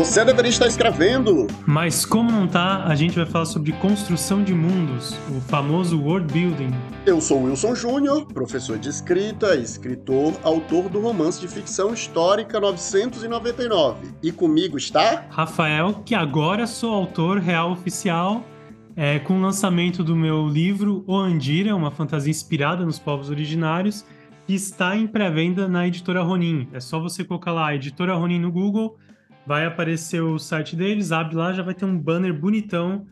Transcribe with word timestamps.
Você 0.00 0.24
deveria 0.24 0.48
estar 0.48 0.66
escrevendo. 0.66 1.46
Mas 1.66 2.06
como 2.06 2.32
não 2.32 2.48
tá, 2.48 2.84
a 2.84 2.94
gente 2.94 3.16
vai 3.16 3.26
falar 3.26 3.44
sobre 3.44 3.70
construção 3.72 4.42
de 4.42 4.54
mundos, 4.54 5.12
o 5.28 5.42
famoso 5.42 6.00
world 6.00 6.32
building. 6.32 6.70
Eu 7.04 7.20
sou 7.20 7.42
Wilson 7.42 7.74
Júnior, 7.74 8.24
professor 8.32 8.78
de 8.78 8.88
escrita, 8.88 9.54
escritor, 9.56 10.32
autor 10.42 10.88
do 10.88 11.02
romance 11.02 11.38
de 11.38 11.46
ficção 11.46 11.92
histórica 11.92 12.58
999. 12.58 14.14
E 14.22 14.32
comigo 14.32 14.78
está 14.78 15.26
Rafael, 15.28 15.92
que 16.02 16.14
agora 16.14 16.66
sou 16.66 16.94
autor 16.94 17.36
real 17.36 17.70
oficial 17.70 18.42
é, 18.96 19.18
com 19.18 19.34
o 19.34 19.42
lançamento 19.42 20.02
do 20.02 20.16
meu 20.16 20.48
livro 20.48 21.04
O 21.06 21.14
Andira, 21.14 21.76
uma 21.76 21.90
fantasia 21.90 22.30
inspirada 22.30 22.86
nos 22.86 22.98
povos 22.98 23.28
originários, 23.28 24.06
que 24.46 24.54
está 24.54 24.96
em 24.96 25.06
pré-venda 25.06 25.68
na 25.68 25.86
editora 25.86 26.22
Ronin. 26.22 26.68
É 26.72 26.80
só 26.80 26.98
você 26.98 27.22
colocar 27.22 27.52
lá 27.52 27.74
editora 27.74 28.14
Ronin 28.14 28.38
no 28.38 28.50
Google 28.50 28.96
vai 29.50 29.66
aparecer 29.66 30.20
o 30.20 30.38
site 30.38 30.76
deles, 30.76 31.10
abre 31.10 31.34
lá, 31.34 31.52
já 31.52 31.60
vai 31.60 31.74
ter 31.74 31.84
um 31.84 31.98
banner 31.98 32.32
bonitão 32.32 33.04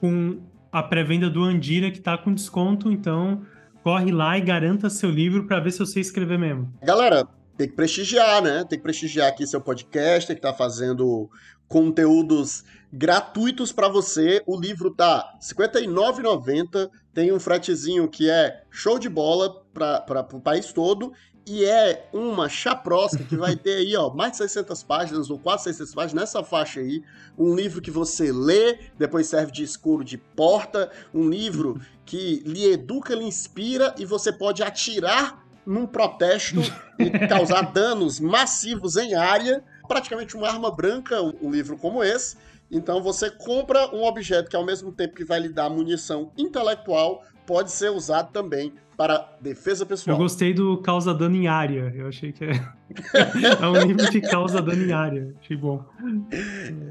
com 0.00 0.40
a 0.72 0.82
pré-venda 0.82 1.30
do 1.30 1.44
Andira 1.44 1.88
que 1.88 2.00
tá 2.00 2.18
com 2.18 2.34
desconto, 2.34 2.90
então 2.90 3.42
corre 3.80 4.10
lá 4.10 4.36
e 4.36 4.40
garanta 4.40 4.90
seu 4.90 5.08
livro 5.08 5.46
para 5.46 5.60
ver 5.60 5.70
se 5.70 5.80
eu 5.80 5.86
sei 5.86 6.02
escrever 6.02 6.36
mesmo. 6.36 6.68
Galera, 6.82 7.28
tem 7.56 7.68
que 7.68 7.76
prestigiar, 7.76 8.42
né? 8.42 8.64
Tem 8.68 8.76
que 8.76 8.82
prestigiar 8.82 9.28
aqui 9.28 9.46
seu 9.46 9.60
podcast, 9.60 10.26
tem 10.26 10.34
que 10.34 10.40
estar 10.40 10.50
tá 10.50 10.58
fazendo 10.58 11.30
conteúdos 11.68 12.64
gratuitos 12.92 13.70
para 13.70 13.86
você. 13.86 14.42
O 14.48 14.58
livro 14.58 14.90
tá 14.90 15.18
R$ 15.34 15.64
59,90, 15.68 16.90
tem 17.14 17.32
um 17.32 17.38
fretezinho 17.38 18.08
que 18.08 18.28
é 18.28 18.64
show 18.68 18.98
de 18.98 19.08
bola 19.08 19.62
para 19.72 20.26
o 20.32 20.40
país 20.40 20.72
todo 20.72 21.12
e 21.46 21.64
é 21.64 22.08
uma 22.12 22.48
chaprosca 22.48 23.22
que 23.22 23.36
vai 23.36 23.54
ter 23.54 23.76
aí, 23.76 23.94
ó, 23.96 24.10
mais 24.10 24.32
de 24.32 24.38
600 24.38 24.82
páginas, 24.82 25.30
ou 25.30 25.38
quase 25.38 25.64
600 25.64 25.94
páginas, 25.94 26.22
nessa 26.22 26.42
faixa 26.42 26.80
aí. 26.80 27.02
Um 27.36 27.54
livro 27.54 27.82
que 27.82 27.90
você 27.90 28.32
lê, 28.32 28.78
depois 28.98 29.26
serve 29.26 29.52
de 29.52 29.62
escuro 29.62 30.02
de 30.02 30.16
porta. 30.16 30.90
Um 31.12 31.28
livro 31.28 31.80
que 32.06 32.42
lhe 32.46 32.64
educa, 32.72 33.14
lhe 33.14 33.24
inspira 33.24 33.94
e 33.98 34.06
você 34.06 34.32
pode 34.32 34.62
atirar 34.62 35.44
num 35.66 35.86
protesto 35.86 36.60
e 36.98 37.10
causar 37.28 37.72
danos 37.72 38.18
massivos 38.18 38.96
em 38.96 39.14
área. 39.14 39.62
Praticamente 39.86 40.36
uma 40.36 40.48
arma 40.48 40.70
branca, 40.70 41.20
um 41.20 41.50
livro 41.50 41.76
como 41.76 42.02
esse. 42.02 42.36
Então 42.70 43.02
você 43.02 43.30
compra 43.30 43.94
um 43.94 44.02
objeto 44.02 44.48
que 44.48 44.56
ao 44.56 44.64
mesmo 44.64 44.90
tempo 44.92 45.14
que 45.14 45.24
vai 45.24 45.40
lhe 45.40 45.50
dar 45.50 45.68
munição 45.68 46.32
intelectual, 46.38 47.22
pode 47.46 47.70
ser 47.70 47.90
usado 47.90 48.32
também 48.32 48.72
para 48.96 49.36
defesa 49.40 49.84
pessoal. 49.84 50.14
Eu 50.14 50.22
gostei 50.22 50.54
do 50.54 50.80
causa 50.80 51.12
dano 51.12 51.36
em 51.36 51.48
área. 51.48 51.92
Eu 51.94 52.08
achei 52.08 52.32
que 52.32 52.44
é, 52.44 52.50
é 53.60 53.66
um 53.66 53.86
livro 53.86 54.10
de 54.10 54.20
causa 54.20 54.62
dano 54.62 54.84
em 54.84 54.92
área. 54.92 55.34
Achei 55.40 55.56
bom. 55.56 55.84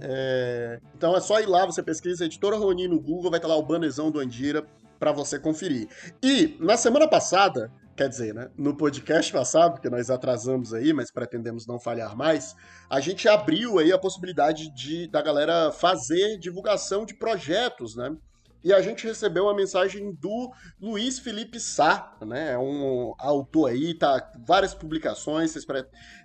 É... 0.01 0.79
Então 0.95 1.15
é 1.15 1.21
só 1.21 1.39
ir 1.39 1.47
lá, 1.47 1.65
você 1.65 1.81
pesquisa 1.81 2.25
Editora 2.25 2.57
Roni 2.57 2.87
no 2.87 2.99
Google, 2.99 3.31
vai 3.31 3.37
estar 3.37 3.47
lá 3.47 3.55
o 3.55 3.63
banezão 3.63 4.11
do 4.11 4.19
Andira 4.19 4.65
para 4.99 5.11
você 5.11 5.39
conferir. 5.39 5.87
E 6.21 6.57
na 6.59 6.77
semana 6.77 7.07
passada, 7.07 7.71
quer 7.95 8.09
dizer, 8.09 8.33
né, 8.33 8.49
no 8.57 8.75
podcast 8.75 9.31
passado, 9.31 9.79
que 9.79 9.89
nós 9.89 10.09
atrasamos 10.09 10.73
aí, 10.73 10.93
mas 10.93 11.11
pretendemos 11.11 11.67
não 11.67 11.79
falhar 11.79 12.15
mais, 12.15 12.55
a 12.89 12.99
gente 12.99 13.27
abriu 13.27 13.79
aí 13.79 13.91
a 13.91 13.99
possibilidade 13.99 14.73
de 14.73 15.07
da 15.07 15.21
galera 15.21 15.71
fazer 15.71 16.37
divulgação 16.37 17.05
de 17.05 17.13
projetos, 17.13 17.95
né? 17.95 18.15
E 18.63 18.71
a 18.71 18.81
gente 18.81 19.05
recebeu 19.05 19.43
uma 19.43 19.53
mensagem 19.53 20.13
do 20.13 20.51
Luiz 20.81 21.19
Felipe 21.19 21.59
Sá, 21.59 22.15
né? 22.21 22.53
É 22.53 22.57
um 22.57 23.13
autor 23.19 23.71
aí, 23.71 23.93
tá 23.93 24.31
várias 24.45 24.73
publicações, 24.73 25.51
vocês, 25.51 25.65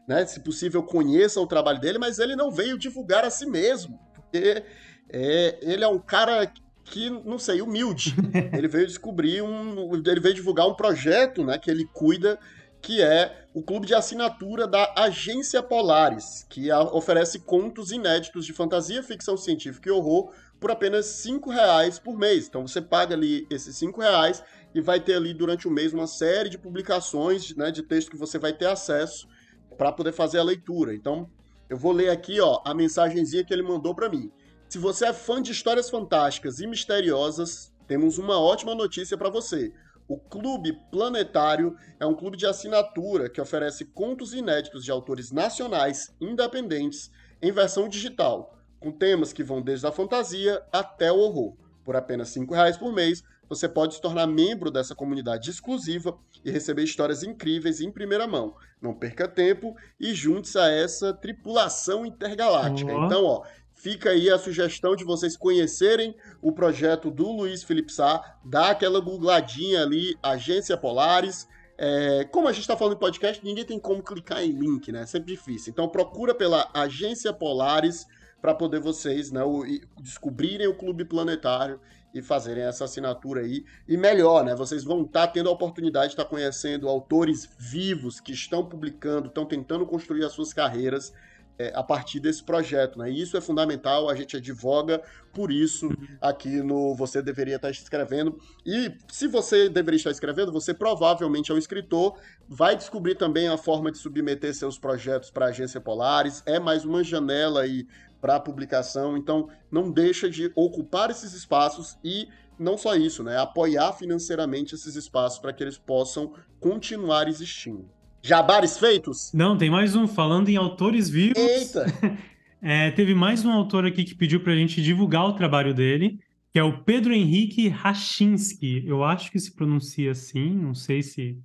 né, 0.07 0.25
se 0.25 0.41
possível 0.41 0.83
conheçam 0.83 1.43
o 1.43 1.47
trabalho 1.47 1.81
dele, 1.81 1.99
mas 1.99 2.19
ele 2.19 2.37
não 2.37 2.51
veio 2.51 2.79
divulgar 2.79 3.25
a 3.25 3.31
si 3.31 3.45
mesmo, 3.45 3.99
porque 4.15 4.63
é, 5.11 5.59
ele 5.63 5.83
é 5.83 5.89
um 5.89 5.99
cara 5.99 6.51
que, 6.85 7.11
não 7.11 7.39
sei, 7.39 7.61
humilde. 7.61 8.15
ele 8.57 8.69
veio 8.69 8.87
descobrir 8.87 9.43
um. 9.43 9.95
Ele 9.95 10.21
veio 10.21 10.35
divulgar 10.35 10.67
um 10.67 10.75
projeto 10.75 11.45
né, 11.45 11.59
que 11.59 11.71
ele 11.71 11.85
cuida, 11.93 12.39
que 12.81 13.03
é 13.03 13.47
o 13.53 13.63
clube 13.63 13.87
de 13.87 13.95
assinatura 13.95 14.67
da 14.67 14.95
Agência 14.97 15.63
Polaris, 15.63 16.47
que 16.49 16.71
oferece 16.73 17.41
contos 17.41 17.91
inéditos 17.91 18.47
de 18.47 18.53
fantasia, 18.53 19.03
ficção 19.03 19.37
científica 19.37 19.89
e 19.89 19.93
horror 19.93 20.33
por 20.61 20.71
apenas 20.71 21.07
cinco 21.07 21.51
reais 21.51 21.99
por 21.99 22.17
mês. 22.17 22.49
Então 22.49 22.67
você 22.67 22.81
paga 22.81 23.15
ali 23.15 23.47
esses 23.51 23.77
cinco 23.77 24.01
reais 24.01 24.43
e 24.75 24.81
vai 24.81 25.01
ter 25.01 25.15
ali 25.15 25.33
durante 25.33 25.69
o 25.69 25.71
mês 25.71 25.93
uma 25.93 26.07
série 26.07 26.49
de 26.49 26.59
publicações 26.59 27.55
né, 27.55 27.71
de 27.71 27.83
texto 27.83 28.11
que 28.11 28.17
você 28.17 28.39
vai 28.39 28.53
ter 28.53 28.67
acesso 28.67 29.29
para 29.77 29.93
poder 29.93 30.13
fazer 30.13 30.39
a 30.39 30.45
leitura. 30.45 30.95
Então 30.95 31.31
eu 31.69 31.77
vou 31.77 31.93
ler 31.93 32.11
aqui 32.11 32.41
ó, 32.41 32.61
a 32.65 32.75
mensagenzinha 32.75 33.45
que 33.45 33.53
ele 33.53 33.63
mandou 33.63 33.95
para 33.95 34.09
mim. 34.09 34.31
Se 34.69 34.79
você 34.79 35.07
é 35.07 35.13
fã 35.13 35.41
de 35.41 35.53
histórias 35.53 35.89
fantásticas 35.89 36.61
e 36.61 36.67
misteriosas, 36.67 37.73
temos 37.87 38.19
uma 38.19 38.39
ótima 38.39 38.75
notícia 38.75 39.17
para 39.17 39.31
você. 39.31 39.73
O 40.07 40.19
Clube 40.19 40.79
Planetário 40.91 41.77
é 42.01 42.07
um 42.07 42.15
clube 42.15 42.37
de 42.37 42.47
assinatura 42.47 43.29
que 43.29 43.41
oferece 43.41 43.85
contos 43.85 44.35
inéditos 44.35 44.85
de 44.85 44.91
autores 44.91 45.31
nacionais 45.31 46.15
independentes 46.21 47.11
em 47.41 47.53
versão 47.53 47.89
digital 47.89 48.58
com 48.79 48.91
temas 48.93 49.33
que 49.33 49.43
vão 49.43 49.61
desde 49.61 49.87
a 49.87 49.93
fantasia 49.93 50.63
até 50.73 51.11
o 51.13 51.19
horror. 51.19 51.55
Por 51.85 51.97
apenas 51.97 52.35
R$ 52.35 52.47
reais 52.51 52.77
por 52.77 52.93
mês, 52.93 53.23
você 53.49 53.69
pode 53.69 53.95
se 53.95 54.01
tornar 54.01 54.27
membro 54.27 54.71
dessa 54.71 54.95
comunidade 54.95 55.51
exclusiva 55.51 56.17
e 56.45 56.51
receber 56.51 56.83
histórias 56.83 57.23
incríveis 57.23 57.81
em 57.81 57.91
primeira 57.91 58.27
mão. 58.27 58.55
Não 58.81 58.95
perca 58.95 59.27
tempo 59.27 59.75
e 59.99 60.15
junte-se 60.15 60.59
a 60.59 60.69
essa 60.69 61.13
tripulação 61.13 62.05
intergaláctica. 62.05 62.93
Uhum. 62.93 63.07
Então, 63.07 63.25
ó, 63.25 63.43
fica 63.75 64.11
aí 64.11 64.29
a 64.29 64.39
sugestão 64.39 64.95
de 64.95 65.05
vocês 65.05 65.37
conhecerem 65.37 66.15
o 66.43 66.53
projeto 66.53 67.11
do 67.11 67.31
Luiz 67.31 67.63
Felipe 67.63 67.93
Sá, 67.93 68.39
dá 68.45 68.71
aquela 68.71 69.01
googladinha 69.01 69.83
ali, 69.83 70.17
Agência 70.23 70.77
Polaris. 70.77 71.49
É, 71.81 72.25
como 72.25 72.49
a 72.49 72.53
gente 72.53 72.63
está 72.63 72.77
falando 72.77 72.97
em 72.97 73.01
podcast, 73.01 73.43
ninguém 73.45 73.65
tem 73.65 73.79
como 73.79 74.03
clicar 74.03 74.43
em 74.43 74.51
link, 74.51 74.91
né? 74.91 75.03
É 75.03 75.07
sempre 75.07 75.33
difícil. 75.33 75.71
Então 75.71 75.89
procura 75.89 76.35
pela 76.35 76.69
Agência 76.75 77.33
Polaris 77.33 78.05
para 78.41 78.55
poder 78.55 78.81
vocês 78.81 79.31
né, 79.31 79.43
o, 79.43 79.65
descobrirem 80.01 80.69
o 80.69 80.75
Clube 80.75 81.05
Planetário 81.05 81.81
e 82.15 82.23
fazerem 82.23 82.65
essa 82.65 82.85
assinatura 82.85 83.43
aí. 83.43 83.65
E 83.87 83.97
melhor, 83.97 84.45
né? 84.45 84.55
Vocês 84.55 84.85
vão 84.85 85.03
estar 85.03 85.27
tá 85.27 85.33
tendo 85.33 85.49
a 85.49 85.53
oportunidade 85.53 86.09
de 86.09 86.13
estar 86.13 86.25
tá 86.25 86.31
conhecendo 86.31 86.89
autores 86.89 87.49
vivos 87.59 88.21
que 88.21 88.33
estão 88.33 88.65
publicando, 88.65 89.29
estão 89.29 89.45
tentando 89.45 89.87
construir 89.87 90.25
as 90.25 90.33
suas 90.33 90.53
carreiras 90.53 91.13
é, 91.59 91.73
a 91.75 91.83
partir 91.83 92.21
desse 92.21 92.43
projeto, 92.43 92.99
né? 92.99 93.11
E 93.11 93.21
isso 93.21 93.37
é 93.37 93.41
fundamental, 93.41 94.09
a 94.09 94.15
gente 94.15 94.37
advoga 94.37 95.03
por 95.33 95.51
isso 95.51 95.91
aqui 96.21 96.63
no 96.63 96.95
Você 96.95 97.21
Deveria 97.21 97.57
Estar 97.57 97.71
Escrevendo. 97.71 98.39
E 98.65 98.93
se 99.09 99.27
você 99.27 99.69
deveria 99.69 99.97
estar 99.97 100.11
escrevendo, 100.11 100.53
você 100.53 100.73
provavelmente 100.73 101.51
é 101.51 101.55
um 101.55 101.59
escritor, 101.59 102.19
vai 102.49 102.77
descobrir 102.77 103.17
também 103.17 103.49
a 103.49 103.59
forma 103.59 103.91
de 103.91 103.99
submeter 103.99 104.55
seus 104.55 104.79
projetos 104.79 105.31
para 105.31 105.47
a 105.47 105.49
agência 105.49 105.81
Polaris, 105.81 106.43
é 106.47 106.61
mais 106.61 106.85
uma 106.85 107.03
janela 107.03 107.63
aí 107.63 107.87
para 108.21 108.41
publicação. 108.41 109.17
Então, 109.17 109.49
não 109.71 109.91
deixa 109.91 110.29
de 110.29 110.53
ocupar 110.55 111.11
esses 111.11 111.33
espaços 111.33 111.97
e 112.05 112.29
não 112.59 112.77
só 112.77 112.97
isso, 112.97 113.23
né? 113.23 113.39
Apoiar 113.39 113.93
financeiramente 113.93 114.75
esses 114.75 114.97
espaços 114.97 115.39
para 115.39 115.53
que 115.53 115.63
eles 115.63 115.79
possam 115.79 116.33
continuar 116.61 117.29
existindo. 117.29 117.89
Jabares 118.23 118.79
feitos? 118.79 119.33
Não, 119.33 119.57
tem 119.57 119.71
mais 119.71 119.95
um 119.95 120.07
falando 120.07 120.49
em 120.49 120.57
autores 120.57 121.09
vivos. 121.09 121.39
Eita! 121.39 121.87
é, 122.61 122.91
teve 122.91 123.15
mais 123.15 123.45
um 123.45 123.51
autor 123.51 123.87
aqui 123.87 124.05
que 124.05 124.15
pediu 124.15 124.41
para 124.41 124.53
a 124.53 124.57
gente 124.57 124.83
divulgar 124.83 125.27
o 125.27 125.33
trabalho 125.33 125.73
dele, 125.73 126.19
que 126.53 126.59
é 126.59 126.63
o 126.63 126.83
Pedro 126.83 127.13
Henrique 127.13 127.69
Rachinski. 127.69 128.85
Eu 128.87 129.05
acho 129.05 129.31
que 129.31 129.39
se 129.39 129.55
pronuncia 129.55 130.11
assim, 130.11 130.51
não 130.51 130.75
sei 130.75 131.03
se, 131.03 131.39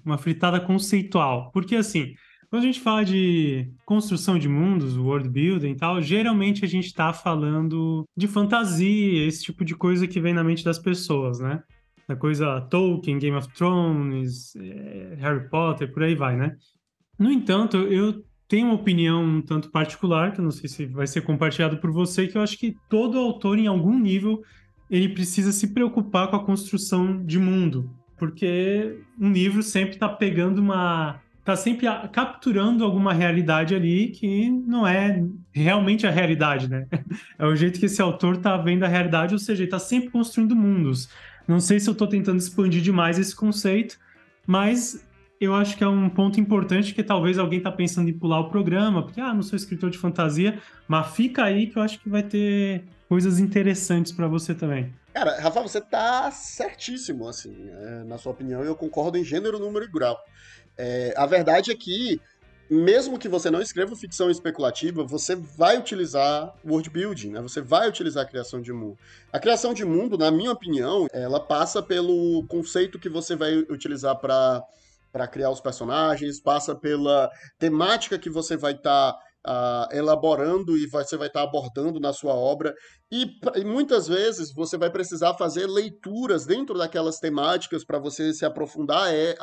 uma 0.05 0.17
fritada 0.17 0.59
conceitual. 0.59 1.51
Porque 1.51 1.75
assim, 1.75 2.13
quando 2.49 2.63
a 2.63 2.65
gente 2.65 2.79
fala 2.79 3.05
de 3.05 3.71
construção 3.85 4.39
de 4.39 4.49
mundos, 4.49 4.97
world 4.97 5.29
building 5.29 5.71
e 5.71 5.75
tal, 5.75 6.01
geralmente 6.01 6.65
a 6.65 6.67
gente 6.67 6.87
está 6.87 7.13
falando 7.13 8.03
de 8.17 8.27
fantasia, 8.27 9.27
esse 9.27 9.43
tipo 9.43 9.63
de 9.63 9.75
coisa 9.75 10.07
que 10.07 10.19
vem 10.19 10.33
na 10.33 10.43
mente 10.43 10.63
das 10.63 10.79
pessoas, 10.79 11.39
né? 11.39 11.61
Da 12.07 12.15
coisa 12.15 12.59
Tolkien, 12.61 13.19
Game 13.19 13.37
of 13.37 13.47
Thrones, 13.53 14.55
é, 14.55 15.15
Harry 15.19 15.47
Potter, 15.47 15.93
por 15.93 16.01
aí 16.01 16.15
vai, 16.15 16.35
né? 16.35 16.55
No 17.19 17.31
entanto, 17.31 17.77
eu 17.77 18.25
tenho 18.47 18.65
uma 18.65 18.75
opinião 18.75 19.23
um 19.23 19.41
tanto 19.43 19.69
particular, 19.69 20.33
que 20.33 20.39
eu 20.39 20.43
não 20.43 20.51
sei 20.51 20.67
se 20.67 20.87
vai 20.87 21.05
ser 21.05 21.21
compartilhado 21.21 21.77
por 21.77 21.91
você, 21.91 22.25
que 22.25 22.35
eu 22.35 22.41
acho 22.41 22.57
que 22.57 22.75
todo 22.89 23.19
autor, 23.19 23.59
em 23.59 23.67
algum 23.67 23.99
nível, 23.99 24.41
ele 24.89 25.09
precisa 25.09 25.51
se 25.51 25.71
preocupar 25.71 26.29
com 26.29 26.35
a 26.35 26.43
construção 26.43 27.23
de 27.23 27.37
mundo, 27.37 27.91
porque 28.17 28.99
um 29.19 29.31
livro 29.31 29.61
sempre 29.61 29.93
está 29.93 30.09
pegando 30.09 30.57
uma 30.59 31.21
tá 31.49 31.55
sempre 31.55 31.87
capturando 32.11 32.83
alguma 32.83 33.11
realidade 33.11 33.73
ali 33.73 34.09
que 34.09 34.51
não 34.51 34.85
é 34.85 35.23
realmente 35.51 36.05
a 36.05 36.11
realidade, 36.11 36.69
né? 36.69 36.85
É 37.39 37.45
o 37.45 37.55
jeito 37.55 37.79
que 37.79 37.87
esse 37.87 37.99
autor 38.01 38.37
tá 38.37 38.55
vendo 38.57 38.83
a 38.83 38.87
realidade, 38.87 39.33
ou 39.33 39.39
seja, 39.39 39.63
ele 39.63 39.71
tá 39.71 39.79
sempre 39.79 40.09
construindo 40.09 40.55
mundos. 40.55 41.09
Não 41.47 41.59
sei 41.59 41.79
se 41.79 41.89
eu 41.89 41.95
tô 41.95 42.05
tentando 42.05 42.37
expandir 42.37 42.81
demais 42.81 43.17
esse 43.17 43.35
conceito, 43.35 43.97
mas 44.45 45.03
eu 45.41 45.55
acho 45.55 45.75
que 45.75 45.83
é 45.83 45.87
um 45.87 46.07
ponto 46.07 46.39
importante 46.39 46.93
que 46.93 47.01
talvez 47.01 47.39
alguém 47.39 47.59
tá 47.59 47.71
pensando 47.71 48.09
em 48.09 48.13
pular 48.13 48.41
o 48.41 48.49
programa, 48.49 49.01
porque, 49.01 49.19
ah, 49.19 49.33
não 49.33 49.41
sou 49.41 49.55
escritor 49.55 49.89
de 49.89 49.97
fantasia, 49.97 50.59
mas 50.87 51.15
fica 51.15 51.45
aí 51.45 51.65
que 51.65 51.77
eu 51.77 51.81
acho 51.81 51.99
que 51.99 52.09
vai 52.09 52.21
ter 52.21 52.83
coisas 53.07 53.39
interessantes 53.39 54.11
para 54.11 54.27
você 54.27 54.53
também. 54.53 54.93
Cara, 55.13 55.39
Rafa, 55.39 55.61
você 55.61 55.81
tá 55.81 56.29
certíssimo, 56.29 57.27
assim, 57.27 57.55
é, 57.71 58.03
na 58.03 58.19
sua 58.19 58.33
opinião, 58.33 58.63
eu 58.63 58.75
concordo 58.75 59.17
em 59.17 59.23
gênero, 59.23 59.57
número 59.57 59.85
e 59.85 59.91
grau. 59.91 60.15
É, 60.81 61.13
a 61.17 61.25
verdade 61.25 61.71
é 61.71 61.75
que, 61.75 62.21
mesmo 62.69 63.19
que 63.19 63.27
você 63.27 63.51
não 63.51 63.61
escreva 63.61 63.97
ficção 63.97 64.31
especulativa, 64.31 65.03
você 65.03 65.35
vai 65.35 65.77
utilizar 65.77 66.55
world 66.65 66.89
building, 66.89 67.31
né? 67.31 67.41
Você 67.41 67.59
vai 67.59 67.89
utilizar 67.89 68.23
a 68.23 68.27
criação 68.27 68.61
de 68.61 68.71
mundo. 68.71 68.97
A 69.29 69.39
criação 69.39 69.73
de 69.73 69.83
mundo, 69.83 70.17
na 70.17 70.31
minha 70.31 70.53
opinião, 70.53 71.05
ela 71.11 71.37
passa 71.37 71.83
pelo 71.83 72.45
conceito 72.47 72.97
que 72.97 73.09
você 73.09 73.35
vai 73.35 73.57
utilizar 73.57 74.15
para 74.15 74.63
para 75.11 75.27
criar 75.27 75.49
os 75.49 75.59
personagens, 75.59 76.39
passa 76.39 76.75
pela 76.75 77.31
temática 77.57 78.19
que 78.19 78.29
você 78.29 78.55
vai 78.55 78.73
estar 78.73 79.13
tá 79.13 79.19
Uh, 79.47 79.87
elaborando 79.95 80.77
e 80.77 80.85
você 80.85 81.15
vai 81.15 81.27
estar 81.27 81.39
tá 81.39 81.47
abordando 81.47 81.97
na 81.97 82.11
sua 82.11 82.33
obra. 82.33 82.73
E, 83.09 83.25
e, 83.55 83.63
muitas 83.63 84.05
vezes 84.05 84.53
você 84.53 84.77
vai 84.77 84.91
precisar 84.91 85.33
fazer 85.35 85.65
leituras 85.65 86.45
dentro 86.45 86.77
daquelas 86.77 87.19
temáticas 87.19 87.85
para 87.85 87.97
você 87.97 88.33
se 88.33 88.45
aprofundar 88.45 89.13
é, 89.13 89.35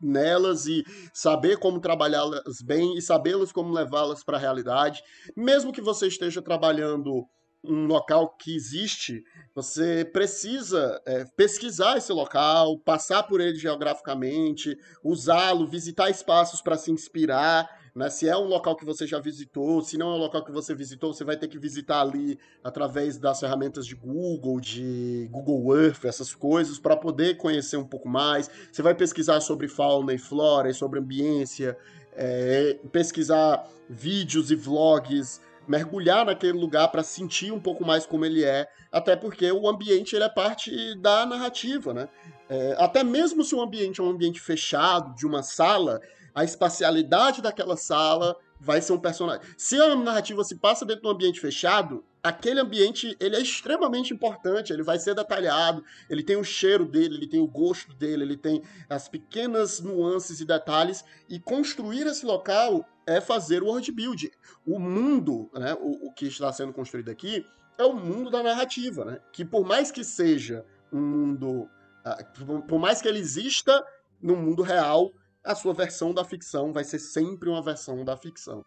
nelas 0.00 0.66
e 0.66 0.82
saber 1.12 1.58
como 1.58 1.78
trabalhá-las 1.78 2.62
bem 2.64 2.96
e 2.96 3.02
sabê-las 3.02 3.52
como 3.52 3.72
levá-las 3.72 4.24
para 4.24 4.38
a 4.38 4.40
realidade. 4.40 5.02
Mesmo 5.36 5.72
que 5.72 5.82
você 5.82 6.06
esteja 6.06 6.40
trabalhando 6.40 7.26
um 7.66 7.86
local 7.86 8.36
que 8.36 8.54
existe, 8.54 9.22
você 9.54 10.04
precisa 10.04 11.00
é, 11.06 11.24
pesquisar 11.36 11.96
esse 11.96 12.12
local, 12.12 12.78
passar 12.80 13.22
por 13.22 13.40
ele 13.40 13.56
geograficamente, 13.56 14.76
usá-lo, 15.02 15.66
visitar 15.66 16.10
espaços 16.10 16.60
para 16.60 16.76
se 16.76 16.90
inspirar 16.90 17.68
né? 17.94 18.10
Se 18.10 18.28
é 18.28 18.36
um 18.36 18.46
local 18.46 18.74
que 18.74 18.84
você 18.84 19.06
já 19.06 19.20
visitou, 19.20 19.80
se 19.82 19.96
não 19.96 20.12
é 20.12 20.14
um 20.14 20.18
local 20.18 20.44
que 20.44 20.50
você 20.50 20.74
visitou, 20.74 21.12
você 21.14 21.22
vai 21.22 21.36
ter 21.36 21.46
que 21.46 21.58
visitar 21.58 22.00
ali 22.00 22.38
através 22.62 23.18
das 23.18 23.38
ferramentas 23.38 23.86
de 23.86 23.94
Google, 23.94 24.60
de 24.60 25.28
Google 25.30 25.76
Earth, 25.76 26.04
essas 26.04 26.34
coisas, 26.34 26.78
para 26.78 26.96
poder 26.96 27.36
conhecer 27.36 27.76
um 27.76 27.86
pouco 27.86 28.08
mais. 28.08 28.50
Você 28.72 28.82
vai 28.82 28.94
pesquisar 28.94 29.40
sobre 29.40 29.68
fauna 29.68 30.12
e 30.12 30.18
flora 30.18 30.68
e 30.68 30.74
sobre 30.74 30.98
ambiência, 30.98 31.76
é, 32.16 32.78
pesquisar 32.90 33.64
vídeos 33.88 34.50
e 34.50 34.56
vlogs 34.56 35.40
mergulhar 35.66 36.26
naquele 36.26 36.58
lugar 36.58 36.88
para 36.88 37.02
sentir 37.02 37.52
um 37.52 37.60
pouco 37.60 37.84
mais 37.84 38.06
como 38.06 38.24
ele 38.24 38.44
é, 38.44 38.68
até 38.92 39.16
porque 39.16 39.50
o 39.50 39.68
ambiente 39.68 40.14
ele 40.14 40.24
é 40.24 40.28
parte 40.28 40.94
da 40.96 41.24
narrativa, 41.24 41.94
né? 41.94 42.08
É, 42.48 42.76
até 42.78 43.02
mesmo 43.02 43.42
se 43.42 43.54
o 43.54 43.62
ambiente 43.62 44.00
é 44.00 44.04
um 44.04 44.10
ambiente 44.10 44.40
fechado, 44.40 45.14
de 45.14 45.26
uma 45.26 45.42
sala, 45.42 46.00
a 46.34 46.44
espacialidade 46.44 47.40
daquela 47.40 47.76
sala 47.76 48.36
vai 48.60 48.80
ser 48.80 48.92
um 48.92 48.98
personagem. 48.98 49.46
Se 49.56 49.80
a 49.80 49.94
narrativa 49.94 50.42
se 50.42 50.56
passa 50.56 50.84
dentro 50.84 51.02
de 51.02 51.08
um 51.08 51.10
ambiente 51.10 51.40
fechado, 51.40 52.02
aquele 52.22 52.60
ambiente 52.60 53.16
ele 53.20 53.36
é 53.36 53.40
extremamente 53.40 54.12
importante, 54.12 54.72
ele 54.72 54.82
vai 54.82 54.98
ser 54.98 55.14
detalhado, 55.14 55.84
ele 56.08 56.22
tem 56.22 56.36
o 56.36 56.44
cheiro 56.44 56.86
dele, 56.86 57.16
ele 57.16 57.28
tem 57.28 57.40
o 57.40 57.46
gosto 57.46 57.94
dele, 57.94 58.24
ele 58.24 58.36
tem 58.36 58.62
as 58.88 59.08
pequenas 59.08 59.80
nuances 59.80 60.40
e 60.40 60.44
detalhes, 60.44 61.04
e 61.28 61.38
construir 61.38 62.06
esse 62.06 62.24
local 62.24 62.84
é 63.06 63.20
fazer 63.20 63.62
o 63.62 63.66
world 63.66 63.92
build. 63.92 64.32
O 64.66 64.78
mundo, 64.78 65.50
né, 65.52 65.74
o, 65.74 66.08
o 66.08 66.12
que 66.12 66.26
está 66.26 66.50
sendo 66.52 66.72
construído 66.72 67.10
aqui, 67.10 67.46
é 67.76 67.84
o 67.84 67.94
mundo 67.94 68.30
da 68.30 68.42
narrativa, 68.42 69.04
né? 69.04 69.18
Que 69.32 69.44
por 69.44 69.66
mais 69.66 69.90
que 69.90 70.04
seja 70.04 70.64
um 70.92 71.00
mundo, 71.00 71.68
uh, 72.06 72.62
por 72.62 72.78
mais 72.78 73.02
que 73.02 73.08
ele 73.08 73.18
exista 73.18 73.84
no 74.22 74.36
mundo 74.36 74.62
real, 74.62 75.12
a 75.44 75.54
sua 75.54 75.74
versão 75.74 76.14
da 76.14 76.24
ficção 76.24 76.72
vai 76.72 76.84
ser 76.84 76.98
sempre 76.98 77.48
uma 77.48 77.62
versão 77.62 78.04
da 78.04 78.16
ficção. 78.16 78.64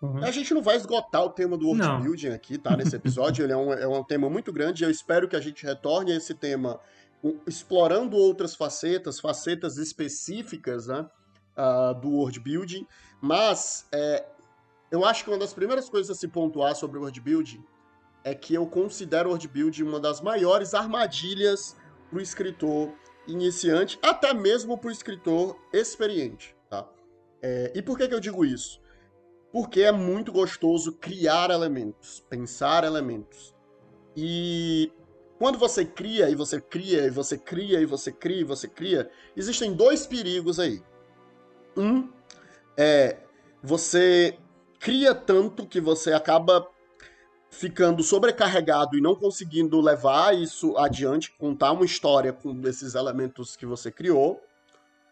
Uhum. 0.00 0.24
A 0.24 0.30
gente 0.30 0.54
não 0.54 0.62
vai 0.62 0.76
esgotar 0.76 1.22
o 1.22 1.30
tema 1.30 1.58
do 1.58 1.66
world 1.66 2.02
building 2.02 2.30
aqui, 2.30 2.56
tá? 2.56 2.76
Nesse 2.76 2.96
episódio. 2.96 3.44
Ele 3.44 3.52
é 3.52 3.56
um, 3.56 3.72
é 3.72 3.86
um 3.86 4.02
tema 4.02 4.30
muito 4.30 4.52
grande. 4.52 4.84
Eu 4.84 4.90
espero 4.90 5.28
que 5.28 5.36
a 5.36 5.40
gente 5.40 5.64
retorne 5.64 6.12
a 6.12 6.16
esse 6.16 6.34
tema 6.34 6.80
explorando 7.46 8.16
outras 8.16 8.54
facetas, 8.54 9.20
facetas 9.20 9.76
específicas, 9.76 10.86
né? 10.86 11.06
Uh, 11.56 12.00
do 12.00 12.08
world 12.08 12.40
building. 12.40 12.86
Mas 13.20 13.86
é, 13.92 14.24
eu 14.90 15.04
acho 15.04 15.24
que 15.24 15.30
uma 15.30 15.38
das 15.38 15.52
primeiras 15.52 15.90
coisas 15.90 16.16
a 16.16 16.18
se 16.18 16.28
pontuar 16.28 16.74
sobre 16.74 16.96
o 16.96 17.02
world 17.02 17.20
building 17.20 17.62
é 18.24 18.34
que 18.34 18.54
eu 18.54 18.66
considero 18.66 19.28
o 19.28 19.32
world 19.32 19.48
building 19.48 19.82
uma 19.82 20.00
das 20.00 20.22
maiores 20.22 20.72
armadilhas 20.72 21.76
para 22.08 22.18
o 22.18 22.22
escritor 22.22 22.90
iniciante, 23.26 23.98
até 24.02 24.32
mesmo 24.32 24.76
para 24.78 24.88
o 24.88 24.92
escritor 24.92 25.56
experiente. 25.72 26.56
Tá? 26.68 26.88
É, 27.42 27.72
e 27.74 27.82
por 27.82 27.96
que, 27.96 28.08
que 28.08 28.14
eu 28.14 28.20
digo 28.20 28.44
isso? 28.44 28.80
Porque 29.52 29.82
é 29.82 29.92
muito 29.92 30.32
gostoso 30.32 30.92
criar 30.92 31.50
elementos, 31.50 32.24
pensar 32.28 32.84
elementos. 32.84 33.54
E 34.16 34.92
quando 35.38 35.58
você 35.58 35.84
cria, 35.84 36.28
e 36.28 36.34
você 36.34 36.60
cria, 36.60 37.06
e 37.06 37.10
você 37.10 37.38
cria, 37.38 37.80
e 37.80 37.86
você 37.86 38.12
cria, 38.12 38.40
e 38.40 38.44
você 38.44 38.68
cria, 38.68 39.10
existem 39.36 39.72
dois 39.72 40.06
perigos 40.06 40.60
aí. 40.60 40.82
Um 41.76 42.08
é 42.76 43.18
você 43.62 44.38
cria 44.78 45.14
tanto 45.14 45.66
que 45.66 45.80
você 45.80 46.12
acaba 46.12 46.66
ficando 47.50 48.02
sobrecarregado 48.02 48.96
e 48.96 49.00
não 49.00 49.14
conseguindo 49.14 49.80
levar 49.80 50.36
isso 50.36 50.76
adiante, 50.78 51.34
contar 51.36 51.72
uma 51.72 51.84
história 51.84 52.32
com 52.32 52.60
esses 52.66 52.94
elementos 52.94 53.56
que 53.56 53.66
você 53.66 53.90
criou. 53.90 54.40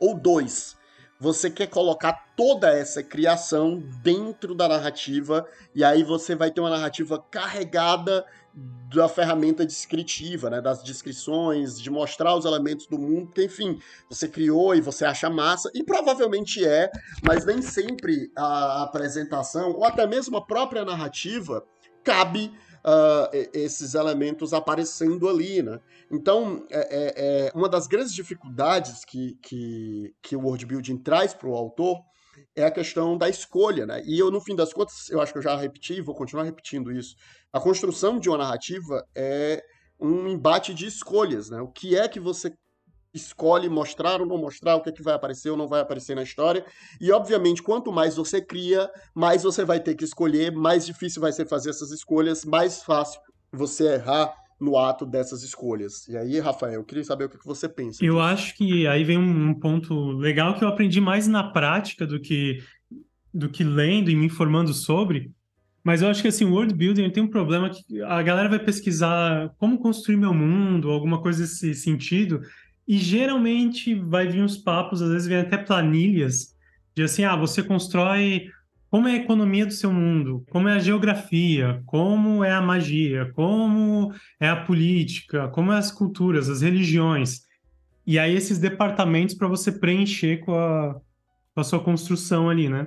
Ou 0.00 0.14
dois, 0.14 0.76
você 1.20 1.50
quer 1.50 1.66
colocar 1.66 2.12
toda 2.36 2.72
essa 2.72 3.02
criação 3.02 3.82
dentro 4.02 4.54
da 4.54 4.68
narrativa 4.68 5.46
e 5.74 5.82
aí 5.82 6.04
você 6.04 6.36
vai 6.36 6.50
ter 6.50 6.60
uma 6.60 6.70
narrativa 6.70 7.18
carregada 7.30 8.24
da 8.92 9.08
ferramenta 9.08 9.66
descritiva, 9.66 10.48
né, 10.48 10.60
das 10.60 10.82
descrições, 10.82 11.80
de 11.80 11.90
mostrar 11.90 12.34
os 12.34 12.44
elementos 12.44 12.86
do 12.86 12.98
mundo, 12.98 13.30
que 13.32 13.44
enfim, 13.44 13.78
você 14.08 14.26
criou 14.26 14.74
e 14.74 14.80
você 14.80 15.04
acha 15.04 15.28
massa, 15.28 15.70
e 15.74 15.84
provavelmente 15.84 16.64
é, 16.64 16.90
mas 17.22 17.44
nem 17.44 17.60
sempre 17.62 18.32
a 18.36 18.82
apresentação, 18.82 19.72
ou 19.72 19.84
até 19.84 20.06
mesmo 20.06 20.36
a 20.36 20.44
própria 20.44 20.84
narrativa, 20.84 21.64
cabe 22.08 22.50
uh, 22.78 23.48
esses 23.52 23.94
elementos 23.94 24.54
aparecendo 24.54 25.28
ali, 25.28 25.62
né? 25.62 25.78
Então, 26.10 26.66
é, 26.70 26.78
é, 26.78 27.14
é, 27.16 27.52
uma 27.54 27.68
das 27.68 27.86
grandes 27.86 28.14
dificuldades 28.14 29.04
que, 29.04 29.36
que, 29.42 30.14
que 30.22 30.34
o 30.34 30.40
world 30.40 30.64
building 30.64 30.96
traz 30.96 31.34
para 31.34 31.48
o 31.50 31.54
autor 31.54 31.98
é 32.56 32.64
a 32.64 32.70
questão 32.70 33.18
da 33.18 33.28
escolha, 33.28 33.84
né? 33.84 34.02
E 34.06 34.18
eu, 34.18 34.30
no 34.30 34.40
fim 34.40 34.56
das 34.56 34.72
contas, 34.72 35.10
eu 35.10 35.20
acho 35.20 35.32
que 35.32 35.38
eu 35.38 35.42
já 35.42 35.54
repeti 35.54 36.00
vou 36.00 36.14
continuar 36.14 36.44
repetindo 36.44 36.90
isso. 36.90 37.14
A 37.52 37.60
construção 37.60 38.18
de 38.18 38.30
uma 38.30 38.38
narrativa 38.38 39.04
é 39.14 39.62
um 40.00 40.26
embate 40.26 40.72
de 40.72 40.86
escolhas, 40.86 41.50
né? 41.50 41.60
O 41.60 41.68
que 41.68 41.94
é 41.94 42.08
que 42.08 42.18
você 42.18 42.54
escolhe 43.12 43.68
mostrar 43.68 44.20
ou 44.20 44.26
não 44.26 44.38
mostrar, 44.38 44.76
o 44.76 44.82
que, 44.82 44.90
é 44.90 44.92
que 44.92 45.02
vai 45.02 45.14
aparecer 45.14 45.50
ou 45.50 45.56
não 45.56 45.66
vai 45.66 45.80
aparecer 45.80 46.14
na 46.14 46.22
história. 46.22 46.64
E, 47.00 47.10
obviamente, 47.10 47.62
quanto 47.62 47.92
mais 47.92 48.16
você 48.16 48.40
cria, 48.40 48.90
mais 49.14 49.42
você 49.42 49.64
vai 49.64 49.80
ter 49.80 49.94
que 49.94 50.04
escolher, 50.04 50.52
mais 50.52 50.86
difícil 50.86 51.20
vai 51.20 51.32
ser 51.32 51.46
fazer 51.46 51.70
essas 51.70 51.90
escolhas, 51.90 52.44
mais 52.44 52.82
fácil 52.82 53.20
você 53.52 53.94
errar 53.94 54.34
no 54.60 54.76
ato 54.76 55.06
dessas 55.06 55.42
escolhas. 55.42 56.06
E 56.08 56.16
aí, 56.16 56.38
Rafael, 56.40 56.74
eu 56.74 56.84
queria 56.84 57.04
saber 57.04 57.24
o 57.24 57.28
que 57.28 57.38
você 57.44 57.68
pensa. 57.68 58.04
Eu 58.04 58.14
disso. 58.14 58.24
acho 58.24 58.56
que 58.56 58.86
aí 58.86 59.04
vem 59.04 59.18
um 59.18 59.54
ponto 59.54 60.10
legal 60.12 60.54
que 60.56 60.64
eu 60.64 60.68
aprendi 60.68 61.00
mais 61.00 61.28
na 61.28 61.44
prática 61.44 62.06
do 62.06 62.20
que, 62.20 62.62
do 63.32 63.48
que 63.48 63.62
lendo 63.62 64.10
e 64.10 64.16
me 64.16 64.26
informando 64.26 64.74
sobre. 64.74 65.30
Mas 65.84 66.02
eu 66.02 66.08
acho 66.08 66.20
que 66.20 66.28
assim, 66.28 66.44
o 66.44 66.52
world 66.52 66.74
building 66.74 67.08
tem 67.10 67.22
um 67.22 67.30
problema 67.30 67.70
que 67.70 68.02
a 68.02 68.20
galera 68.22 68.48
vai 68.48 68.58
pesquisar 68.58 69.54
como 69.58 69.78
construir 69.78 70.16
meu 70.16 70.34
mundo, 70.34 70.90
alguma 70.90 71.22
coisa 71.22 71.42
desse 71.42 71.72
sentido, 71.74 72.42
e 72.88 72.96
geralmente 72.96 73.94
vai 73.94 74.26
vir 74.26 74.42
uns 74.42 74.56
papos, 74.56 75.02
às 75.02 75.10
vezes 75.10 75.28
vem 75.28 75.36
até 75.36 75.58
planilhas, 75.58 76.56
de 76.96 77.02
assim, 77.02 77.22
ah, 77.22 77.36
você 77.36 77.62
constrói 77.62 78.48
como 78.90 79.06
é 79.06 79.12
a 79.12 79.16
economia 79.16 79.66
do 79.66 79.72
seu 79.74 79.92
mundo, 79.92 80.42
como 80.50 80.68
é 80.68 80.72
a 80.72 80.78
geografia, 80.78 81.82
como 81.84 82.42
é 82.42 82.50
a 82.50 82.62
magia, 82.62 83.30
como 83.34 84.10
é 84.40 84.48
a 84.48 84.56
política, 84.56 85.48
como 85.48 85.70
é 85.70 85.76
as 85.76 85.92
culturas, 85.92 86.48
as 86.48 86.62
religiões. 86.62 87.42
E 88.06 88.18
aí 88.18 88.34
esses 88.34 88.58
departamentos 88.58 89.34
para 89.34 89.46
você 89.46 89.70
preencher 89.70 90.38
com 90.38 90.54
a, 90.54 90.94
com 91.54 91.60
a 91.60 91.64
sua 91.64 91.80
construção 91.80 92.48
ali, 92.48 92.70
né? 92.70 92.86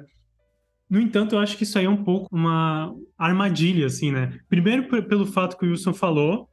No 0.90 1.00
entanto, 1.00 1.36
eu 1.36 1.40
acho 1.40 1.56
que 1.56 1.64
isso 1.64 1.78
aí 1.78 1.86
é 1.86 1.90
um 1.90 2.04
pouco 2.04 2.28
uma 2.36 2.92
armadilha, 3.16 3.86
assim, 3.86 4.12
né? 4.12 4.40
Primeiro, 4.50 4.88
pelo 5.04 5.28
fato 5.28 5.56
que 5.56 5.66
o 5.66 5.70
Wilson 5.70 5.94
falou, 5.94 6.50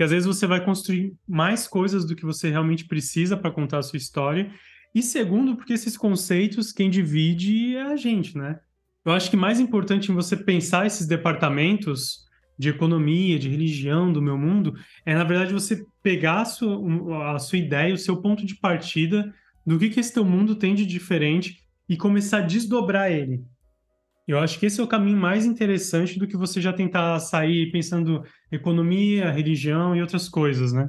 que 0.00 0.04
às 0.04 0.12
vezes 0.12 0.26
você 0.26 0.46
vai 0.46 0.64
construir 0.64 1.12
mais 1.28 1.68
coisas 1.68 2.06
do 2.06 2.16
que 2.16 2.24
você 2.24 2.48
realmente 2.48 2.86
precisa 2.86 3.36
para 3.36 3.50
contar 3.50 3.80
a 3.80 3.82
sua 3.82 3.98
história. 3.98 4.50
E 4.94 5.02
segundo, 5.02 5.54
porque 5.54 5.74
esses 5.74 5.94
conceitos, 5.94 6.72
quem 6.72 6.88
divide 6.88 7.76
é 7.76 7.82
a 7.82 7.96
gente, 7.96 8.34
né? 8.34 8.58
Eu 9.04 9.12
acho 9.12 9.28
que 9.28 9.36
mais 9.36 9.60
importante 9.60 10.10
em 10.10 10.14
você 10.14 10.38
pensar 10.38 10.86
esses 10.86 11.06
departamentos 11.06 12.26
de 12.58 12.70
economia, 12.70 13.38
de 13.38 13.50
religião 13.50 14.10
do 14.10 14.22
meu 14.22 14.38
mundo, 14.38 14.72
é 15.04 15.14
na 15.14 15.22
verdade 15.22 15.52
você 15.52 15.84
pegar 16.02 16.40
a 16.40 16.44
sua, 16.46 17.34
a 17.34 17.38
sua 17.38 17.58
ideia, 17.58 17.92
o 17.92 17.98
seu 17.98 18.16
ponto 18.22 18.46
de 18.46 18.54
partida 18.54 19.30
do 19.66 19.78
que, 19.78 19.90
que 19.90 20.00
esse 20.00 20.14
teu 20.14 20.24
mundo 20.24 20.54
tem 20.54 20.74
de 20.74 20.86
diferente 20.86 21.58
e 21.86 21.94
começar 21.94 22.38
a 22.38 22.46
desdobrar 22.46 23.12
ele. 23.12 23.44
Eu 24.30 24.38
acho 24.38 24.60
que 24.60 24.66
esse 24.66 24.80
é 24.80 24.84
o 24.84 24.86
caminho 24.86 25.16
mais 25.16 25.44
interessante 25.44 26.16
do 26.16 26.24
que 26.24 26.36
você 26.36 26.60
já 26.60 26.72
tentar 26.72 27.18
sair 27.18 27.68
pensando 27.72 28.22
economia, 28.52 29.28
religião 29.32 29.96
e 29.96 30.00
outras 30.00 30.28
coisas, 30.28 30.72
né? 30.72 30.88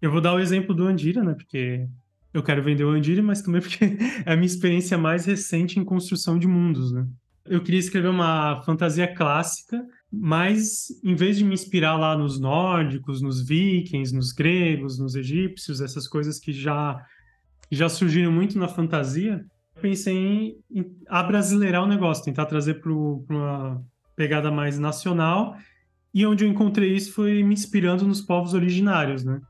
Eu 0.00 0.10
vou 0.10 0.22
dar 0.22 0.32
o 0.32 0.40
exemplo 0.40 0.74
do 0.74 0.86
Andira, 0.86 1.22
né? 1.22 1.34
Porque 1.34 1.86
eu 2.32 2.42
quero 2.42 2.62
vender 2.62 2.84
o 2.84 2.88
Andira, 2.88 3.22
mas 3.22 3.42
também 3.42 3.60
porque 3.60 3.84
é 4.24 4.32
a 4.32 4.36
minha 4.36 4.46
experiência 4.46 4.96
mais 4.96 5.26
recente 5.26 5.78
em 5.78 5.84
construção 5.84 6.38
de 6.38 6.48
mundos, 6.48 6.92
né? 6.92 7.06
Eu 7.44 7.62
queria 7.62 7.78
escrever 7.78 8.08
uma 8.08 8.62
fantasia 8.62 9.06
clássica, 9.06 9.84
mas 10.10 10.86
em 11.04 11.14
vez 11.14 11.36
de 11.36 11.44
me 11.44 11.52
inspirar 11.52 11.98
lá 11.98 12.16
nos 12.16 12.40
nórdicos, 12.40 13.20
nos 13.20 13.46
vikings, 13.46 14.14
nos 14.14 14.32
gregos, 14.32 14.98
nos 14.98 15.14
egípcios, 15.14 15.82
essas 15.82 16.08
coisas 16.08 16.38
que 16.38 16.54
já 16.54 16.96
já 17.70 17.88
surgiram 17.88 18.30
muito 18.30 18.58
na 18.58 18.68
fantasia, 18.68 19.44
pensei 19.82 20.56
em, 20.70 20.96
abrasileirar 21.08 21.84
o 21.84 21.86
negócio, 21.86 22.24
tentar 22.24 22.46
trazer 22.46 22.80
para 22.80 22.90
uma 22.90 23.84
pegada 24.16 24.50
mais 24.50 24.78
nacional. 24.78 25.56
E 26.14 26.24
onde 26.26 26.44
eu 26.44 26.48
encontrei 26.48 26.94
isso 26.94 27.12
foi 27.12 27.42
me 27.42 27.54
inspirando 27.54 28.06
nos 28.06 28.20
povos 28.20 28.54
originários, 28.54 29.24
né? 29.24 29.40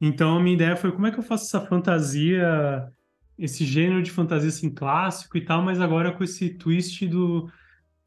Então 0.00 0.36
a 0.36 0.40
minha 0.40 0.54
ideia 0.54 0.76
foi 0.76 0.92
como 0.92 1.06
é 1.06 1.10
que 1.10 1.18
eu 1.18 1.22
faço 1.22 1.46
essa 1.46 1.66
fantasia, 1.66 2.86
esse 3.38 3.64
gênero 3.64 4.02
de 4.02 4.10
fantasia 4.10 4.48
assim 4.48 4.68
clássico 4.68 5.38
e 5.38 5.40
tal, 5.40 5.62
mas 5.62 5.80
agora 5.80 6.12
com 6.12 6.22
esse 6.22 6.50
twist 6.50 7.06
do 7.08 7.50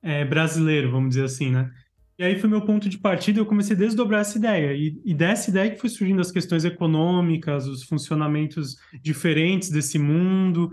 é, 0.01 0.23
brasileiro, 0.23 0.91
vamos 0.91 1.09
dizer 1.09 1.25
assim, 1.25 1.51
né? 1.51 1.71
E 2.19 2.23
aí 2.23 2.37
foi 2.37 2.49
meu 2.49 2.61
ponto 2.61 2.89
de 2.89 2.97
partida, 2.97 3.39
eu 3.39 3.45
comecei 3.45 3.77
a 3.77 3.79
desdobrar 3.79 4.19
essa 4.19 4.37
ideia. 4.37 4.73
E, 4.73 5.01
e 5.05 5.13
dessa 5.13 5.49
ideia 5.49 5.71
que 5.71 5.79
foi 5.79 5.89
surgindo 5.89 6.19
as 6.19 6.29
questões 6.29 6.65
econômicas, 6.65 7.65
os 7.65 7.83
funcionamentos 7.83 8.75
diferentes 9.01 9.69
desse 9.69 9.97
mundo, 9.97 10.69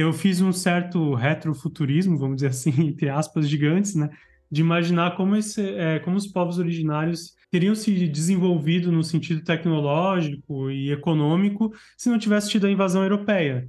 eu 0.00 0.12
fiz 0.12 0.40
um 0.40 0.52
certo 0.52 1.14
retrofuturismo, 1.14 2.18
vamos 2.18 2.36
dizer 2.36 2.48
assim, 2.48 2.70
entre 2.88 3.08
aspas 3.08 3.48
gigantes, 3.48 3.94
né? 3.94 4.10
De 4.50 4.60
imaginar 4.60 5.16
como, 5.16 5.36
esse, 5.36 5.60
é, 5.60 5.98
como 6.00 6.16
os 6.16 6.26
povos 6.26 6.58
originários 6.58 7.34
teriam 7.50 7.74
se 7.74 8.08
desenvolvido 8.08 8.90
no 8.90 9.02
sentido 9.02 9.42
tecnológico 9.42 10.70
e 10.70 10.90
econômico 10.92 11.72
se 11.96 12.08
não 12.08 12.18
tivesse 12.18 12.50
tido 12.50 12.66
a 12.66 12.70
invasão 12.70 13.02
europeia. 13.02 13.68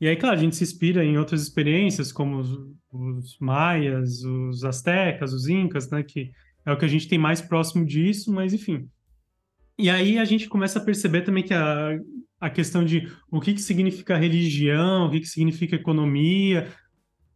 E 0.00 0.08
aí, 0.08 0.16
claro, 0.16 0.36
a 0.36 0.38
gente 0.38 0.56
se 0.56 0.64
inspira 0.64 1.04
em 1.04 1.16
outras 1.16 1.42
experiências, 1.42 2.12
como 2.12 2.38
os, 2.38 2.58
os 2.90 3.38
maias, 3.38 4.22
os 4.24 4.64
astecas, 4.64 5.32
os 5.32 5.48
incas, 5.48 5.90
né? 5.90 6.02
Que 6.02 6.32
é 6.64 6.72
o 6.72 6.76
que 6.76 6.84
a 6.84 6.88
gente 6.88 7.08
tem 7.08 7.18
mais 7.18 7.40
próximo 7.40 7.84
disso, 7.84 8.32
mas 8.32 8.52
enfim. 8.52 8.88
E 9.78 9.88
aí 9.88 10.18
a 10.18 10.24
gente 10.24 10.48
começa 10.48 10.78
a 10.78 10.84
perceber 10.84 11.22
também 11.22 11.42
que 11.42 11.54
a, 11.54 11.98
a 12.42 12.50
questão 12.50 12.84
de 12.84 13.08
o 13.30 13.40
que, 13.40 13.54
que 13.54 13.62
significa 13.62 14.16
religião, 14.16 15.06
o 15.06 15.10
que, 15.12 15.20
que 15.20 15.28
significa 15.28 15.76
economia, 15.76 16.66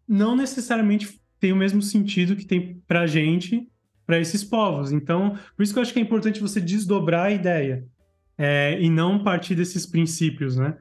não 0.07 0.35
necessariamente 0.35 1.21
tem 1.39 1.53
o 1.53 1.57
mesmo 1.57 1.81
sentido 1.81 2.35
que 2.35 2.45
tem 2.45 2.83
para 2.89 3.03
a 3.03 3.07
gente, 3.07 3.71
para 4.05 4.19
esses 4.19 4.43
povos. 4.43 4.91
Então, 4.91 5.39
por 5.57 5.63
isso 5.63 5.73
que 5.73 5.79
eu 5.79 5.83
acho 5.83 5.93
que 5.93 6.01
é 6.01 6.03
importante 6.03 6.41
você 6.41 6.61
desdobrar 6.61 7.27
a 7.27 7.31
ideia 7.31 7.87
é, 8.37 8.83
e 8.83 8.91
não 8.91 9.23
partir 9.23 9.55
desses 9.55 9.87
princípios, 9.87 10.57
né? 10.57 10.77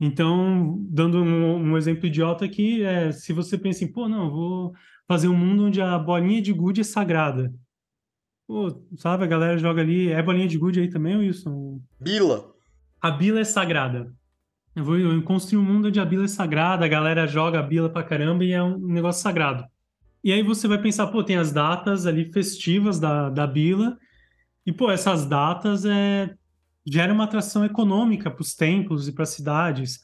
Então, 0.00 0.78
dando 0.88 1.22
um, 1.22 1.72
um 1.72 1.76
exemplo 1.76 2.06
idiota 2.06 2.46
aqui, 2.46 2.82
é, 2.82 3.12
se 3.12 3.34
você 3.34 3.58
pensa 3.58 3.84
em, 3.84 3.92
pô, 3.92 4.08
não, 4.08 4.30
vou 4.30 4.72
fazer 5.06 5.28
um 5.28 5.36
mundo 5.36 5.66
onde 5.66 5.78
a 5.82 5.98
bolinha 5.98 6.40
de 6.40 6.54
gude 6.54 6.80
é 6.80 6.84
sagrada. 6.84 7.52
Pô, 8.46 8.82
sabe, 8.96 9.24
a 9.24 9.26
galera 9.26 9.58
joga 9.58 9.82
ali. 9.82 10.08
É 10.08 10.22
bolinha 10.22 10.48
de 10.48 10.56
gude 10.56 10.80
aí 10.80 10.88
também, 10.88 11.18
Wilson? 11.18 11.82
Bila 12.00 12.56
a 13.00 13.10
bila 13.10 13.40
é 13.40 13.44
sagrada. 13.44 14.12
Eu 14.74 14.84
vou 14.84 14.96
eu 14.96 15.10
um 15.10 15.62
mundo 15.62 15.88
onde 15.88 15.98
a 15.98 16.04
bila 16.04 16.24
é 16.24 16.28
sagrada, 16.28 16.84
a 16.84 16.88
galera 16.88 17.26
joga 17.26 17.58
a 17.58 17.62
bila 17.62 17.88
pra 17.88 18.02
caramba 18.02 18.44
e 18.44 18.52
é 18.52 18.62
um 18.62 18.78
negócio 18.78 19.22
sagrado. 19.22 19.64
E 20.22 20.32
aí 20.32 20.42
você 20.42 20.68
vai 20.68 20.80
pensar, 20.80 21.06
pô, 21.08 21.22
tem 21.22 21.36
as 21.36 21.52
datas 21.52 22.06
ali 22.06 22.32
festivas 22.32 23.00
da, 23.00 23.30
da 23.30 23.46
bila, 23.46 23.96
e 24.66 24.72
pô, 24.72 24.90
essas 24.90 25.24
datas 25.24 25.84
é, 25.84 26.34
gera 26.86 27.12
uma 27.12 27.24
atração 27.24 27.64
econômica 27.64 28.30
para 28.30 28.42
os 28.42 28.54
templos 28.54 29.08
e 29.08 29.12
para 29.12 29.22
as 29.22 29.30
cidades. 29.30 30.00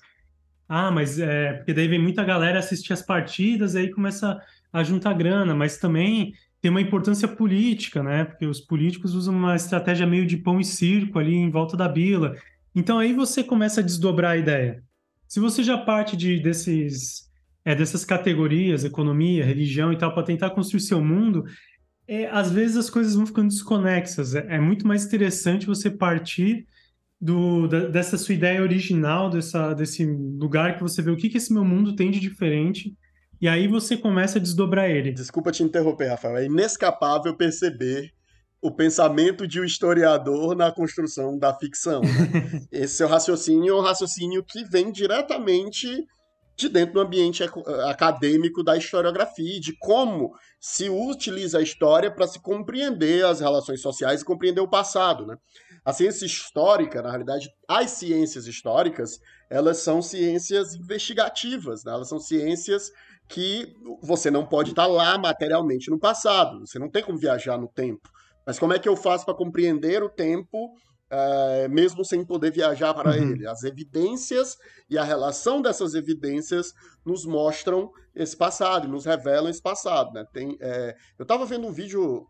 Ah, 0.68 0.90
mas 0.90 1.18
é 1.18 1.52
porque 1.54 1.74
daí 1.74 1.86
vem 1.86 2.00
muita 2.00 2.24
galera 2.24 2.58
assistir 2.58 2.92
as 2.92 3.02
partidas, 3.02 3.76
aí 3.76 3.90
começa 3.90 4.40
a 4.72 4.82
juntar 4.82 5.12
grana, 5.12 5.54
mas 5.54 5.78
também 5.78 6.32
tem 6.60 6.70
uma 6.70 6.80
importância 6.80 7.28
política, 7.28 8.02
né? 8.02 8.24
Porque 8.24 8.46
os 8.46 8.60
políticos 8.60 9.14
usam 9.14 9.36
uma 9.36 9.54
estratégia 9.54 10.06
meio 10.06 10.26
de 10.26 10.38
pão 10.38 10.58
e 10.58 10.64
circo 10.64 11.18
ali 11.18 11.34
em 11.34 11.50
volta 11.50 11.76
da 11.76 11.86
bila. 11.86 12.34
Então 12.74 12.98
aí 12.98 13.12
você 13.12 13.44
começa 13.44 13.80
a 13.80 13.84
desdobrar 13.84 14.32
a 14.32 14.36
ideia. 14.36 14.82
Se 15.28 15.40
você 15.40 15.62
já 15.62 15.78
parte 15.78 16.16
de, 16.16 16.40
desses, 16.40 17.30
é, 17.64 17.74
dessas 17.74 18.04
categorias, 18.04 18.84
economia, 18.84 19.44
religião 19.44 19.92
e 19.92 19.98
tal, 19.98 20.12
para 20.12 20.22
tentar 20.22 20.50
construir 20.50 20.80
seu 20.80 21.02
mundo, 21.02 21.44
é, 22.06 22.26
às 22.26 22.50
vezes 22.50 22.76
as 22.76 22.90
coisas 22.90 23.14
vão 23.14 23.26
ficando 23.26 23.48
desconexas. 23.48 24.34
É, 24.34 24.56
é 24.56 24.60
muito 24.60 24.86
mais 24.86 25.04
interessante 25.04 25.66
você 25.66 25.90
partir 25.90 26.66
do, 27.20 27.66
da, 27.66 27.86
dessa 27.86 28.18
sua 28.18 28.34
ideia 28.34 28.60
original, 28.60 29.30
dessa, 29.30 29.72
desse 29.72 30.04
lugar 30.04 30.76
que 30.76 30.82
você 30.82 31.00
vê 31.00 31.10
o 31.10 31.16
que, 31.16 31.30
que 31.30 31.38
esse 31.38 31.52
meu 31.52 31.64
mundo 31.64 31.96
tem 31.96 32.10
de 32.10 32.20
diferente, 32.20 32.94
e 33.40 33.48
aí 33.48 33.66
você 33.66 33.96
começa 33.96 34.38
a 34.38 34.42
desdobrar 34.42 34.90
ele. 34.90 35.12
Desculpa 35.12 35.52
te 35.52 35.62
interromper, 35.62 36.08
Rafael. 36.08 36.36
É 36.36 36.46
inescapável 36.46 37.34
perceber 37.34 38.12
o 38.64 38.70
pensamento 38.70 39.46
de 39.46 39.60
um 39.60 39.64
historiador 39.64 40.56
na 40.56 40.72
construção 40.72 41.38
da 41.38 41.52
ficção. 41.52 42.00
Né? 42.00 42.66
Esse 42.72 42.96
seu 42.96 43.06
raciocínio 43.06 43.74
é 43.74 43.76
um 43.78 43.82
raciocínio 43.82 44.42
que 44.42 44.64
vem 44.64 44.90
diretamente 44.90 46.06
de 46.56 46.70
dentro 46.70 46.94
do 46.94 47.00
ambiente 47.00 47.42
acadêmico 47.86 48.62
da 48.62 48.74
historiografia, 48.74 49.60
de 49.60 49.76
como 49.76 50.32
se 50.58 50.88
utiliza 50.88 51.58
a 51.58 51.62
história 51.62 52.10
para 52.10 52.26
se 52.26 52.40
compreender 52.40 53.26
as 53.26 53.40
relações 53.40 53.82
sociais 53.82 54.22
e 54.22 54.24
compreender 54.24 54.62
o 54.62 54.70
passado. 54.70 55.26
Né? 55.26 55.36
A 55.84 55.92
ciência 55.92 56.24
histórica, 56.24 57.02
na 57.02 57.10
realidade, 57.10 57.50
as 57.68 57.90
ciências 57.90 58.46
históricas, 58.46 59.20
elas 59.50 59.76
são 59.78 60.00
ciências 60.00 60.74
investigativas, 60.74 61.84
né? 61.84 61.92
elas 61.92 62.08
são 62.08 62.18
ciências 62.18 62.90
que 63.28 63.74
você 64.02 64.30
não 64.30 64.46
pode 64.46 64.70
estar 64.70 64.86
lá 64.86 65.18
materialmente 65.18 65.90
no 65.90 65.98
passado, 65.98 66.60
você 66.60 66.78
não 66.78 66.88
tem 66.88 67.02
como 67.02 67.18
viajar 67.18 67.58
no 67.58 67.68
tempo. 67.68 68.13
Mas 68.46 68.58
como 68.58 68.72
é 68.72 68.78
que 68.78 68.88
eu 68.88 68.96
faço 68.96 69.24
para 69.24 69.34
compreender 69.34 70.02
o 70.02 70.08
tempo, 70.08 70.70
é, 71.10 71.68
mesmo 71.68 72.04
sem 72.04 72.24
poder 72.24 72.50
viajar 72.52 72.92
para 72.94 73.10
uhum. 73.10 73.32
ele? 73.32 73.46
As 73.46 73.62
evidências 73.62 74.56
e 74.88 74.98
a 74.98 75.04
relação 75.04 75.62
dessas 75.62 75.94
evidências 75.94 76.72
nos 77.04 77.24
mostram 77.24 77.90
esse 78.14 78.36
passado, 78.36 78.88
nos 78.88 79.04
revelam 79.04 79.48
esse 79.48 79.62
passado. 79.62 80.12
Né? 80.12 80.24
Tem, 80.32 80.56
é, 80.60 80.94
eu 81.18 81.22
estava 81.22 81.46
vendo 81.46 81.66
um 81.66 81.72
vídeo, 81.72 82.26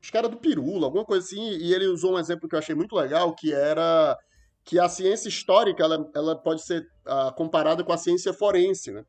acho 0.00 0.10
que 0.10 0.18
era 0.18 0.28
do 0.28 0.38
Pirula, 0.38 0.86
alguma 0.86 1.04
coisa 1.04 1.24
assim, 1.26 1.50
e 1.58 1.74
ele 1.74 1.86
usou 1.86 2.14
um 2.14 2.18
exemplo 2.18 2.48
que 2.48 2.54
eu 2.54 2.58
achei 2.58 2.74
muito 2.74 2.94
legal, 2.96 3.34
que 3.34 3.52
era 3.52 4.16
que 4.64 4.78
a 4.78 4.86
ciência 4.86 5.30
histórica 5.30 5.82
ela, 5.82 6.10
ela 6.14 6.36
pode 6.36 6.62
ser 6.62 6.82
uh, 7.06 7.34
comparada 7.34 7.82
com 7.82 7.90
a 7.90 7.96
ciência 7.96 8.34
forense, 8.34 8.92
né? 8.92 9.02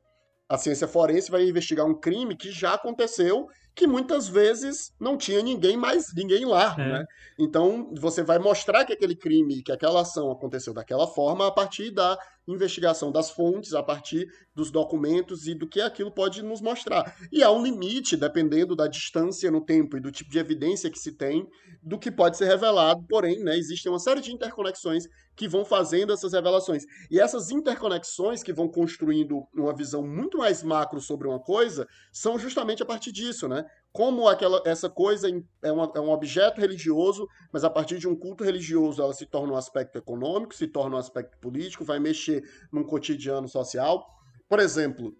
A 0.47 0.57
ciência 0.57 0.87
forense 0.87 1.29
vai 1.29 1.47
investigar 1.47 1.85
um 1.85 1.99
crime 1.99 2.35
que 2.35 2.49
já 2.49 2.75
aconteceu, 2.75 3.45
que 3.75 3.87
muitas 3.87 4.27
vezes 4.27 4.93
não 4.99 5.17
tinha 5.17 5.41
ninguém 5.41 5.77
mais, 5.77 6.13
ninguém 6.13 6.45
lá, 6.45 6.75
é. 6.77 6.85
né? 6.85 7.05
Então, 7.37 7.93
você 7.97 8.21
vai 8.21 8.37
mostrar 8.37 8.83
que 8.83 8.93
aquele 8.93 9.15
crime, 9.15 9.63
que 9.63 9.71
aquela 9.71 10.01
ação 10.01 10.31
aconteceu 10.31 10.73
daquela 10.73 11.07
forma 11.07 11.47
a 11.47 11.51
partir 11.51 11.91
da 11.91 12.17
investigação 12.47 13.11
das 13.11 13.29
fontes, 13.29 13.73
a 13.73 13.83
partir 13.83 14.27
dos 14.55 14.71
documentos 14.71 15.47
e 15.47 15.53
do 15.53 15.67
que 15.67 15.79
aquilo 15.79 16.11
pode 16.11 16.41
nos 16.41 16.61
mostrar. 16.61 17.15
E 17.31 17.43
há 17.43 17.51
um 17.51 17.63
limite, 17.63 18.17
dependendo 18.17 18.75
da 18.75 18.87
distância 18.87 19.49
no 19.51 19.61
tempo 19.61 19.97
e 19.97 20.01
do 20.01 20.11
tipo 20.11 20.29
de 20.31 20.39
evidência 20.39 20.89
que 20.89 20.99
se 20.99 21.11
tem, 21.11 21.47
do 21.81 21.97
que 21.97 22.11
pode 22.11 22.37
ser 22.37 22.45
revelado, 22.45 23.05
porém, 23.07 23.39
né, 23.43 23.57
existem 23.57 23.91
uma 23.91 23.99
série 23.99 24.21
de 24.21 24.33
interconexões 24.33 25.05
que 25.35 25.47
vão 25.47 25.63
fazendo 25.63 26.11
essas 26.11 26.33
revelações. 26.33 26.83
E 27.09 27.19
essas 27.19 27.49
interconexões 27.49 28.43
que 28.43 28.51
vão 28.51 28.67
construindo 28.67 29.47
uma 29.53 29.73
visão 29.73 30.05
muito 30.05 30.39
mais 30.39 30.61
macro 30.61 30.99
sobre 30.99 31.27
uma 31.27 31.39
coisa 31.39 31.87
são 32.11 32.37
justamente 32.37 32.83
a 32.83 32.85
partir 32.85 33.11
disso, 33.11 33.47
né? 33.47 33.58
Como 33.91 34.27
aquela, 34.27 34.61
essa 34.65 34.89
coisa 34.89 35.27
é, 35.63 35.71
uma, 35.71 35.91
é 35.95 35.99
um 35.99 36.09
objeto 36.09 36.61
religioso, 36.61 37.27
mas 37.51 37.63
a 37.63 37.69
partir 37.69 37.97
de 37.97 38.07
um 38.07 38.15
culto 38.15 38.43
religioso 38.43 39.01
ela 39.01 39.13
se 39.13 39.25
torna 39.25 39.53
um 39.53 39.57
aspecto 39.57 39.97
econômico, 39.97 40.53
se 40.53 40.67
torna 40.67 40.95
um 40.95 40.99
aspecto 40.99 41.37
político, 41.39 41.83
vai 41.83 41.99
mexer 41.99 42.43
num 42.71 42.83
cotidiano 42.83 43.47
social. 43.47 44.05
Por 44.47 44.59
exemplo, 44.59 45.15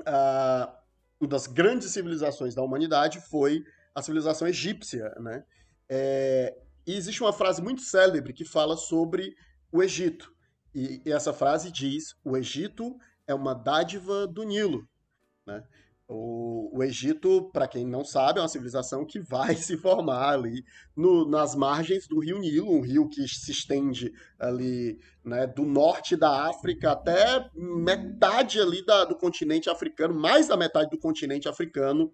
uh, 0.00 0.72
uma 1.20 1.28
das 1.28 1.46
grandes 1.46 1.90
civilizações 1.90 2.54
da 2.54 2.62
humanidade 2.62 3.20
foi 3.20 3.62
a 3.94 4.02
civilização 4.02 4.46
egípcia, 4.46 5.10
né? 5.20 5.44
É, 5.88 6.54
e 6.86 6.94
existe 6.94 7.22
uma 7.22 7.32
frase 7.32 7.62
muito 7.62 7.82
célebre 7.82 8.32
que 8.32 8.44
fala 8.44 8.76
sobre 8.76 9.34
o 9.72 9.82
Egito. 9.82 10.30
E, 10.74 11.02
e 11.04 11.12
essa 11.12 11.32
frase 11.32 11.72
diz: 11.72 12.14
o 12.24 12.36
Egito 12.36 12.96
é 13.26 13.34
uma 13.34 13.54
dádiva 13.54 14.26
do 14.26 14.44
Nilo. 14.44 14.88
Né? 15.46 15.62
O, 16.08 16.78
o 16.78 16.84
Egito, 16.84 17.50
para 17.52 17.66
quem 17.66 17.84
não 17.84 18.04
sabe, 18.04 18.38
é 18.38 18.42
uma 18.42 18.48
civilização 18.48 19.04
que 19.04 19.18
vai 19.18 19.54
se 19.56 19.76
formar 19.76 20.34
ali 20.34 20.64
no, 20.94 21.28
nas 21.28 21.54
margens 21.56 22.06
do 22.06 22.20
rio 22.20 22.38
Nilo, 22.38 22.70
um 22.70 22.80
rio 22.80 23.08
que 23.08 23.26
se 23.26 23.50
estende 23.50 24.12
ali 24.38 25.00
né, 25.24 25.46
do 25.46 25.64
norte 25.64 26.14
da 26.16 26.48
África 26.48 26.92
até 26.92 27.50
metade 27.54 28.60
ali 28.60 28.84
da, 28.86 29.04
do 29.04 29.16
continente 29.16 29.68
africano, 29.68 30.14
mais 30.14 30.46
da 30.46 30.56
metade 30.56 30.90
do 30.90 30.98
continente 30.98 31.48
africano 31.48 32.12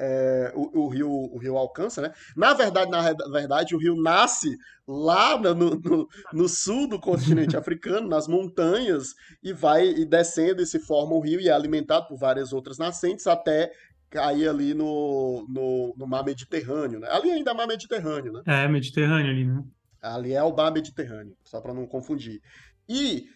é, 0.00 0.50
o, 0.54 0.84
o, 0.84 0.88
rio, 0.88 1.10
o 1.10 1.36
rio 1.36 1.58
alcança, 1.58 2.00
né? 2.00 2.12
Na 2.34 2.54
verdade, 2.54 2.90
na 2.90 3.12
verdade, 3.30 3.74
o 3.74 3.78
rio 3.78 3.94
nasce 4.00 4.56
lá 4.88 5.38
no, 5.38 5.54
no, 5.54 6.08
no, 6.32 6.48
sul 6.48 6.88
do 6.88 6.98
continente 6.98 7.54
africano, 7.58 8.08
nas 8.08 8.26
montanhas, 8.26 9.14
e 9.42 9.52
vai 9.52 9.86
e 9.88 10.06
descendo 10.06 10.62
e 10.62 10.66
se 10.66 10.78
forma 10.80 11.14
o 11.14 11.20
rio 11.20 11.38
e 11.38 11.48
é 11.48 11.52
alimentado 11.52 12.08
por 12.08 12.16
várias 12.16 12.50
outras 12.52 12.78
nascentes 12.78 13.26
até 13.26 13.70
cair 14.08 14.48
ali 14.48 14.72
no, 14.72 15.46
no, 15.48 15.94
no 15.96 16.06
mar 16.06 16.24
Mediterrâneo, 16.24 16.98
né? 16.98 17.08
Ali 17.10 17.30
ainda 17.30 17.50
é 17.50 17.54
mar 17.54 17.66
Mediterrâneo, 17.66 18.32
né? 18.32 18.42
É, 18.46 18.66
Mediterrâneo 18.66 19.30
ali, 19.30 19.44
né? 19.44 19.62
Ali 20.00 20.32
é 20.32 20.42
o 20.42 20.56
mar 20.56 20.72
Mediterrâneo, 20.72 21.36
só 21.44 21.60
para 21.60 21.74
não 21.74 21.86
confundir. 21.86 22.40
E 22.88 23.26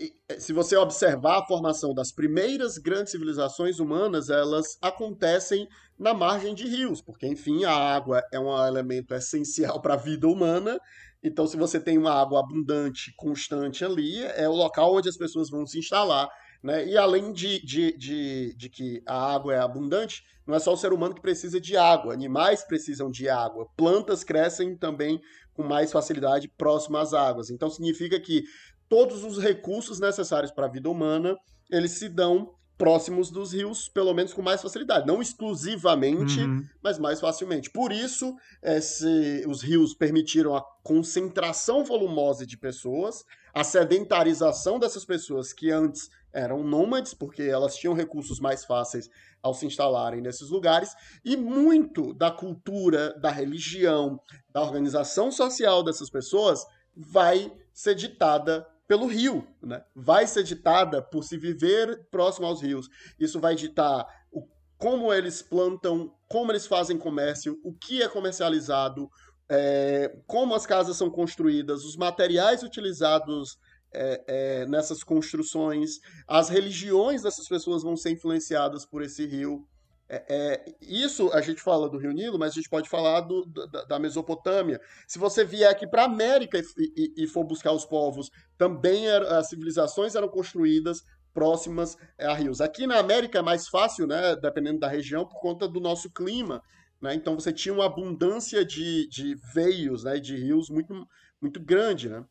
eh, 0.00 0.40
se 0.40 0.52
você 0.54 0.74
observar 0.74 1.38
a 1.38 1.46
formação 1.46 1.94
das 1.94 2.10
primeiras 2.10 2.78
grandes 2.78 3.12
civilizações 3.12 3.78
humanas, 3.78 4.30
elas 4.30 4.78
acontecem 4.80 5.68
na 5.98 6.12
margem 6.12 6.54
de 6.54 6.66
rios, 6.66 7.00
porque, 7.00 7.26
enfim, 7.26 7.64
a 7.64 7.72
água 7.72 8.22
é 8.32 8.38
um 8.38 8.66
elemento 8.66 9.14
essencial 9.14 9.80
para 9.82 9.94
a 9.94 9.98
vida 9.98 10.26
humana. 10.26 10.78
Então, 11.22 11.46
se 11.46 11.56
você 11.56 11.80
tem 11.80 11.96
uma 11.96 12.12
água 12.12 12.40
abundante, 12.40 13.14
constante 13.16 13.84
ali, 13.84 14.22
é 14.22 14.48
o 14.48 14.52
local 14.52 14.94
onde 14.94 15.08
as 15.08 15.16
pessoas 15.16 15.48
vão 15.48 15.66
se 15.66 15.78
instalar. 15.78 16.28
Né? 16.62 16.86
E 16.86 16.96
além 16.96 17.32
de, 17.32 17.64
de, 17.64 17.96
de, 17.96 18.54
de 18.56 18.68
que 18.68 19.02
a 19.06 19.34
água 19.34 19.54
é 19.54 19.58
abundante, 19.58 20.22
não 20.46 20.54
é 20.54 20.58
só 20.58 20.72
o 20.72 20.76
ser 20.76 20.92
humano 20.92 21.14
que 21.14 21.22
precisa 21.22 21.60
de 21.60 21.76
água, 21.76 22.12
animais 22.12 22.64
precisam 22.64 23.10
de 23.10 23.28
água, 23.28 23.66
plantas 23.76 24.22
crescem 24.22 24.76
também 24.76 25.20
com 25.54 25.62
mais 25.62 25.92
facilidade 25.92 26.48
próximo 26.48 26.98
às 26.98 27.14
águas. 27.14 27.50
Então 27.50 27.70
significa 27.70 28.20
que 28.20 28.42
todos 28.88 29.24
os 29.24 29.38
recursos 29.38 30.00
necessários 30.00 30.50
para 30.50 30.66
a 30.66 30.70
vida 30.70 30.90
humana, 30.90 31.36
eles 31.70 31.92
se 31.92 32.08
dão 32.08 32.54
próximos 32.76 33.30
dos 33.30 33.52
rios, 33.52 33.88
pelo 33.88 34.12
menos 34.12 34.32
com 34.32 34.42
mais 34.42 34.60
facilidade. 34.60 35.06
Não 35.06 35.22
exclusivamente, 35.22 36.40
uhum. 36.40 36.66
mas 36.82 36.98
mais 36.98 37.20
facilmente. 37.20 37.70
Por 37.70 37.92
isso, 37.92 38.34
esse, 38.62 39.44
os 39.46 39.62
rios 39.62 39.94
permitiram 39.94 40.56
a 40.56 40.62
concentração 40.82 41.84
volumosa 41.84 42.44
de 42.46 42.56
pessoas, 42.56 43.24
a 43.52 43.62
sedentarização 43.62 44.78
dessas 44.78 45.04
pessoas 45.04 45.52
que 45.52 45.70
antes 45.70 46.10
eram 46.32 46.64
nômades, 46.64 47.14
porque 47.14 47.42
elas 47.42 47.76
tinham 47.76 47.94
recursos 47.94 48.40
mais 48.40 48.64
fáceis 48.64 49.08
ao 49.40 49.54
se 49.54 49.66
instalarem 49.66 50.20
nesses 50.20 50.50
lugares, 50.50 50.94
e 51.24 51.36
muito 51.36 52.12
da 52.14 52.30
cultura, 52.30 53.14
da 53.20 53.30
religião, 53.30 54.20
da 54.52 54.60
organização 54.60 55.30
social 55.30 55.82
dessas 55.84 56.10
pessoas 56.10 56.66
vai 56.96 57.52
ser 57.72 57.94
ditada 57.94 58.66
pelo 58.86 59.06
rio, 59.06 59.46
né? 59.62 59.82
vai 59.94 60.26
ser 60.26 60.42
ditada 60.42 61.02
por 61.02 61.24
se 61.24 61.36
viver 61.36 62.06
próximo 62.10 62.46
aos 62.46 62.62
rios. 62.62 62.88
Isso 63.18 63.40
vai 63.40 63.54
ditar 63.54 64.06
o, 64.30 64.46
como 64.76 65.12
eles 65.12 65.40
plantam, 65.42 66.14
como 66.28 66.52
eles 66.52 66.66
fazem 66.66 66.98
comércio, 66.98 67.58
o 67.64 67.72
que 67.72 68.02
é 68.02 68.08
comercializado, 68.08 69.08
é, 69.48 70.14
como 70.26 70.54
as 70.54 70.66
casas 70.66 70.96
são 70.96 71.10
construídas, 71.10 71.84
os 71.84 71.96
materiais 71.96 72.62
utilizados 72.62 73.58
é, 73.92 74.24
é, 74.26 74.66
nessas 74.66 75.04
construções, 75.04 76.00
as 76.26 76.48
religiões 76.48 77.22
dessas 77.22 77.46
pessoas 77.48 77.82
vão 77.82 77.96
ser 77.96 78.10
influenciadas 78.10 78.84
por 78.84 79.02
esse 79.02 79.24
rio. 79.24 79.66
É, 80.14 80.24
é, 80.28 80.74
isso 80.80 81.28
a 81.32 81.40
gente 81.40 81.60
fala 81.60 81.88
do 81.88 81.98
Rio 81.98 82.12
Nilo, 82.12 82.38
mas 82.38 82.52
a 82.52 82.54
gente 82.54 82.68
pode 82.68 82.88
falar 82.88 83.22
do, 83.22 83.44
da, 83.46 83.84
da, 83.84 83.98
Mesopotâmia. 83.98 84.80
Se 85.08 85.18
você 85.18 85.44
vier 85.44 85.68
aqui 85.68 85.88
para 85.88 86.02
a 86.02 86.06
América 86.06 86.58
e, 86.58 86.62
e, 86.96 87.24
e, 87.24 87.26
for 87.26 87.42
buscar 87.42 87.72
os 87.72 87.84
povos, 87.84 88.30
também 88.56 89.08
era, 89.08 89.38
as 89.38 89.48
civilizações 89.48 90.14
eram 90.14 90.28
construídas 90.28 91.02
próximas 91.32 91.96
a 92.16 92.32
rios. 92.32 92.60
Aqui 92.60 92.86
na 92.86 92.98
América 92.98 93.40
é 93.40 93.42
mais 93.42 93.66
fácil, 93.66 94.06
né, 94.06 94.36
dependendo 94.36 94.78
da 94.78 94.88
região, 94.88 95.26
por 95.26 95.40
conta 95.40 95.66
do 95.66 95.80
nosso 95.80 96.08
clima. 96.08 96.62
Né? 97.02 97.14
Então 97.14 97.34
você 97.34 97.52
tinha 97.52 97.74
uma 97.74 97.86
abundância 97.86 98.64
de, 98.64 99.08
de 99.08 99.34
veios, 99.52 100.04
né, 100.04 100.20
de 100.20 100.36
rios 100.36 100.70
muito, 100.70 100.94
muito 101.40 101.58
grande. 101.58 102.08
Né? 102.08 102.24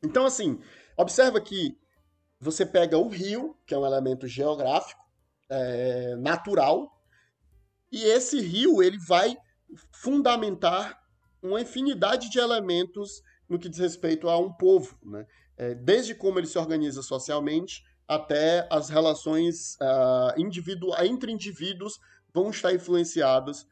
Então, 0.00 0.24
assim, 0.24 0.60
observa 0.96 1.40
que 1.40 1.76
você 2.38 2.64
pega 2.64 2.96
o 2.96 3.08
rio, 3.08 3.56
que 3.66 3.74
é 3.74 3.78
um 3.78 3.84
elemento 3.84 4.28
geográfico, 4.28 5.02
é, 5.50 6.14
natural, 6.14 6.99
e 7.90 8.04
esse 8.04 8.40
rio 8.40 8.82
ele 8.82 8.98
vai 8.98 9.36
fundamentar 9.92 10.98
uma 11.42 11.60
infinidade 11.60 12.30
de 12.30 12.38
elementos 12.38 13.22
no 13.48 13.58
que 13.58 13.68
diz 13.68 13.78
respeito 13.78 14.28
a 14.28 14.38
um 14.38 14.52
povo, 14.52 14.96
né? 15.02 15.26
É, 15.56 15.74
desde 15.74 16.14
como 16.14 16.38
ele 16.38 16.46
se 16.46 16.58
organiza 16.58 17.02
socialmente 17.02 17.82
até 18.08 18.66
as 18.70 18.88
relações 18.88 19.76
uh, 19.76 20.40
individu 20.40 20.88
entre 21.00 21.30
indivíduos 21.30 21.98
vão 22.32 22.50
estar 22.50 22.72
influenciadas 22.72 23.66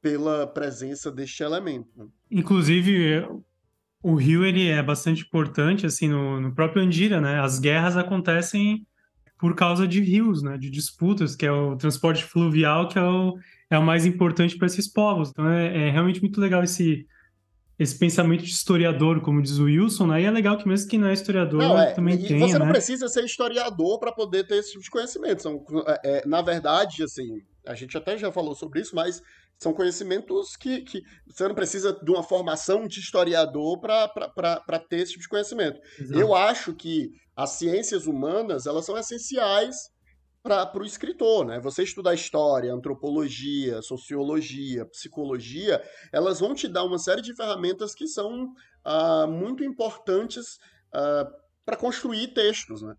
pela 0.00 0.46
presença 0.46 1.10
deste 1.10 1.42
elemento. 1.42 1.88
Né? 1.94 2.06
Inclusive, 2.30 3.28
o 4.02 4.14
rio 4.14 4.44
ele 4.44 4.68
é 4.68 4.82
bastante 4.82 5.22
importante 5.22 5.84
assim 5.84 6.08
no, 6.08 6.40
no 6.40 6.54
próprio 6.54 6.82
Andira, 6.82 7.20
né? 7.20 7.40
As 7.40 7.58
guerras 7.58 7.96
acontecem 7.96 8.86
por 9.38 9.54
causa 9.54 9.86
de 9.86 10.00
rios, 10.00 10.42
né, 10.42 10.56
de 10.56 10.70
disputas, 10.70 11.36
que 11.36 11.44
é 11.46 11.52
o 11.52 11.76
transporte 11.76 12.24
fluvial 12.24 12.88
que 12.88 12.98
é 12.98 13.02
o, 13.02 13.38
é 13.70 13.78
o 13.78 13.82
mais 13.82 14.06
importante 14.06 14.56
para 14.56 14.66
esses 14.66 14.88
povos. 14.88 15.30
Então 15.30 15.48
é, 15.48 15.88
é, 15.88 15.90
realmente 15.90 16.20
muito 16.20 16.40
legal 16.40 16.62
esse, 16.62 17.06
esse 17.78 17.98
pensamento 17.98 18.42
de 18.42 18.50
historiador, 18.50 19.20
como 19.20 19.42
diz 19.42 19.58
o 19.58 19.64
Wilson, 19.64 20.06
né? 20.06 20.22
E 20.22 20.24
é 20.24 20.30
legal 20.30 20.56
que 20.56 20.66
mesmo 20.66 20.88
que 20.88 20.96
não 20.96 21.08
é 21.08 21.12
historiador, 21.12 21.60
não, 21.60 21.78
é, 21.78 21.92
também 21.92 22.14
e 22.14 22.26
tenha, 22.26 22.48
Você 22.48 22.58
não 22.58 22.66
né? 22.66 22.72
precisa 22.72 23.08
ser 23.08 23.24
historiador 23.24 23.98
para 23.98 24.12
poder 24.12 24.46
ter 24.46 24.56
esse 24.56 24.72
tipo 24.72 24.82
de 24.82 24.90
conhecimento. 24.90 25.42
São, 25.42 25.62
é, 25.86 26.00
é, 26.04 26.26
na 26.26 26.40
verdade, 26.40 27.02
assim, 27.02 27.42
a 27.66 27.74
gente 27.74 27.96
até 27.96 28.16
já 28.16 28.32
falou 28.32 28.54
sobre 28.54 28.80
isso, 28.80 28.96
mas 28.96 29.20
são 29.58 29.74
conhecimentos 29.74 30.56
que, 30.56 30.82
que 30.82 31.02
você 31.26 31.46
não 31.46 31.54
precisa 31.54 31.92
de 31.92 32.10
uma 32.10 32.22
formação 32.22 32.86
de 32.86 32.98
historiador 33.00 33.78
para 33.80 34.78
ter 34.88 35.00
esse 35.00 35.12
tipo 35.12 35.22
de 35.22 35.28
conhecimento. 35.28 35.78
Exato. 35.98 36.18
Eu 36.18 36.34
acho 36.34 36.74
que 36.74 37.10
as 37.34 37.50
ciências 37.50 38.06
humanas 38.06 38.66
elas 38.66 38.86
são 38.86 38.96
essenciais 38.96 39.76
para 40.46 40.82
o 40.82 40.84
escritor, 40.86 41.44
né? 41.44 41.58
Você 41.60 41.82
estudar 41.82 42.14
história, 42.14 42.72
antropologia, 42.72 43.82
sociologia, 43.82 44.86
psicologia, 44.86 45.82
elas 46.12 46.38
vão 46.38 46.54
te 46.54 46.68
dar 46.68 46.84
uma 46.84 46.98
série 46.98 47.20
de 47.20 47.34
ferramentas 47.34 47.94
que 47.94 48.06
são 48.06 48.52
uh, 48.86 49.26
muito 49.26 49.64
importantes 49.64 50.58
ah, 50.92 51.30
para 51.64 51.76
construir 51.76 52.28
textos, 52.28 52.82
né? 52.82 52.94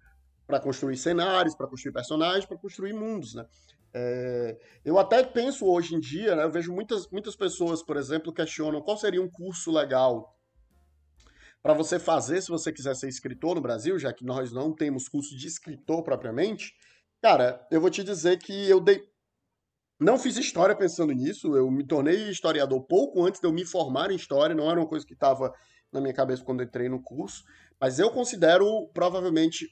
Para 0.45 0.59
construir 0.59 0.97
cenários, 0.97 1.55
para 1.55 1.67
construir 1.67 1.93
personagens, 1.93 2.45
para 2.45 2.57
construir 2.57 2.93
mundos, 2.93 3.33
né? 3.33 3.45
É, 3.93 4.57
eu 4.83 4.99
até 4.99 5.23
penso 5.23 5.65
hoje 5.65 5.95
em 5.95 5.99
dia, 5.99 6.35
né, 6.35 6.43
eu 6.43 6.51
vejo 6.51 6.71
muitas, 6.73 7.09
muitas 7.09 7.35
pessoas, 7.35 7.81
por 7.81 7.97
exemplo, 7.97 8.33
questionam 8.33 8.81
qual 8.81 8.97
seria 8.97 9.21
um 9.21 9.29
curso 9.29 9.71
legal 9.71 10.37
para 11.63 11.73
você 11.73 11.97
fazer 11.97 12.41
se 12.41 12.49
você 12.49 12.71
quiser 12.71 12.95
ser 12.95 13.07
escritor 13.07 13.55
no 13.55 13.61
Brasil, 13.61 13.97
já 13.97 14.13
que 14.13 14.23
nós 14.23 14.51
não 14.51 14.73
temos 14.73 15.07
curso 15.09 15.35
de 15.35 15.47
escritor 15.47 16.03
propriamente, 16.03 16.73
cara, 17.21 17.65
eu 17.71 17.81
vou 17.81 17.89
te 17.89 18.03
dizer 18.03 18.37
que 18.37 18.69
eu 18.69 18.79
dei 18.79 19.07
não 19.99 20.19
fiz 20.19 20.37
história 20.37 20.75
pensando 20.75 21.11
nisso, 21.11 21.55
eu 21.55 21.71
me 21.71 21.83
tornei 21.83 22.29
historiador 22.29 22.83
pouco 22.83 23.25
antes 23.25 23.41
de 23.41 23.47
eu 23.47 23.51
me 23.51 23.65
formar 23.65 24.11
em 24.11 24.15
história, 24.15 24.55
não 24.55 24.69
era 24.69 24.79
uma 24.79 24.87
coisa 24.87 25.05
que 25.05 25.13
estava 25.13 25.51
na 25.91 25.99
minha 25.99 26.13
cabeça 26.13 26.43
quando 26.43 26.61
entrei 26.61 26.87
no 26.87 27.01
curso, 27.01 27.43
mas 27.79 27.97
eu 27.97 28.11
considero 28.11 28.87
provavelmente 28.93 29.67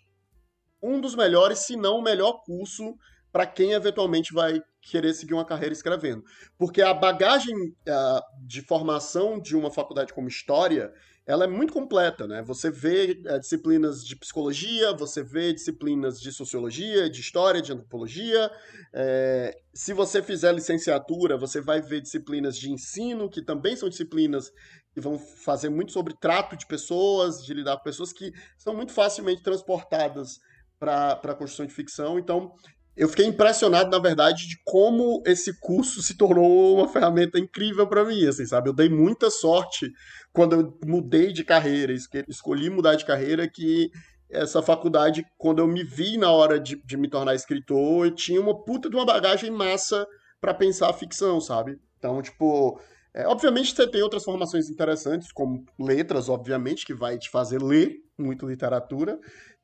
um 0.81 0.99
dos 0.99 1.15
melhores, 1.15 1.59
se 1.59 1.75
não 1.75 1.99
o 1.99 2.01
melhor 2.01 2.41
curso 2.43 2.95
para 3.31 3.45
quem 3.45 3.73
eventualmente 3.73 4.33
vai 4.33 4.61
querer 4.81 5.13
seguir 5.13 5.33
uma 5.33 5.45
carreira 5.45 5.73
escrevendo. 5.73 6.23
Porque 6.57 6.81
a 6.81 6.93
bagagem 6.93 7.53
uh, 7.55 8.45
de 8.45 8.61
formação 8.61 9.39
de 9.39 9.55
uma 9.55 9.69
faculdade 9.69 10.13
como 10.13 10.27
História, 10.27 10.91
ela 11.27 11.45
é 11.45 11.47
muito 11.47 11.73
completa, 11.73 12.27
né? 12.27 12.43
Você 12.43 12.69
vê 12.69 13.19
uh, 13.25 13.39
disciplinas 13.39 14.05
de 14.05 14.15
psicologia, 14.15 14.93
você 14.93 15.23
vê 15.23 15.53
disciplinas 15.53 16.21
de 16.21 16.31
sociologia, 16.31 17.09
de 17.09 17.19
história, 17.19 17.61
de 17.61 17.73
antropologia. 17.73 18.51
É, 18.93 19.57
se 19.73 19.91
você 19.93 20.21
fizer 20.21 20.53
licenciatura, 20.53 21.37
você 21.37 21.59
vai 21.59 21.81
ver 21.81 22.01
disciplinas 22.01 22.55
de 22.55 22.71
ensino, 22.71 23.29
que 23.29 23.41
também 23.41 23.75
são 23.75 23.89
disciplinas 23.89 24.51
que 24.93 25.01
vão 25.01 25.17
fazer 25.17 25.69
muito 25.69 25.91
sobre 25.91 26.15
trato 26.19 26.55
de 26.55 26.65
pessoas, 26.67 27.43
de 27.43 27.53
lidar 27.53 27.77
com 27.77 27.83
pessoas 27.83 28.13
que 28.13 28.31
são 28.57 28.75
muito 28.75 28.93
facilmente 28.93 29.41
transportadas 29.41 30.39
para 30.79 31.13
a 31.23 31.35
construção 31.35 31.65
de 31.65 31.73
ficção. 31.73 32.19
Então, 32.19 32.53
eu 32.95 33.09
fiquei 33.09 33.25
impressionado, 33.25 33.89
na 33.89 33.99
verdade, 33.99 34.47
de 34.47 34.57
como 34.63 35.21
esse 35.25 35.59
curso 35.59 36.01
se 36.01 36.15
tornou 36.15 36.77
uma 36.77 36.87
ferramenta 36.87 37.37
incrível 37.37 37.85
para 37.87 38.05
mim, 38.05 38.25
assim, 38.25 38.45
sabe? 38.45 38.69
Eu 38.69 38.73
dei 38.73 38.87
muita 38.87 39.29
sorte 39.29 39.91
quando 40.31 40.53
eu 40.53 40.79
mudei 40.85 41.33
de 41.33 41.43
carreira, 41.43 41.93
escolhi 42.27 42.69
mudar 42.69 42.95
de 42.95 43.05
carreira, 43.05 43.49
que 43.49 43.89
essa 44.29 44.61
faculdade, 44.61 45.25
quando 45.37 45.59
eu 45.59 45.67
me 45.67 45.83
vi 45.83 46.17
na 46.17 46.31
hora 46.31 46.59
de, 46.59 46.81
de 46.85 46.97
me 46.97 47.09
tornar 47.09 47.35
escritor, 47.35 48.05
eu 48.05 48.15
tinha 48.15 48.39
uma 48.39 48.63
puta 48.63 48.89
de 48.89 48.95
uma 48.95 49.05
bagagem 49.05 49.51
massa 49.51 50.07
para 50.39 50.53
pensar 50.53 50.89
a 50.89 50.93
ficção, 50.93 51.41
sabe? 51.41 51.77
Então, 51.97 52.21
tipo, 52.21 52.79
é, 53.13 53.27
obviamente 53.27 53.75
você 53.75 53.87
tem 53.87 54.01
outras 54.01 54.23
formações 54.23 54.69
interessantes, 54.69 55.31
como 55.31 55.65
letras, 55.79 56.29
obviamente, 56.29 56.85
que 56.85 56.93
vai 56.93 57.17
te 57.17 57.29
fazer 57.29 57.61
ler 57.61 57.97
muito 58.17 58.47
literatura. 58.47 59.19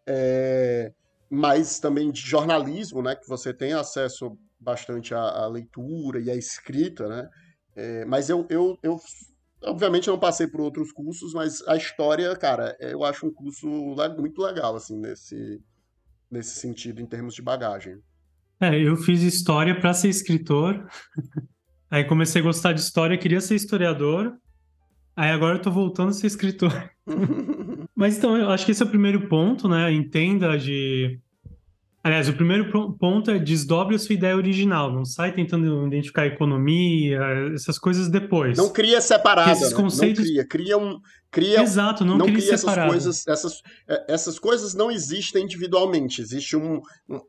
É, 0.07 0.91
mas 1.31 1.79
também 1.79 2.11
de 2.11 2.19
jornalismo, 2.19 3.01
né, 3.01 3.15
que 3.15 3.25
você 3.25 3.53
tem 3.53 3.71
acesso 3.71 4.37
bastante 4.59 5.15
à, 5.15 5.21
à 5.21 5.47
leitura 5.47 6.19
e 6.19 6.29
à 6.29 6.35
escrita, 6.35 7.07
né? 7.07 7.29
É, 7.73 8.03
mas 8.03 8.29
eu, 8.29 8.45
eu, 8.49 8.77
eu, 8.83 8.99
obviamente, 9.63 10.07
não 10.07 10.19
passei 10.19 10.45
por 10.45 10.59
outros 10.59 10.91
cursos, 10.91 11.33
mas 11.33 11.65
a 11.69 11.77
história, 11.77 12.35
cara, 12.35 12.75
eu 12.81 13.05
acho 13.05 13.25
um 13.25 13.33
curso 13.33 13.65
muito 14.19 14.41
legal, 14.41 14.75
assim, 14.75 14.99
nesse, 14.99 15.61
nesse 16.29 16.59
sentido, 16.59 17.01
em 17.01 17.05
termos 17.05 17.33
de 17.33 17.41
bagagem. 17.41 17.97
É, 18.59 18.77
eu 18.77 18.97
fiz 18.97 19.21
história 19.21 19.79
para 19.79 19.93
ser 19.93 20.09
escritor. 20.09 20.85
Aí 21.89 22.03
comecei 22.03 22.41
a 22.41 22.43
gostar 22.43 22.73
de 22.73 22.81
história, 22.81 23.17
queria 23.17 23.39
ser 23.39 23.55
historiador. 23.55 24.37
Aí 25.15 25.31
agora 25.31 25.57
eu 25.57 25.61
tô 25.61 25.71
voltando 25.71 26.09
a 26.09 26.13
ser 26.13 26.27
escritor. 26.27 26.91
Mas 28.01 28.17
então, 28.17 28.35
eu 28.35 28.49
acho 28.49 28.65
que 28.65 28.71
esse 28.71 28.81
é 28.81 28.85
o 28.85 28.89
primeiro 28.89 29.27
ponto, 29.27 29.69
né? 29.69 29.93
Entenda 29.93 30.57
de. 30.57 31.19
Aliás, 32.03 32.27
o 32.27 32.33
primeiro 32.33 32.97
ponto 32.97 33.29
é 33.29 33.37
desdobre 33.37 33.93
a 33.95 33.99
sua 33.99 34.15
ideia 34.15 34.35
original. 34.35 34.91
Não 34.91 35.05
sai 35.05 35.31
tentando 35.31 35.85
identificar 35.85 36.25
economia, 36.25 37.19
essas 37.53 37.77
coisas 37.77 38.09
depois. 38.09 38.57
Não 38.57 38.69
cria 38.69 38.99
separado. 38.99 39.51
Esses 39.51 39.69
né? 39.69 39.77
conceitos... 39.77 40.17
Não 40.17 40.25
cria. 40.25 40.47
Cria 40.47 40.77
um. 40.79 40.99
Cria, 41.29 41.61
Exato, 41.61 42.03
não, 42.03 42.17
não 42.17 42.25
cria, 42.25 42.39
cria 42.39 42.53
essas 42.55 42.75
coisas. 42.75 43.27
Essas, 43.27 43.61
é, 43.87 44.13
essas 44.13 44.39
coisas 44.39 44.73
não 44.73 44.89
existem 44.89 45.43
individualmente. 45.43 46.23
Existe 46.23 46.57
um. 46.57 46.81
um 47.07 47.19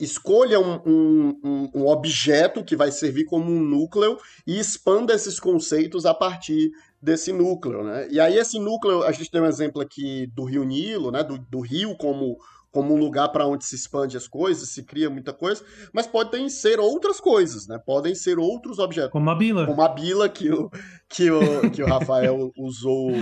escolha 0.00 0.58
um, 0.58 0.80
um, 0.86 1.70
um 1.74 1.86
objeto 1.86 2.64
que 2.64 2.74
vai 2.74 2.90
servir 2.90 3.26
como 3.26 3.52
um 3.52 3.62
núcleo 3.62 4.16
e 4.46 4.58
expanda 4.58 5.12
esses 5.12 5.38
conceitos 5.38 6.06
a 6.06 6.14
partir 6.14 6.70
desse 7.04 7.32
núcleo, 7.32 7.84
né? 7.84 8.08
E 8.10 8.18
aí 8.18 8.38
esse 8.38 8.58
núcleo, 8.58 9.02
a 9.02 9.12
gente 9.12 9.30
tem 9.30 9.40
um 9.40 9.46
exemplo 9.46 9.82
aqui 9.82 10.26
do 10.34 10.44
Rio 10.44 10.64
Nilo, 10.64 11.10
né? 11.10 11.22
Do, 11.22 11.38
do 11.38 11.60
rio 11.60 11.96
como 11.96 12.36
como 12.70 12.92
um 12.92 12.98
lugar 12.98 13.28
para 13.28 13.46
onde 13.46 13.64
se 13.64 13.76
expande 13.76 14.16
as 14.16 14.26
coisas, 14.26 14.70
se 14.70 14.82
cria 14.82 15.08
muita 15.08 15.32
coisa, 15.32 15.64
mas 15.92 16.08
podem 16.08 16.48
ser 16.48 16.80
outras 16.80 17.20
coisas, 17.20 17.68
né? 17.68 17.78
Podem 17.78 18.16
ser 18.16 18.36
outros 18.36 18.80
objetos. 18.80 19.12
Como 19.12 19.30
a 19.30 19.34
bila. 19.36 19.64
Como 19.64 19.80
a 19.80 19.88
bila 19.88 20.28
que 20.28 20.50
o, 20.50 20.68
que 21.08 21.30
o, 21.30 21.70
que 21.70 21.84
o 21.84 21.86
Rafael 21.86 22.50
usou 22.58 23.12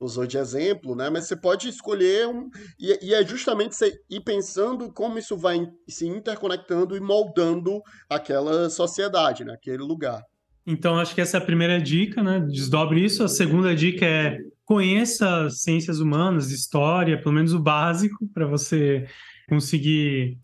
usou 0.00 0.26
de 0.26 0.36
exemplo, 0.36 0.94
né? 0.94 1.08
Mas 1.08 1.26
você 1.26 1.36
pode 1.36 1.68
escolher 1.68 2.26
um. 2.26 2.50
E, 2.78 2.98
e, 3.06 3.14
é 3.14 3.24
justamente 3.24 3.76
você 3.76 3.92
ir 4.10 4.20
pensando 4.20 4.92
como 4.92 5.18
isso 5.18 5.36
vai 5.36 5.66
se 5.88 6.06
interconectando 6.06 6.96
e 6.96 7.00
moldando 7.00 7.80
aquela 8.10 8.68
sociedade, 8.68 9.44
né? 9.44 9.54
aquele 9.54 9.84
lugar. 9.84 10.22
Então, 10.66 10.98
acho 10.98 11.14
que 11.14 11.20
essa 11.20 11.36
é 11.36 11.40
a 11.40 11.44
primeira 11.44 11.80
dica, 11.80 12.22
né? 12.22 12.40
Desdobre 12.40 13.04
isso. 13.04 13.22
A 13.22 13.28
segunda 13.28 13.74
dica 13.74 14.04
é 14.04 14.38
conheça 14.64 15.48
ciências 15.48 16.00
humanas, 16.00 16.50
história, 16.50 17.20
pelo 17.20 17.34
menos 17.34 17.54
o 17.54 17.60
básico, 17.60 18.26
para 18.34 18.46
você 18.46 19.06
conseguir 19.48 20.36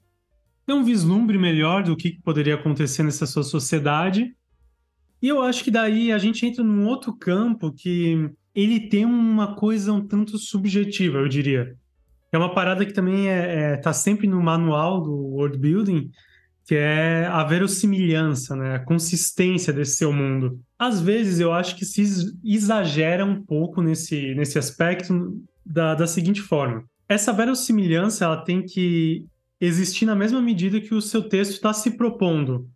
ter 0.64 0.72
um 0.72 0.84
vislumbre 0.84 1.36
melhor 1.36 1.82
do 1.82 1.96
que 1.96 2.20
poderia 2.22 2.54
acontecer 2.54 3.02
nessa 3.02 3.26
sua 3.26 3.42
sociedade. 3.42 4.32
E 5.20 5.28
eu 5.28 5.42
acho 5.42 5.64
que 5.64 5.72
daí 5.72 6.12
a 6.12 6.18
gente 6.18 6.46
entra 6.46 6.62
num 6.62 6.86
outro 6.86 7.12
campo 7.12 7.72
que 7.72 8.30
ele 8.54 8.88
tem 8.88 9.04
uma 9.04 9.56
coisa 9.56 9.92
um 9.92 10.06
tanto 10.06 10.38
subjetiva, 10.38 11.18
eu 11.18 11.28
diria. 11.28 11.74
É 12.30 12.38
uma 12.38 12.54
parada 12.54 12.86
que 12.86 12.92
também 12.92 13.28
é, 13.28 13.72
é 13.72 13.76
tá 13.76 13.92
sempre 13.92 14.26
no 14.28 14.40
manual 14.40 15.00
do 15.02 15.12
world 15.12 15.58
building, 15.58 16.10
que 16.64 16.74
é 16.74 17.26
a 17.26 17.42
verossimilhança, 17.44 18.54
né? 18.54 18.76
a 18.76 18.78
consistência 18.78 19.72
desse 19.72 19.96
seu 19.96 20.12
mundo. 20.12 20.60
Às 20.78 21.00
vezes 21.00 21.40
eu 21.40 21.52
acho 21.52 21.76
que 21.76 21.84
se 21.84 22.02
exagera 22.44 23.24
um 23.24 23.42
pouco 23.42 23.82
nesse, 23.82 24.34
nesse 24.34 24.58
aspecto 24.58 25.42
da, 25.64 25.94
da 25.94 26.06
seguinte 26.06 26.40
forma. 26.40 26.84
Essa 27.08 27.32
verossimilhança 27.32 28.24
ela 28.24 28.44
tem 28.44 28.64
que 28.64 29.26
existir 29.60 30.06
na 30.06 30.14
mesma 30.14 30.40
medida 30.40 30.80
que 30.80 30.94
o 30.94 31.00
seu 31.00 31.22
texto 31.28 31.52
está 31.52 31.72
se 31.72 31.92
propondo. 31.96 32.68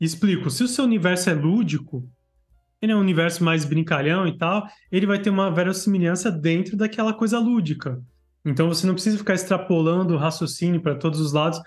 Explico, 0.00 0.50
se 0.50 0.64
o 0.64 0.68
seu 0.68 0.84
universo 0.84 1.30
é 1.30 1.34
lúdico, 1.34 2.08
ele 2.80 2.92
é 2.92 2.96
um 2.96 3.00
universo 3.00 3.44
mais 3.44 3.64
brincalhão 3.64 4.26
e 4.26 4.36
tal, 4.36 4.66
ele 4.90 5.06
vai 5.06 5.18
ter 5.18 5.30
uma 5.30 5.50
verossimilhança 5.50 6.30
dentro 6.30 6.76
daquela 6.76 7.12
coisa 7.12 7.38
lúdica. 7.38 8.02
Então 8.44 8.68
você 8.68 8.86
não 8.86 8.94
precisa 8.94 9.18
ficar 9.18 9.34
extrapolando 9.34 10.14
o 10.14 10.18
raciocínio 10.18 10.80
para 10.80 10.96
todos 10.96 11.20
os 11.20 11.32
lados 11.32 11.60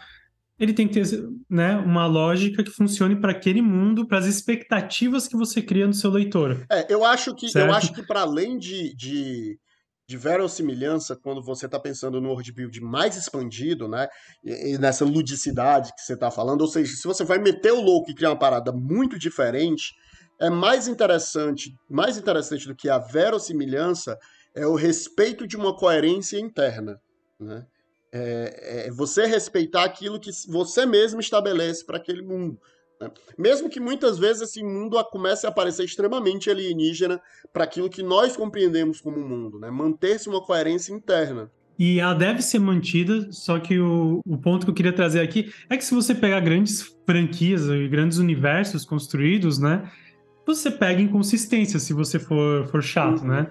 ele 0.60 0.74
tem 0.74 0.88
que 0.88 1.02
ter 1.02 1.30
né, 1.50 1.76
uma 1.76 2.06
lógica 2.06 2.64
que 2.64 2.72
funcione 2.72 3.16
para 3.20 3.32
aquele 3.32 3.62
mundo, 3.62 4.08
para 4.08 4.20
as 4.20 4.26
expectativas 4.26 5.28
que 5.28 5.36
você 5.36 5.62
cria 5.62 5.86
no 5.86 5.94
seu 5.94 6.10
leitor. 6.10 6.66
É, 6.72 6.92
eu 6.92 7.04
acho 7.04 7.36
que 7.36 7.50
certo? 7.50 7.68
eu 7.68 7.74
acho 7.74 7.94
que 7.94 8.02
para 8.02 8.22
além 8.22 8.58
de, 8.58 8.96
de, 8.96 9.60
de 10.08 10.18
verossimilhança, 10.18 11.16
quando 11.16 11.44
você 11.44 11.66
está 11.66 11.78
pensando 11.80 12.22
no 12.22 12.30
worldbuild 12.30 12.80
mais 12.82 13.18
expandido, 13.18 13.88
né, 13.88 14.08
e, 14.44 14.74
e 14.74 14.78
nessa 14.78 15.04
ludicidade 15.04 15.94
que 15.94 16.02
você 16.02 16.14
está 16.14 16.32
falando, 16.32 16.62
ou 16.62 16.68
seja, 16.68 16.96
se 16.96 17.06
você 17.06 17.26
vai 17.26 17.38
meter 17.38 17.74
o 17.74 17.82
louco 17.82 18.10
e 18.10 18.16
criar 18.16 18.30
uma 18.30 18.40
parada 18.40 18.72
muito 18.72 19.20
diferente, 19.20 19.94
é 20.40 20.50
mais 20.50 20.88
interessante, 20.88 21.74
mais 21.90 22.18
interessante 22.18 22.68
do 22.68 22.76
que 22.76 22.90
a 22.90 22.98
verossimilhança 22.98 24.18
é 24.54 24.66
o 24.66 24.76
respeito 24.76 25.46
de 25.46 25.58
uma 25.58 25.76
coerência 25.76 26.40
interna, 26.40 27.00
né? 27.40 27.66
É, 28.12 28.88
é 28.88 28.92
você 28.92 29.26
respeitar 29.26 29.84
aquilo 29.84 30.20
que 30.20 30.32
você 30.48 30.86
mesmo 30.86 31.20
estabelece 31.20 31.86
para 31.86 31.98
aquele 31.98 32.22
mundo. 32.22 32.60
Né? 33.00 33.12
Mesmo 33.38 33.70
que 33.70 33.80
muitas 33.80 34.18
vezes 34.18 34.44
esse 34.44 34.64
mundo 34.64 35.02
comece 35.06 35.46
a 35.46 35.52
parecer 35.52 35.84
extremamente 35.84 36.50
alienígena 36.50 37.22
para 37.52 37.64
aquilo 37.64 37.90
que 37.90 38.02
nós 38.02 38.36
compreendemos 38.38 39.02
como 39.02 39.20
mundo, 39.20 39.60
né? 39.60 39.70
manter-se 39.70 40.30
uma 40.30 40.42
coerência 40.42 40.94
interna. 40.94 41.52
E 41.78 42.00
ela 42.00 42.14
deve 42.14 42.42
ser 42.42 42.60
mantida, 42.60 43.30
só 43.32 43.60
que 43.60 43.78
o, 43.78 44.22
o 44.26 44.38
ponto 44.38 44.66
que 44.66 44.70
eu 44.70 44.76
queria 44.76 44.94
trazer 44.94 45.20
aqui 45.20 45.52
é 45.70 45.76
que 45.76 45.84
se 45.84 45.94
você 45.94 46.16
pegar 46.16 46.40
grandes 46.40 46.96
franquias 47.06 47.66
e 47.66 47.88
grandes 47.90 48.18
universos 48.18 48.86
construídos, 48.86 49.60
né? 49.60 49.92
Você 50.48 50.72
pega 50.72 51.02
inconsistência 51.02 51.80
se 51.80 51.92
você 51.92 52.18
for, 52.18 52.66
for 52.68 52.82
chato, 52.82 53.24
uhum. 53.24 53.28
né? 53.28 53.48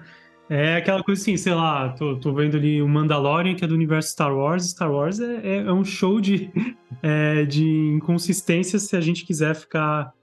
É 0.49 0.75
aquela 0.75 1.03
coisa 1.03 1.21
assim, 1.21 1.35
sei 1.37 1.53
lá, 1.53 1.89
tô, 1.89 2.17
tô 2.17 2.33
vendo 2.33 2.55
ali 2.55 2.81
o 2.81 2.87
Mandalorian, 2.87 3.55
que 3.55 3.65
é 3.65 3.67
do 3.67 3.73
universo 3.73 4.11
Star 4.11 4.35
Wars. 4.35 4.69
Star 4.69 4.91
Wars 4.91 5.19
é, 5.19 5.41
é, 5.43 5.57
é 5.57 5.73
um 5.73 5.83
show 5.83 6.21
de, 6.21 6.51
é, 7.01 7.45
de 7.45 7.65
inconsistências 7.95 8.83
se 8.83 8.95
a 8.95 9.01
gente 9.01 9.25
quiser 9.25 9.55
ficar 9.55 10.13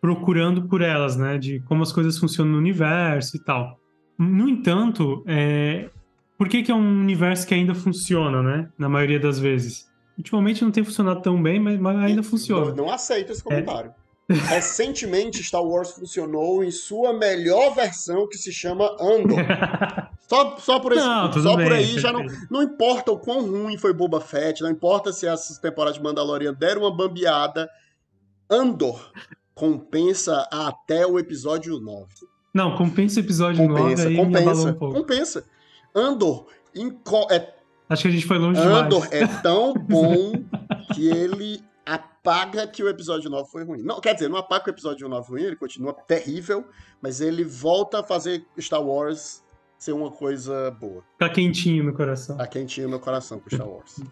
procurando 0.00 0.68
por 0.68 0.82
elas, 0.82 1.16
né? 1.16 1.38
De 1.38 1.60
como 1.60 1.82
as 1.82 1.92
coisas 1.92 2.18
funcionam 2.18 2.52
no 2.52 2.58
universo 2.58 3.36
e 3.36 3.44
tal. 3.44 3.78
No 4.18 4.48
entanto, 4.48 5.24
é, 5.26 5.88
por 6.36 6.48
que, 6.48 6.62
que 6.62 6.70
é 6.70 6.74
um 6.74 7.00
universo 7.00 7.46
que 7.46 7.54
ainda 7.54 7.74
funciona, 7.74 8.42
né? 8.42 8.68
Na 8.78 8.88
maioria 8.88 9.18
das 9.18 9.38
vezes. 9.38 9.86
Ultimamente 10.18 10.62
não 10.64 10.70
tem 10.70 10.84
funcionado 10.84 11.20
tão 11.22 11.42
bem, 11.42 11.58
mas, 11.58 11.78
mas 11.78 11.96
ainda 11.96 12.22
funciona. 12.22 12.66
Não, 12.66 12.76
não 12.76 12.90
aceito 12.90 13.32
esse 13.32 13.42
comentário. 13.42 13.92
Recentemente, 14.28 15.42
Star 15.42 15.62
Wars 15.62 15.92
funcionou 15.92 16.64
em 16.64 16.70
sua 16.70 17.12
melhor 17.12 17.74
versão, 17.74 18.28
que 18.28 18.36
se 18.36 18.52
chama 18.52 18.96
Andor. 19.00 19.38
Só, 20.28 20.56
só 20.58 20.80
por, 20.80 20.90
esse, 20.90 21.06
não, 21.06 21.32
só 21.32 21.54
bem, 21.54 21.66
por 21.66 21.72
aí 21.72 22.00
já 22.00 22.12
não, 22.12 22.26
não 22.50 22.60
importa 22.60 23.12
o 23.12 23.16
quão 23.18 23.48
ruim 23.48 23.78
foi 23.78 23.92
Boba 23.92 24.20
Fett, 24.20 24.60
não 24.60 24.68
importa 24.68 25.12
se 25.12 25.24
essas 25.24 25.56
temporadas 25.58 25.98
de 25.98 26.02
Mandalorian 26.02 26.52
deram 26.52 26.80
uma 26.82 26.90
bambeada. 26.90 27.70
Andor 28.50 29.12
compensa 29.54 30.44
até 30.50 31.06
o 31.06 31.16
episódio 31.16 31.78
9. 31.78 32.06
Não, 32.52 32.76
compensa 32.76 33.20
o 33.20 33.22
episódio 33.22 33.68
compensa, 33.68 34.04
9 34.04 34.06
aí 34.08 34.16
compensa, 34.16 34.68
um 34.68 34.74
pouco. 34.74 34.94
Compensa. 34.96 35.44
Andor 35.94 36.46
é, 37.30 37.54
Acho 37.88 38.02
que 38.02 38.08
a 38.08 38.10
gente 38.10 38.26
foi 38.26 38.38
longe 38.38 38.60
Andor 38.60 39.08
demais. 39.08 39.12
é 39.12 39.42
tão 39.42 39.74
bom 39.74 40.32
que 40.92 41.06
ele 41.06 41.62
apaga 42.26 42.66
que 42.66 42.82
o 42.82 42.88
episódio 42.88 43.30
9 43.30 43.48
foi 43.50 43.64
ruim. 43.64 43.82
Não, 43.82 44.00
quer 44.00 44.14
dizer, 44.14 44.28
não 44.28 44.36
apaga 44.36 44.64
que 44.64 44.70
o 44.70 44.72
episódio 44.72 45.08
9 45.08 45.26
foi 45.26 45.38
ruim, 45.38 45.46
ele 45.46 45.56
continua 45.56 45.92
terrível, 45.92 46.64
mas 47.00 47.20
ele 47.20 47.44
volta 47.44 48.00
a 48.00 48.02
fazer 48.02 48.44
Star 48.58 48.82
Wars 48.82 49.44
ser 49.78 49.92
uma 49.92 50.10
coisa 50.10 50.70
boa. 50.72 51.04
Tá 51.18 51.28
quentinho 51.28 51.84
no 51.84 51.94
coração. 51.94 52.36
Tá 52.36 52.46
quentinho 52.46 52.88
no 52.88 52.98
coração 52.98 53.38
com 53.38 53.48
Star 53.48 53.68
Wars. 53.68 54.02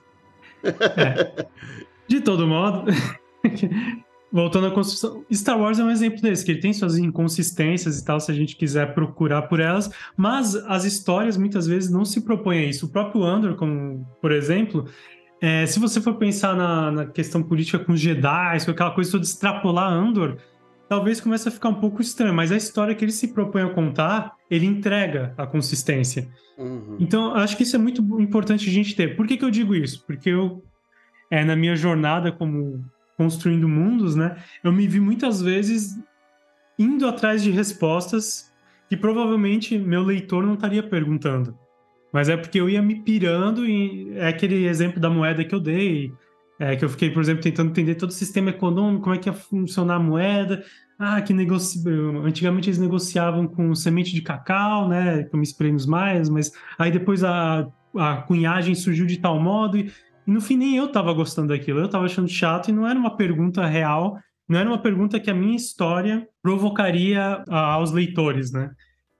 É. 0.62 1.46
De 2.06 2.20
todo 2.20 2.46
modo, 2.46 2.84
voltando 4.30 4.66
à 4.66 4.70
construção, 4.70 5.24
Star 5.32 5.58
Wars 5.58 5.78
é 5.78 5.84
um 5.84 5.90
exemplo 5.90 6.20
desse, 6.20 6.44
que 6.44 6.52
ele 6.52 6.60
tem 6.60 6.72
suas 6.72 6.96
inconsistências 6.98 7.98
e 7.98 8.04
tal, 8.04 8.20
se 8.20 8.30
a 8.30 8.34
gente 8.34 8.56
quiser 8.56 8.94
procurar 8.94 9.42
por 9.42 9.58
elas, 9.58 9.90
mas 10.16 10.54
as 10.54 10.84
histórias 10.84 11.36
muitas 11.36 11.66
vezes 11.66 11.90
não 11.90 12.04
se 12.04 12.20
propõem 12.20 12.58
a 12.58 12.64
isso. 12.66 12.86
O 12.86 12.88
próprio 12.90 13.24
Andor, 13.24 13.56
como 13.56 14.06
por 14.20 14.32
exemplo, 14.32 14.86
é, 15.44 15.66
se 15.66 15.78
você 15.78 16.00
for 16.00 16.14
pensar 16.14 16.56
na, 16.56 16.90
na, 16.90 17.04
questão 17.04 17.42
política 17.42 17.78
com 17.78 17.92
os 17.92 18.00
Jedi, 18.00 18.64
com 18.64 18.70
aquela 18.70 18.92
coisa 18.92 19.10
toda 19.10 19.24
de 19.24 19.28
extrapolar 19.28 19.92
Andor, 19.92 20.38
talvez 20.88 21.20
comece 21.20 21.46
a 21.46 21.52
ficar 21.52 21.68
um 21.68 21.74
pouco 21.74 22.00
estranho, 22.00 22.32
mas 22.32 22.50
a 22.50 22.56
história 22.56 22.94
que 22.94 23.04
ele 23.04 23.12
se 23.12 23.34
propõe 23.34 23.60
a 23.60 23.68
contar, 23.68 24.32
ele 24.50 24.64
entrega 24.64 25.34
a 25.36 25.46
consistência. 25.46 26.30
Uhum. 26.56 26.96
Então, 26.98 27.34
acho 27.34 27.58
que 27.58 27.62
isso 27.62 27.76
é 27.76 27.78
muito 27.78 28.00
importante 28.18 28.70
a 28.70 28.72
gente 28.72 28.96
ter. 28.96 29.16
Por 29.16 29.26
que, 29.26 29.36
que 29.36 29.44
eu 29.44 29.50
digo 29.50 29.74
isso? 29.74 30.02
Porque 30.06 30.30
eu, 30.30 30.64
é, 31.30 31.44
na 31.44 31.54
minha 31.54 31.76
jornada 31.76 32.32
como 32.32 32.82
construindo 33.18 33.68
mundos, 33.68 34.16
né, 34.16 34.38
eu 34.62 34.72
me 34.72 34.88
vi 34.88 34.98
muitas 34.98 35.42
vezes 35.42 35.94
indo 36.78 37.06
atrás 37.06 37.42
de 37.42 37.50
respostas 37.50 38.50
que 38.88 38.96
provavelmente 38.96 39.78
meu 39.78 40.02
leitor 40.02 40.42
não 40.42 40.54
estaria 40.54 40.82
perguntando. 40.82 41.54
Mas 42.14 42.28
é 42.28 42.36
porque 42.36 42.60
eu 42.60 42.70
ia 42.70 42.80
me 42.80 43.02
pirando 43.02 43.66
e 43.66 44.12
é 44.14 44.28
aquele 44.28 44.66
exemplo 44.66 45.00
da 45.00 45.10
moeda 45.10 45.44
que 45.44 45.52
eu 45.52 45.58
dei. 45.58 46.12
É, 46.60 46.76
que 46.76 46.84
eu 46.84 46.88
fiquei, 46.88 47.10
por 47.10 47.20
exemplo, 47.20 47.42
tentando 47.42 47.70
entender 47.70 47.96
todo 47.96 48.10
o 48.10 48.12
sistema 48.12 48.50
econômico, 48.50 49.02
como 49.02 49.16
é 49.16 49.18
que 49.18 49.28
ia 49.28 49.32
funcionar 49.32 49.96
a 49.96 49.98
moeda. 49.98 50.62
Ah, 50.96 51.20
que 51.20 51.34
negoci... 51.34 51.82
antigamente 52.24 52.68
eles 52.68 52.78
negociavam 52.78 53.48
com 53.48 53.74
semente 53.74 54.14
de 54.14 54.22
cacau, 54.22 54.88
né? 54.88 55.24
Como 55.24 55.42
prêmios 55.58 55.86
mais, 55.86 56.28
mas 56.28 56.52
aí 56.78 56.92
depois 56.92 57.24
a, 57.24 57.66
a 57.96 58.16
cunhagem 58.18 58.76
surgiu 58.76 59.06
de 59.06 59.16
tal 59.16 59.40
modo 59.40 59.76
e, 59.76 59.90
e 60.24 60.30
no 60.30 60.40
fim 60.40 60.56
nem 60.56 60.76
eu 60.76 60.84
estava 60.84 61.12
gostando 61.12 61.48
daquilo. 61.48 61.80
Eu 61.80 61.86
estava 61.86 62.04
achando 62.04 62.28
chato 62.28 62.68
e 62.68 62.72
não 62.72 62.86
era 62.86 62.96
uma 62.96 63.16
pergunta 63.16 63.66
real, 63.66 64.20
não 64.48 64.56
era 64.56 64.68
uma 64.68 64.78
pergunta 64.80 65.18
que 65.18 65.32
a 65.32 65.34
minha 65.34 65.56
história 65.56 66.28
provocaria 66.40 67.42
aos 67.48 67.90
leitores, 67.90 68.52
né? 68.52 68.70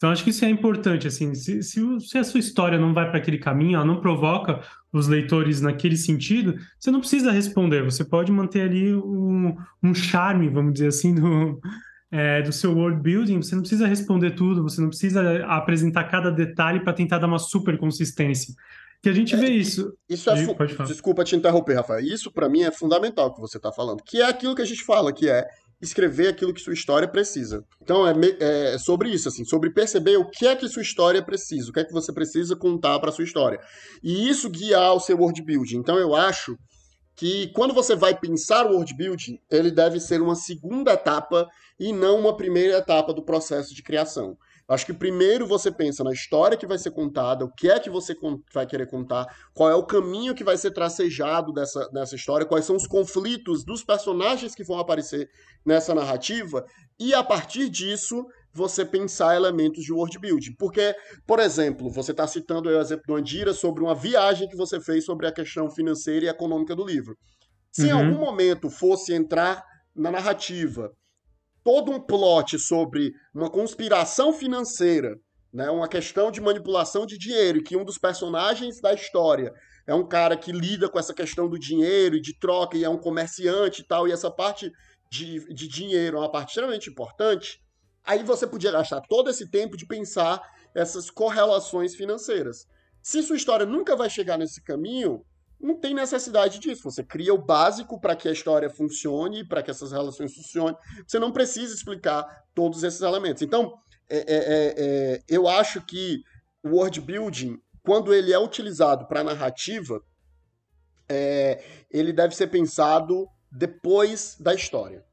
Então 0.04 0.12
acho 0.12 0.22
que 0.22 0.28
isso 0.28 0.44
é 0.44 0.50
importante, 0.50 1.06
assim, 1.06 1.34
se, 1.34 1.62
se, 1.62 1.80
se 2.00 2.18
a 2.18 2.24
sua 2.24 2.38
história 2.38 2.78
não 2.78 2.92
vai 2.92 3.08
para 3.08 3.16
aquele 3.16 3.38
caminho, 3.38 3.76
ela 3.76 3.86
não 3.86 4.02
provoca 4.02 4.60
os 4.92 5.08
leitores 5.08 5.62
naquele 5.62 5.96
sentido, 5.96 6.56
você 6.78 6.90
não 6.90 7.00
precisa 7.00 7.32
responder, 7.32 7.82
você 7.82 8.04
pode 8.04 8.30
manter 8.30 8.68
ali 8.68 8.94
um, 8.94 9.56
um 9.82 9.94
charme, 9.94 10.50
vamos 10.50 10.74
dizer 10.74 10.88
assim, 10.88 11.14
do, 11.14 11.58
é, 12.12 12.42
do 12.42 12.52
seu 12.52 12.76
world 12.76 13.00
building, 13.00 13.38
você 13.38 13.54
não 13.54 13.62
precisa 13.62 13.86
responder 13.86 14.32
tudo, 14.32 14.62
você 14.62 14.78
não 14.78 14.88
precisa 14.88 15.42
apresentar 15.46 16.04
cada 16.04 16.30
detalhe 16.30 16.80
para 16.80 16.92
tentar 16.92 17.16
dar 17.16 17.26
uma 17.26 17.38
super 17.38 17.78
consistência. 17.78 18.52
Que 19.02 19.08
a 19.08 19.12
gente 19.14 19.34
é, 19.34 19.38
vê 19.38 19.48
isso. 19.52 19.96
Isso 20.06 20.28
é 20.28 20.34
Desculpa 20.84 21.24
te 21.24 21.34
interromper, 21.34 21.76
Rafael. 21.76 22.00
Isso 22.00 22.30
para 22.30 22.46
mim 22.46 22.62
é 22.62 22.70
fundamental 22.70 23.32
que 23.32 23.40
você 23.40 23.56
está 23.56 23.72
falando, 23.72 24.02
que 24.02 24.20
é 24.20 24.26
aquilo 24.26 24.54
que 24.54 24.62
a 24.62 24.66
gente 24.66 24.84
fala, 24.84 25.14
que 25.14 25.30
é 25.30 25.46
escrever 25.84 26.28
aquilo 26.28 26.52
que 26.52 26.60
sua 26.60 26.72
história 26.72 27.06
precisa. 27.06 27.64
Então 27.82 28.06
é, 28.06 28.14
é, 28.40 28.78
sobre 28.78 29.10
isso, 29.10 29.28
assim, 29.28 29.44
sobre 29.44 29.70
perceber 29.70 30.16
o 30.16 30.28
que 30.28 30.46
é 30.46 30.56
que 30.56 30.68
sua 30.68 30.82
história 30.82 31.22
precisa, 31.22 31.70
o 31.70 31.72
que 31.72 31.80
é 31.80 31.84
que 31.84 31.92
você 31.92 32.12
precisa 32.12 32.56
contar 32.56 32.98
para 32.98 33.12
sua 33.12 33.24
história. 33.24 33.58
E 34.02 34.28
isso 34.28 34.50
guiar 34.50 34.94
o 34.94 35.00
seu 35.00 35.16
world 35.16 35.40
building. 35.42 35.76
Então 35.76 35.98
eu 35.98 36.14
acho 36.14 36.56
que 37.16 37.48
quando 37.54 37.72
você 37.72 37.94
vai 37.94 38.18
pensar 38.18 38.66
o 38.66 38.72
world 38.72 38.94
building, 38.94 39.38
ele 39.50 39.70
deve 39.70 40.00
ser 40.00 40.20
uma 40.20 40.34
segunda 40.34 40.92
etapa 40.92 41.46
e 41.78 41.92
não 41.92 42.18
uma 42.18 42.36
primeira 42.36 42.78
etapa 42.78 43.12
do 43.12 43.24
processo 43.24 43.74
de 43.74 43.82
criação. 43.82 44.36
Acho 44.66 44.86
que 44.86 44.94
primeiro 44.94 45.46
você 45.46 45.70
pensa 45.70 46.02
na 46.02 46.12
história 46.12 46.56
que 46.56 46.66
vai 46.66 46.78
ser 46.78 46.90
contada, 46.90 47.44
o 47.44 47.52
que 47.52 47.68
é 47.68 47.78
que 47.78 47.90
você 47.90 48.16
vai 48.52 48.66
querer 48.66 48.86
contar, 48.86 49.26
qual 49.52 49.70
é 49.70 49.74
o 49.74 49.84
caminho 49.84 50.34
que 50.34 50.42
vai 50.42 50.56
ser 50.56 50.70
tracejado 50.70 51.52
dessa, 51.52 51.86
dessa 51.90 52.16
história, 52.16 52.46
quais 52.46 52.64
são 52.64 52.74
os 52.74 52.86
conflitos 52.86 53.62
dos 53.62 53.84
personagens 53.84 54.54
que 54.54 54.64
vão 54.64 54.78
aparecer 54.78 55.28
nessa 55.66 55.94
narrativa, 55.94 56.64
e 56.98 57.12
a 57.12 57.22
partir 57.22 57.68
disso 57.68 58.24
você 58.54 58.84
pensar 58.86 59.36
elementos 59.36 59.84
de 59.84 59.92
world 59.92 60.18
building. 60.18 60.54
Porque, 60.58 60.94
por 61.26 61.40
exemplo, 61.40 61.90
você 61.90 62.12
está 62.12 62.26
citando 62.26 62.68
o 62.68 62.80
exemplo 62.80 63.04
do 63.06 63.16
Andira 63.16 63.52
sobre 63.52 63.82
uma 63.82 63.94
viagem 63.94 64.48
que 64.48 64.56
você 64.56 64.80
fez 64.80 65.04
sobre 65.04 65.26
a 65.26 65.32
questão 65.32 65.68
financeira 65.68 66.26
e 66.26 66.28
econômica 66.28 66.74
do 66.74 66.84
livro. 66.84 67.16
Se 67.72 67.82
uhum. 67.82 67.88
em 67.88 67.92
algum 67.92 68.18
momento 68.18 68.70
fosse 68.70 69.12
entrar 69.12 69.62
na 69.94 70.10
narrativa 70.10 70.90
todo 71.64 71.90
um 71.90 71.98
plot 71.98 72.58
sobre 72.58 73.12
uma 73.34 73.50
conspiração 73.50 74.32
financeira, 74.32 75.18
né, 75.52 75.70
uma 75.70 75.88
questão 75.88 76.30
de 76.30 76.40
manipulação 76.40 77.06
de 77.06 77.16
dinheiro, 77.16 77.62
que 77.62 77.76
um 77.76 77.84
dos 77.84 77.96
personagens 77.96 78.80
da 78.80 78.92
história 78.92 79.52
é 79.86 79.94
um 79.94 80.06
cara 80.06 80.36
que 80.36 80.52
lida 80.52 80.88
com 80.88 80.98
essa 80.98 81.14
questão 81.14 81.48
do 81.48 81.58
dinheiro 81.58 82.16
e 82.16 82.20
de 82.20 82.38
troca, 82.38 82.76
e 82.76 82.84
é 82.84 82.88
um 82.88 82.98
comerciante 82.98 83.80
e 83.80 83.84
tal, 83.84 84.06
e 84.06 84.12
essa 84.12 84.30
parte 84.30 84.70
de, 85.10 85.52
de 85.52 85.66
dinheiro 85.66 86.16
é 86.16 86.20
uma 86.20 86.30
parte 86.30 86.48
extremamente 86.48 86.90
importante, 86.90 87.62
aí 88.04 88.22
você 88.22 88.46
podia 88.46 88.72
gastar 88.72 89.00
todo 89.02 89.30
esse 89.30 89.50
tempo 89.50 89.76
de 89.76 89.86
pensar 89.86 90.42
essas 90.74 91.10
correlações 91.10 91.94
financeiras. 91.94 92.66
Se 93.02 93.22
sua 93.22 93.36
história 93.36 93.64
nunca 93.64 93.94
vai 93.94 94.10
chegar 94.10 94.36
nesse 94.36 94.62
caminho, 94.62 95.24
não 95.60 95.78
tem 95.78 95.94
necessidade 95.94 96.58
disso. 96.58 96.90
Você 96.90 97.02
cria 97.02 97.32
o 97.32 97.42
básico 97.42 98.00
para 98.00 98.14
que 98.14 98.28
a 98.28 98.32
história 98.32 98.68
funcione, 98.68 99.46
para 99.46 99.62
que 99.62 99.70
essas 99.70 99.92
relações 99.92 100.34
funcionem. 100.34 100.76
Você 101.06 101.18
não 101.18 101.32
precisa 101.32 101.74
explicar 101.74 102.24
todos 102.54 102.82
esses 102.82 103.00
elementos. 103.00 103.42
Então, 103.42 103.74
é, 104.08 104.18
é, 104.18 104.24
é, 104.26 105.14
é 105.14 105.20
eu 105.28 105.48
acho 105.48 105.80
que 105.84 106.22
o 106.62 106.76
world 106.76 107.00
building, 107.00 107.58
quando 107.82 108.12
ele 108.12 108.32
é 108.32 108.38
utilizado 108.38 109.06
para 109.06 109.24
narrativa, 109.24 110.00
é, 111.08 111.62
ele 111.90 112.12
deve 112.12 112.34
ser 112.34 112.48
pensado 112.48 113.26
depois 113.50 114.36
da 114.38 114.54
história. 114.54 115.04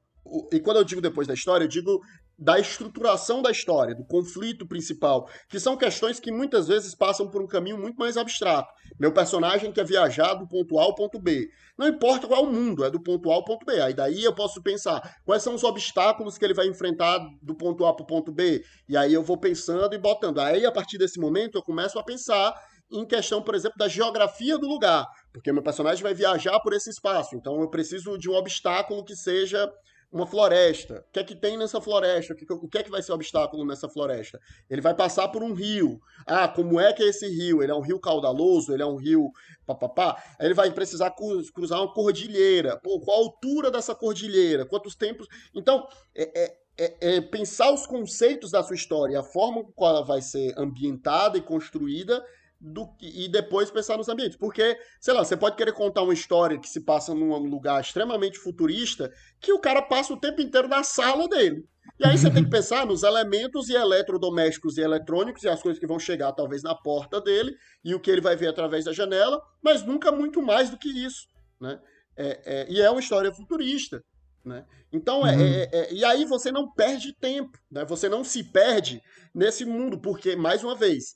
E 0.51 0.60
quando 0.60 0.77
eu 0.77 0.84
digo 0.84 1.01
depois 1.01 1.27
da 1.27 1.34
história, 1.34 1.65
eu 1.65 1.69
digo 1.69 2.01
da 2.41 2.60
estruturação 2.60 3.39
da 3.39 3.51
história, 3.51 3.93
do 3.93 4.04
conflito 4.04 4.67
principal, 4.67 5.30
que 5.47 5.60
são 5.60 5.77
questões 5.77 6.19
que 6.19 6.32
muitas 6.32 6.67
vezes 6.67 6.95
passam 6.95 7.30
por 7.30 7.39
um 7.39 7.47
caminho 7.47 7.77
muito 7.77 7.97
mais 7.97 8.17
abstrato. 8.17 8.73
Meu 8.99 9.13
personagem 9.13 9.71
quer 9.71 9.86
viajar 9.86 10.34
do 10.34 10.47
ponto 10.47 10.80
A 10.80 10.84
ao 10.84 10.95
ponto 10.95 11.19
B. 11.19 11.47
Não 11.77 11.88
importa 11.88 12.27
qual 12.27 12.43
é 12.43 12.47
o 12.47 12.51
mundo, 12.51 12.84
é 12.84 12.89
do 12.89 12.99
ponto 12.99 13.30
A 13.32 13.36
ao 13.36 13.45
ponto 13.45 13.63
B. 13.63 13.80
Aí 13.80 13.93
daí 13.93 14.23
eu 14.23 14.34
posso 14.34 14.60
pensar 14.63 15.17
quais 15.23 15.43
são 15.43 15.54
os 15.54 15.63
obstáculos 15.63 16.36
que 16.39 16.43
ele 16.43 16.56
vai 16.56 16.65
enfrentar 16.65 17.19
do 17.43 17.54
ponto 17.54 17.86
A 17.86 17.93
para 17.93 18.04
o 18.04 18.08
ponto 18.08 18.32
B. 18.32 18.63
E 18.89 18.97
aí 18.97 19.13
eu 19.13 19.21
vou 19.21 19.38
pensando 19.38 19.93
e 19.93 19.99
botando. 19.99 20.39
Aí 20.39 20.65
a 20.65 20.71
partir 20.71 20.97
desse 20.97 21.19
momento 21.19 21.60
eu 21.60 21.62
começo 21.62 21.99
a 21.99 22.04
pensar 22.04 22.56
em 22.91 23.06
questão, 23.06 23.41
por 23.41 23.54
exemplo, 23.54 23.77
da 23.77 23.88
geografia 23.88 24.58
do 24.58 24.67
lugar, 24.67 25.08
porque 25.32 25.51
meu 25.54 25.63
personagem 25.63 26.04
vai 26.04 26.13
viajar 26.13 26.60
por 26.60 26.73
esse 26.73 26.89
espaço, 26.89 27.38
então 27.38 27.62
eu 27.62 27.69
preciso 27.69 28.17
de 28.17 28.30
um 28.30 28.34
obstáculo 28.34 29.06
que 29.06 29.15
seja 29.15 29.71
uma 30.12 30.28
floresta. 30.28 31.06
O 31.08 31.12
que 31.13 31.19
é 31.19 31.24
que 31.24 31.36
tem 31.36 31.58
nessa 31.58 31.80
floresta? 31.80 32.34
O 32.34 32.67
que 32.67 32.78
é 32.78 32.84
que 32.84 32.91
vai 32.91 33.02
ser 33.02 33.13
o 33.13 33.15
obstáculo 33.15 33.65
nessa 33.65 33.88
floresta? 33.88 34.39
Ele 34.69 34.82
vai 34.82 34.93
passar 34.93 35.30
por 35.30 35.41
um 35.41 35.54
rio. 35.54 36.02
Ah, 36.26 36.47
como 36.47 36.80
é 36.80 36.91
que 36.91 37.02
é 37.02 37.08
esse 37.08 37.28
rio? 37.28 37.63
Ele 37.63 37.71
é 37.71 37.76
um 37.76 37.82
rio 37.82 38.00
caudaloso? 38.00 38.74
Ele 38.74 38.84
é 38.84 38.86
um 38.86 38.97
rio 38.97 39.32
papapá? 39.65 40.21
Ele 40.39 40.54
vai 40.54 40.69
precisar 40.71 41.15
cruzar 41.54 41.80
uma 41.80 41.93
cordilheira. 41.93 42.78
Pô, 42.78 43.00
qual 43.00 43.17
a 43.17 43.26
altura 43.26 43.71
dessa 43.71 43.95
cordilheira? 43.95 44.65
Quantos 44.65 44.95
tempos? 44.95 45.28
Então, 45.56 45.88
é, 46.13 46.43
é, 46.43 46.58
é, 46.78 47.15
é 47.15 47.21
pensar 47.21 47.71
os 47.71 47.88
conceitos 47.88 48.52
da 48.52 48.62
sua 48.62 48.76
história, 48.76 49.19
a 49.19 49.24
forma 49.24 49.63
como 49.63 49.89
ela 49.89 50.04
vai 50.04 50.21
ser 50.21 50.54
ambientada 50.58 51.38
e 51.38 51.41
construída 51.41 52.21
do, 52.62 52.88
e 53.02 53.28
depois 53.28 53.71
pensar 53.71 53.97
nos 53.97 54.08
ambientes. 54.08 54.38
Porque, 54.38 54.78
sei 55.00 55.13
lá, 55.13 55.26
você 55.26 55.36
pode 55.36 55.56
querer 55.56 55.74
contar 55.74 56.04
uma 56.04 56.13
história 56.13 56.60
que 56.60 56.69
se 56.69 56.82
passa 56.82 57.13
num 57.13 57.36
lugar 57.38 57.82
extremamente 57.82 58.38
futurista, 58.38 59.12
que 59.39 59.52
o 59.52 59.60
cara 59.60 59.82
passa 59.82 60.13
o 60.13 60.19
tempo 60.19 60.41
inteiro 60.41 60.67
na 60.67 60.84
sala 60.84 61.28
dele. 61.28 61.65
E 62.00 62.06
aí 62.06 62.17
você 62.17 62.30
tem 62.30 62.43
que 62.43 62.50
pensar 62.52 62.86
nos 62.86 63.02
elementos 63.02 63.67
e 63.69 63.74
eletrodomésticos 63.74 64.78
e 64.78 64.82
eletrônicos 64.82 65.43
e 65.43 65.50
as 65.50 65.62
coisas 65.62 65.80
que 65.80 65.88
vão 65.88 65.97
chegar 65.97 66.32
talvez 66.34 66.62
na 66.62 66.76
porta 66.76 67.19
dele 67.19 67.56
e 67.84 67.95
o 67.95 68.00
que 68.00 68.12
ele 68.12 68.21
vai 68.21 68.36
ver 68.36 68.47
através 68.47 68.86
da 68.86 68.93
janela, 68.93 69.41
mas 69.62 69.84
nunca 69.84 70.12
muito 70.12 70.41
mais 70.41 70.69
do 70.69 70.78
que 70.78 70.89
isso, 70.89 71.28
né? 71.60 71.80
É, 72.15 72.41
é, 72.45 72.65
e 72.69 72.82
é 72.82 72.89
uma 72.89 73.00
história 73.00 73.34
futurista. 73.34 74.04
Né? 74.43 74.65
Então, 74.91 75.26
é, 75.26 75.36
uhum. 75.36 75.41
é, 75.41 75.69
é, 75.71 75.93
e 75.93 76.04
aí 76.04 76.26
você 76.26 76.52
não 76.52 76.71
perde 76.71 77.13
tempo, 77.13 77.58
né? 77.71 77.86
você 77.86 78.10
não 78.10 78.24
se 78.24 78.43
perde 78.43 79.02
nesse 79.34 79.65
mundo, 79.65 80.00
porque, 80.00 80.36
mais 80.36 80.63
uma 80.63 80.76
vez, 80.76 81.15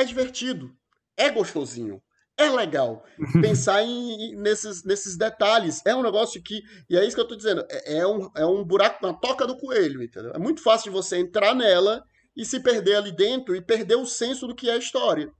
é 0.00 0.04
divertido, 0.04 0.70
é 1.16 1.30
gostosinho, 1.30 2.00
é 2.36 2.48
legal 2.48 3.04
pensar 3.40 3.82
em, 3.82 4.34
nesses, 4.36 4.84
nesses 4.84 5.16
detalhes. 5.16 5.84
É 5.86 5.94
um 5.94 6.02
negócio 6.02 6.42
que. 6.42 6.62
E 6.88 6.96
é 6.96 7.04
isso 7.04 7.14
que 7.14 7.20
eu 7.22 7.28
tô 7.28 7.36
dizendo. 7.36 7.64
É, 7.70 7.98
é, 7.98 8.06
um, 8.06 8.30
é 8.36 8.46
um 8.46 8.64
buraco 8.64 9.06
na 9.06 9.12
toca 9.12 9.46
do 9.46 9.56
coelho, 9.56 10.02
entendeu? 10.02 10.32
É 10.32 10.38
muito 10.38 10.62
fácil 10.62 10.90
de 10.90 10.96
você 10.96 11.18
entrar 11.18 11.54
nela 11.54 12.02
e 12.36 12.44
se 12.44 12.60
perder 12.60 12.96
ali 12.96 13.12
dentro 13.12 13.54
e 13.54 13.60
perder 13.60 13.96
o 13.96 14.06
senso 14.06 14.46
do 14.46 14.54
que 14.54 14.70
é 14.70 14.74
a 14.74 14.78
história. 14.78 15.30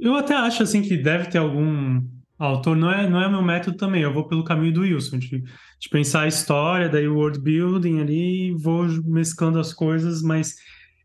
Eu 0.00 0.14
até 0.14 0.34
acho 0.34 0.62
assim 0.62 0.82
que 0.82 0.96
deve 0.96 1.28
ter 1.28 1.38
algum 1.38 2.00
autor, 2.38 2.76
não 2.76 2.90
é, 2.90 3.08
não 3.08 3.20
é 3.20 3.28
meu 3.28 3.42
método 3.42 3.76
também, 3.76 4.02
eu 4.02 4.14
vou 4.14 4.26
pelo 4.26 4.44
caminho 4.44 4.72
do 4.72 4.80
Wilson, 4.80 5.18
de, 5.18 5.42
de 5.42 5.88
pensar 5.90 6.22
a 6.22 6.28
história, 6.28 6.88
daí 6.88 7.06
o 7.06 7.16
world 7.16 7.38
building 7.38 8.00
ali, 8.00 8.54
vou 8.54 8.86
mesclando 9.04 9.58
as 9.58 9.74
coisas, 9.74 10.22
mas 10.22 10.54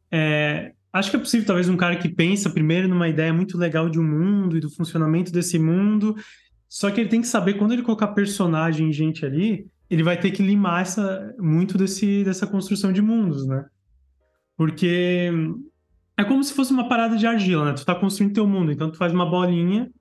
é, 0.10 0.72
acho 0.96 1.10
que 1.10 1.18
é 1.18 1.20
possível 1.20 1.46
talvez 1.46 1.68
um 1.68 1.76
cara 1.76 1.98
que 1.98 2.08
pensa 2.08 2.50
primeiro 2.50 2.88
numa 2.88 3.10
ideia 3.10 3.34
muito 3.34 3.58
legal 3.58 3.90
de 3.90 4.00
um 4.00 4.04
mundo 4.04 4.56
e 4.56 4.62
do 4.62 4.70
funcionamento 4.70 5.30
desse 5.32 5.60
mundo, 5.60 6.16
só 6.70 6.90
que 6.90 7.02
ele 7.02 7.10
tem 7.10 7.22
que 7.22 7.28
saber 7.28 7.56
quando 7.56 7.74
ele 7.74 7.82
colocar 7.82 8.08
personagem 8.08 8.92
gente 8.94 9.26
ali, 9.26 9.68
ele 9.90 10.04
vai 10.04 10.18
ter 10.18 10.32
que 10.32 10.42
limar 10.42 10.82
essa, 10.82 11.36
muito 11.38 11.78
desse, 11.78 12.24
dessa 12.24 12.48
construção 12.48 12.94
de 12.94 13.02
mundos, 13.02 13.46
né? 13.46 13.66
Porque 14.58 15.32
é 16.18 16.24
como 16.24 16.42
se 16.44 16.54
fosse 16.54 16.72
uma 16.72 16.88
parada 16.88 17.18
de 17.18 17.28
argila, 17.28 17.66
né? 17.66 17.74
Tu 17.74 17.86
tá 17.86 17.94
construindo 17.94 18.34
teu 18.34 18.48
mundo, 18.48 18.72
então 18.72 18.90
tu 18.90 18.98
faz 18.98 19.12
uma 19.12 19.30
bolinha 19.30 19.92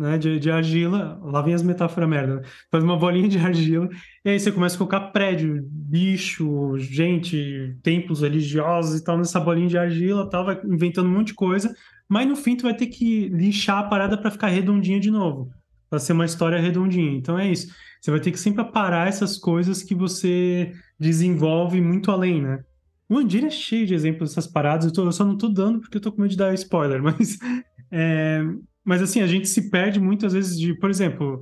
né, 0.00 0.16
de, 0.16 0.38
de 0.38 0.50
argila, 0.50 1.20
lá 1.22 1.42
vem 1.42 1.52
as 1.52 1.62
metáforas 1.62 2.08
merda, 2.08 2.36
né? 2.36 2.42
faz 2.70 2.82
uma 2.82 2.96
bolinha 2.96 3.28
de 3.28 3.36
argila, 3.38 3.88
e 4.24 4.30
aí 4.30 4.40
você 4.40 4.50
começa 4.50 4.74
a 4.74 4.78
colocar 4.78 5.00
prédio, 5.12 5.62
bicho, 5.70 6.78
gente, 6.78 7.76
templos 7.82 8.22
religiosos 8.22 8.98
e 8.98 9.04
tal 9.04 9.18
nessa 9.18 9.38
bolinha 9.38 9.68
de 9.68 9.76
argila 9.76 10.28
tal, 10.28 10.46
vai 10.46 10.58
inventando 10.64 11.06
um 11.06 11.12
monte 11.12 11.28
de 11.28 11.34
coisa, 11.34 11.74
mas 12.08 12.26
no 12.26 12.34
fim 12.34 12.56
tu 12.56 12.62
vai 12.62 12.74
ter 12.74 12.86
que 12.86 13.28
lixar 13.28 13.78
a 13.78 13.88
parada 13.88 14.16
para 14.16 14.30
ficar 14.30 14.48
redondinha 14.48 14.98
de 14.98 15.10
novo, 15.10 15.50
para 15.90 15.98
ser 15.98 16.14
uma 16.14 16.24
história 16.24 16.58
redondinha. 16.58 17.12
Então 17.12 17.38
é 17.38 17.50
isso. 17.50 17.68
Você 18.00 18.10
vai 18.10 18.20
ter 18.20 18.30
que 18.30 18.40
sempre 18.40 18.64
parar 18.64 19.06
essas 19.06 19.36
coisas 19.36 19.82
que 19.82 19.94
você 19.94 20.72
desenvolve 20.98 21.78
muito 21.80 22.10
além, 22.10 22.40
né? 22.40 22.60
O 23.06 23.18
Andir 23.18 23.44
é 23.44 23.50
cheio 23.50 23.86
de 23.86 23.94
exemplos 23.94 24.30
dessas 24.30 24.46
paradas, 24.46 24.86
eu, 24.86 24.92
tô, 24.92 25.04
eu, 25.04 25.12
só 25.12 25.24
não 25.24 25.36
tô 25.36 25.48
dando 25.48 25.80
porque 25.80 25.98
eu 25.98 26.00
tô 26.00 26.10
com 26.10 26.22
medo 26.22 26.30
de 26.30 26.36
dar 26.38 26.54
spoiler, 26.54 27.02
mas. 27.04 27.38
É, 27.92 28.42
mas 28.84 29.02
assim, 29.02 29.20
a 29.20 29.26
gente 29.26 29.48
se 29.48 29.70
perde 29.70 30.00
muitas 30.00 30.32
vezes 30.32 30.58
de, 30.58 30.74
por 30.74 30.90
exemplo, 30.90 31.40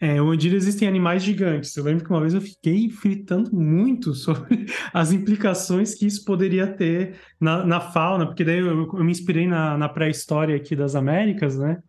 é, 0.00 0.20
o 0.20 0.30
Andir 0.30 0.52
existem 0.52 0.86
animais 0.86 1.22
gigantes. 1.22 1.74
Eu 1.76 1.84
lembro 1.84 2.04
que 2.04 2.10
uma 2.10 2.20
vez 2.20 2.34
eu 2.34 2.40
fiquei 2.40 2.90
fritando 2.90 3.54
muito 3.54 4.12
sobre 4.14 4.66
as 4.92 5.12
implicações 5.12 5.94
que 5.94 6.06
isso 6.06 6.24
poderia 6.24 6.66
ter 6.66 7.16
na, 7.40 7.64
na 7.64 7.80
fauna, 7.80 8.26
porque 8.26 8.44
daí 8.44 8.58
eu, 8.58 8.86
eu 8.92 9.04
me 9.04 9.12
inspirei 9.12 9.46
na, 9.46 9.78
na 9.78 9.88
pré-história 9.88 10.56
aqui 10.56 10.76
das 10.76 10.94
Américas, 10.94 11.58
né? 11.58 11.82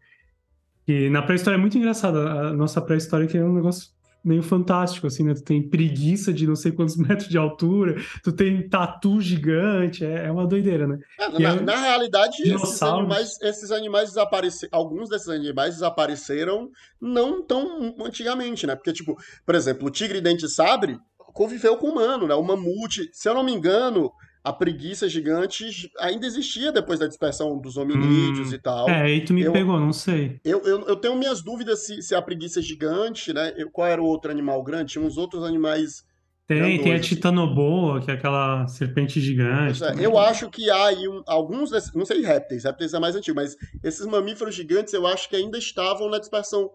E 0.88 1.10
na 1.10 1.22
pré-história 1.24 1.58
é 1.58 1.60
muito 1.60 1.78
engraçada. 1.78 2.50
A 2.50 2.54
nossa 2.54 2.80
pré-história 2.82 3.28
que 3.28 3.38
é 3.38 3.44
um 3.44 3.56
negócio 3.56 3.90
meio 4.26 4.42
fantástico, 4.42 5.06
assim, 5.06 5.24
né? 5.24 5.36
Tu 5.36 5.44
tem 5.44 5.62
preguiça 5.62 6.34
de 6.34 6.48
não 6.48 6.56
sei 6.56 6.72
quantos 6.72 6.98
metros 6.98 7.30
de 7.30 7.38
altura, 7.38 7.96
tu 8.24 8.32
tem 8.32 8.68
tatu 8.68 9.22
gigante, 9.22 10.04
é, 10.04 10.26
é 10.26 10.32
uma 10.32 10.48
doideira, 10.48 10.88
né? 10.88 10.98
É, 11.20 11.30
na, 11.30 11.50
é, 11.50 11.62
na, 11.62 11.76
realidade, 11.76 12.42
esses 12.42 12.82
animais, 12.82 13.40
esses 13.42 13.72
animais 13.72 14.10
desapareceram, 14.10 14.70
alguns 14.78 15.10
desses 15.10 15.30
animais 15.30 15.76
desapareceram 15.76 16.72
não 17.00 17.46
tão 17.46 17.96
antigamente, 18.00 18.66
né? 18.66 18.76
Porque, 18.76 18.92
tipo, 18.92 19.16
por 19.46 19.54
exemplo, 19.54 19.88
o 19.88 19.92
tigre 19.92 20.20
dente-sabre 20.20 20.98
conviveu 21.18 21.78
com 21.78 21.88
o 21.88 21.92
humano, 21.92 22.28
né? 22.28 22.34
O 22.34 22.44
mamute, 22.44 23.10
se 23.14 23.30
eu 23.30 23.36
não 23.36 23.44
me 23.44 23.54
engano, 23.54 24.12
a 24.46 24.54
preguiça 24.54 25.10
gigante 25.10 25.90
ainda 26.00 26.28
existia 26.28 26.72
depois 26.72 27.00
da 27.00 27.08
dispersão 27.08 27.58
dos 27.58 27.78
hominídeos 27.78 28.52
hum, 28.52 28.54
e 28.54 28.60
tal. 28.60 28.88
É, 28.88 29.02
aí 29.02 29.26
tu 29.26 29.34
me 29.34 29.42
eu, 29.42 29.52
pegou, 29.52 29.80
não 29.80 29.92
sei. 29.92 30.40
Eu, 30.46 30.62
eu, 30.62 30.88
eu, 30.88 30.96
tenho 30.96 31.16
minhas 31.16 31.42
dúvidas 31.42 31.84
se, 31.88 32.00
se 32.04 32.14
a 32.14 32.22
preguiça 32.22 32.60
é 32.60 32.62
gigante, 32.62 33.34
né? 33.34 33.56
Eu, 33.58 33.72
qual 33.72 33.88
era 33.88 34.00
o 34.00 34.06
outro 34.06 34.30
animal 34.30 34.62
grande? 34.62 34.92
Tinha 34.92 35.04
uns 35.04 35.18
outros 35.18 35.44
animais. 35.44 36.04
Tem, 36.48 36.80
tem 36.80 36.94
a 36.94 36.98
assim. 36.98 37.16
titanoboa, 37.16 38.00
que 38.02 38.12
é 38.12 38.14
aquela 38.14 38.68
serpente 38.68 39.20
gigante. 39.20 39.84
É, 39.84 40.06
eu 40.06 40.16
acho 40.16 40.48
que 40.48 40.70
há 40.70 40.86
aí 40.86 41.08
um, 41.08 41.24
alguns, 41.26 41.72
desses, 41.72 41.92
não 41.96 42.06
sei 42.06 42.22
répteis, 42.22 42.66
répteis 42.66 42.94
é 42.94 43.00
mais 43.00 43.16
antigo, 43.16 43.36
mas 43.36 43.58
esses 43.84 44.06
mamíferos 44.06 44.54
gigantes 44.54 44.94
eu 44.94 45.08
acho 45.08 45.28
que 45.28 45.36
ainda 45.36 45.58
estavam 45.58 46.08
na 46.08 46.20
dispersão, 46.20 46.70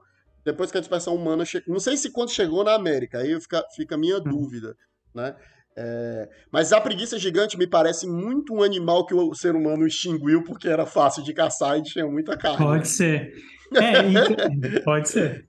depois 0.45 0.73
que 0.73 0.79
a 0.79 0.81
dispersão 0.81 1.15
humana 1.15 1.45
chegou. 1.45 1.73
Não 1.73 1.79
sei 1.79 1.97
se 1.97 2.11
quando 2.11 2.33
chegou 2.33 2.65
na 2.65 2.75
América, 2.75 3.19
aí 3.19 3.41
fica, 3.41 3.65
fica 3.77 3.95
a 3.95 3.99
minha 3.99 4.17
hum. 4.17 4.25
dúvida, 4.25 4.75
né? 5.15 5.37
É, 5.83 6.29
mas 6.53 6.75
a 6.75 6.81
preguiça 6.81 7.19
gigante 7.19 7.57
me 7.57 7.67
parece 7.67 8.07
muito 8.07 8.53
um 8.53 8.63
animal 8.63 9.07
que 9.07 9.15
o 9.15 9.35
ser 9.35 9.55
humano 9.55 9.87
extinguiu 9.87 10.45
porque 10.45 10.69
era 10.69 10.85
fácil 10.85 11.23
de 11.23 11.33
caçar 11.33 11.79
e 11.79 11.83
tinha 11.83 12.07
muita 12.07 12.37
carne. 12.37 12.59
Pode 12.59 12.87
ser. 12.87 13.33
É, 13.75 14.07
então, 14.07 14.83
pode 14.85 15.09
ser. 15.09 15.47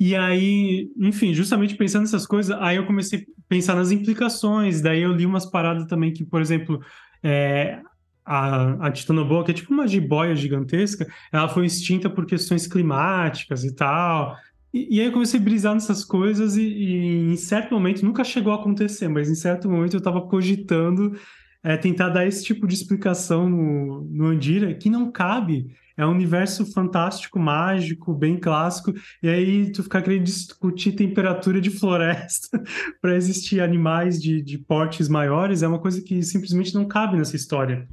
E 0.00 0.16
aí, 0.16 0.90
enfim, 0.98 1.32
justamente 1.32 1.76
pensando 1.76 2.02
nessas 2.02 2.26
coisas, 2.26 2.56
aí 2.60 2.76
eu 2.76 2.86
comecei 2.86 3.20
a 3.20 3.22
pensar 3.48 3.76
nas 3.76 3.92
implicações. 3.92 4.80
Daí 4.80 5.02
eu 5.02 5.12
li 5.12 5.24
umas 5.24 5.48
paradas 5.48 5.86
também 5.86 6.12
que, 6.12 6.24
por 6.24 6.40
exemplo, 6.40 6.80
é, 7.22 7.78
a, 8.24 8.86
a 8.88 8.90
titanoboa, 8.90 9.44
que 9.44 9.52
é 9.52 9.54
tipo 9.54 9.72
uma 9.72 9.86
jiboia 9.86 10.34
gigantesca, 10.34 11.06
ela 11.32 11.48
foi 11.48 11.64
extinta 11.66 12.10
por 12.10 12.26
questões 12.26 12.66
climáticas 12.66 13.62
e 13.62 13.72
tal. 13.72 14.34
E, 14.74 14.98
aí 14.98 15.06
eu 15.06 15.12
comecei 15.12 15.38
a 15.38 15.42
brisar 15.42 15.72
nessas 15.72 16.04
coisas 16.04 16.56
e, 16.56 16.62
e, 16.62 17.32
em 17.32 17.36
certo 17.36 17.72
momento, 17.72 18.04
nunca 18.04 18.24
chegou 18.24 18.52
a 18.52 18.56
acontecer, 18.56 19.06
mas 19.06 19.30
em 19.30 19.34
certo 19.36 19.70
momento 19.70 19.94
eu 19.94 19.98
estava 19.98 20.20
cogitando 20.20 21.16
é, 21.62 21.76
tentar 21.76 22.08
dar 22.08 22.26
esse 22.26 22.42
tipo 22.42 22.66
de 22.66 22.74
explicação 22.74 23.48
no, 23.48 24.02
no 24.10 24.26
Andira, 24.26 24.74
que 24.74 24.90
não 24.90 25.12
cabe. 25.12 25.72
É 25.96 26.04
um 26.04 26.10
universo 26.10 26.66
fantástico, 26.66 27.38
mágico, 27.38 28.12
bem 28.12 28.36
clássico, 28.36 28.92
e 29.22 29.28
aí 29.28 29.70
tu 29.70 29.84
ficar 29.84 30.02
querendo 30.02 30.24
discutir 30.24 30.90
temperatura 30.90 31.60
de 31.60 31.70
floresta 31.78 32.60
para 33.00 33.14
existir 33.14 33.60
animais 33.60 34.20
de, 34.20 34.42
de 34.42 34.58
portes 34.58 35.08
maiores 35.08 35.62
é 35.62 35.68
uma 35.68 35.78
coisa 35.78 36.02
que 36.02 36.20
simplesmente 36.24 36.74
não 36.74 36.84
cabe 36.88 37.16
nessa 37.16 37.36
história. 37.36 37.88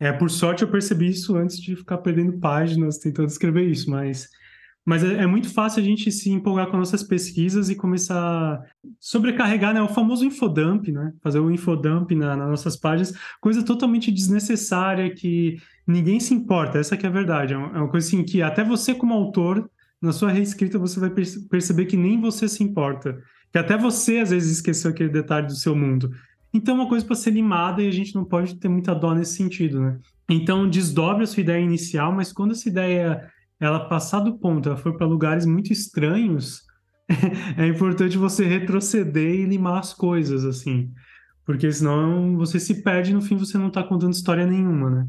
É, 0.00 0.12
por 0.12 0.30
sorte 0.30 0.62
eu 0.62 0.68
percebi 0.68 1.10
isso 1.10 1.36
antes 1.36 1.60
de 1.60 1.76
ficar 1.76 1.98
perdendo 1.98 2.40
páginas 2.40 2.98
tentando 2.98 3.28
escrever 3.28 3.68
isso, 3.68 3.88
mas 3.88 4.28
mas 4.88 5.04
é, 5.04 5.16
é, 5.16 5.26
muito 5.26 5.52
fácil 5.52 5.82
a 5.82 5.84
gente 5.84 6.10
se 6.10 6.30
empolgar 6.30 6.70
com 6.70 6.78
nossas 6.78 7.02
pesquisas 7.02 7.68
e 7.68 7.74
começar 7.74 8.18
a 8.18 8.62
sobrecarregar, 8.98 9.74
né? 9.74 9.82
O 9.82 9.88
famoso 9.88 10.24
infodump, 10.24 10.90
né? 10.90 11.12
Fazer 11.22 11.40
o 11.40 11.50
infodump 11.50 12.10
na, 12.12 12.34
nas 12.34 12.48
nossas 12.48 12.74
páginas, 12.74 13.12
coisa 13.38 13.62
totalmente 13.62 14.10
desnecessária 14.10 15.14
que 15.14 15.58
ninguém 15.86 16.18
se 16.18 16.32
importa. 16.32 16.78
Essa 16.78 16.96
que 16.96 17.04
é 17.04 17.08
a 17.10 17.12
verdade. 17.12 17.52
É 17.52 17.58
uma, 17.58 17.84
é 17.84 17.88
coisa 17.90 18.06
assim 18.06 18.24
que 18.24 18.40
até 18.40 18.64
você 18.64 18.94
como 18.94 19.12
autor, 19.12 19.70
na 20.00 20.10
sua 20.10 20.30
reescrita, 20.30 20.78
você 20.78 20.98
vai 20.98 21.10
perceber 21.10 21.84
que 21.84 21.96
nem 21.96 22.18
você 22.18 22.48
se 22.48 22.64
importa. 22.64 23.18
Que 23.52 23.58
até 23.58 23.76
você, 23.76 24.20
às 24.20 24.30
vezes, 24.30 24.52
esqueceu 24.52 24.90
aquele 24.90 25.10
detalhe 25.10 25.48
do 25.48 25.54
seu 25.54 25.76
mundo. 25.76 26.10
Então 26.50 26.74
é 26.74 26.78
uma 26.78 26.88
coisa 26.88 27.04
para 27.04 27.14
ser 27.14 27.32
limada 27.32 27.82
e 27.82 27.88
a 27.88 27.92
gente 27.92 28.14
não 28.14 28.24
pode 28.24 28.58
ter 28.58 28.70
muita 28.70 28.94
dó 28.94 29.14
nesse 29.14 29.34
sentido, 29.34 29.82
né? 29.82 29.98
Então 30.30 30.66
desdobre 30.66 31.24
a 31.24 31.26
sua 31.26 31.42
ideia 31.42 31.62
inicial, 31.62 32.10
mas 32.10 32.32
quando 32.32 32.52
essa 32.52 32.66
ideia 32.66 33.30
ela 33.60 33.88
passar 33.88 34.20
do 34.20 34.38
ponto, 34.38 34.68
ela 34.68 34.76
for 34.76 34.96
para 34.96 35.06
lugares 35.06 35.44
muito 35.44 35.72
estranhos, 35.72 36.62
é 37.56 37.66
importante 37.66 38.18
você 38.18 38.44
retroceder 38.44 39.34
e 39.34 39.46
limar 39.46 39.78
as 39.78 39.94
coisas, 39.94 40.44
assim. 40.44 40.92
Porque 41.44 41.70
senão 41.72 42.36
você 42.36 42.60
se 42.60 42.82
perde 42.82 43.14
no 43.14 43.22
fim 43.22 43.36
você 43.36 43.56
não 43.56 43.68
está 43.68 43.82
contando 43.82 44.12
história 44.12 44.46
nenhuma, 44.46 44.90
né? 44.90 45.08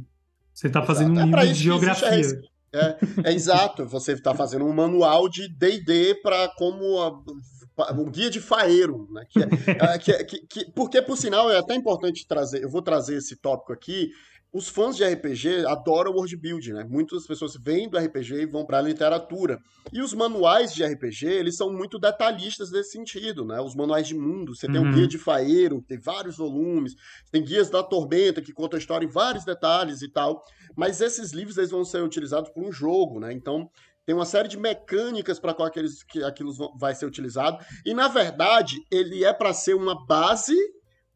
Você 0.53 0.67
está 0.67 0.81
fazendo 0.81 1.13
um 1.13 1.19
é 1.19 1.25
livro 1.25 1.47
de 1.47 1.53
geografia. 1.53 2.41
É, 2.71 2.97
é, 3.25 3.33
exato, 3.33 3.85
você 3.85 4.13
está 4.13 4.33
fazendo 4.35 4.65
um 4.65 4.73
manual 4.73 5.27
de 5.27 5.47
D&D 5.49 6.15
para 6.21 6.47
como 6.49 6.99
a, 6.99 7.93
um 7.93 8.09
guia 8.09 8.29
de 8.29 8.39
faeiro, 8.39 9.07
né? 9.11 9.25
Que 9.29 9.39
é, 9.39 9.47
é, 9.93 9.97
que, 9.97 10.11
é, 10.11 10.23
que, 10.23 10.39
que, 10.47 10.71
porque, 10.71 11.01
por 11.01 11.17
sinal, 11.17 11.49
é 11.49 11.57
até 11.57 11.75
importante 11.75 12.27
trazer, 12.27 12.63
eu 12.63 12.69
vou 12.69 12.81
trazer 12.81 13.15
esse 13.17 13.35
tópico 13.37 13.73
aqui, 13.73 14.09
os 14.51 14.67
fãs 14.67 14.95
de 14.95 15.03
RPG 15.03 15.65
adoram 15.67 16.11
world 16.11 16.35
building, 16.35 16.73
né? 16.73 16.83
Muitas 16.83 17.27
pessoas 17.27 17.55
vêm 17.55 17.87
do 17.87 17.97
RPG 17.97 18.33
e 18.33 18.45
vão 18.47 18.65
para 18.65 18.79
a 18.79 18.81
literatura. 18.81 19.59
E 19.93 20.01
os 20.01 20.13
manuais 20.13 20.73
de 20.73 20.83
RPG, 20.83 21.27
eles 21.27 21.55
são 21.55 21.71
muito 21.71 21.99
detalhistas 21.99 22.71
nesse 22.71 22.91
sentido, 22.91 23.45
né? 23.45 23.61
Os 23.61 23.75
manuais 23.75 24.07
de 24.07 24.15
mundo, 24.15 24.55
você 24.55 24.65
uhum. 24.65 24.73
tem 24.73 24.81
um 24.81 24.91
guia 24.91 25.07
de 25.07 25.19
faeiro, 25.19 25.83
tem 25.87 25.99
vários 25.99 26.37
volumes, 26.37 26.95
tem 27.31 27.43
guias 27.43 27.69
da 27.69 27.83
tormenta 27.83 28.41
que 28.41 28.51
contam 28.51 28.77
a 28.77 28.79
história 28.79 29.05
em 29.05 29.09
vários 29.09 29.45
detalhes 29.45 30.01
e 30.01 30.09
tal. 30.09 30.43
Mas 30.75 30.99
esses 30.99 31.31
livros 31.31 31.57
eles 31.57 31.69
vão 31.69 31.85
ser 31.85 32.01
utilizados 32.01 32.49
para 32.49 32.63
um 32.63 32.71
jogo, 32.71 33.19
né? 33.19 33.31
Então, 33.31 33.69
tem 34.03 34.15
uma 34.15 34.25
série 34.25 34.47
de 34.47 34.57
mecânicas 34.57 35.39
para 35.39 35.53
qual 35.53 35.67
aqueles, 35.67 36.01
que 36.01 36.23
aquilo 36.23 36.51
vai 36.79 36.95
ser 36.95 37.05
utilizado. 37.05 37.63
E, 37.85 37.93
na 37.93 38.07
verdade, 38.07 38.77
ele 38.89 39.23
é 39.23 39.31
para 39.31 39.53
ser 39.53 39.75
uma 39.75 40.07
base 40.07 40.55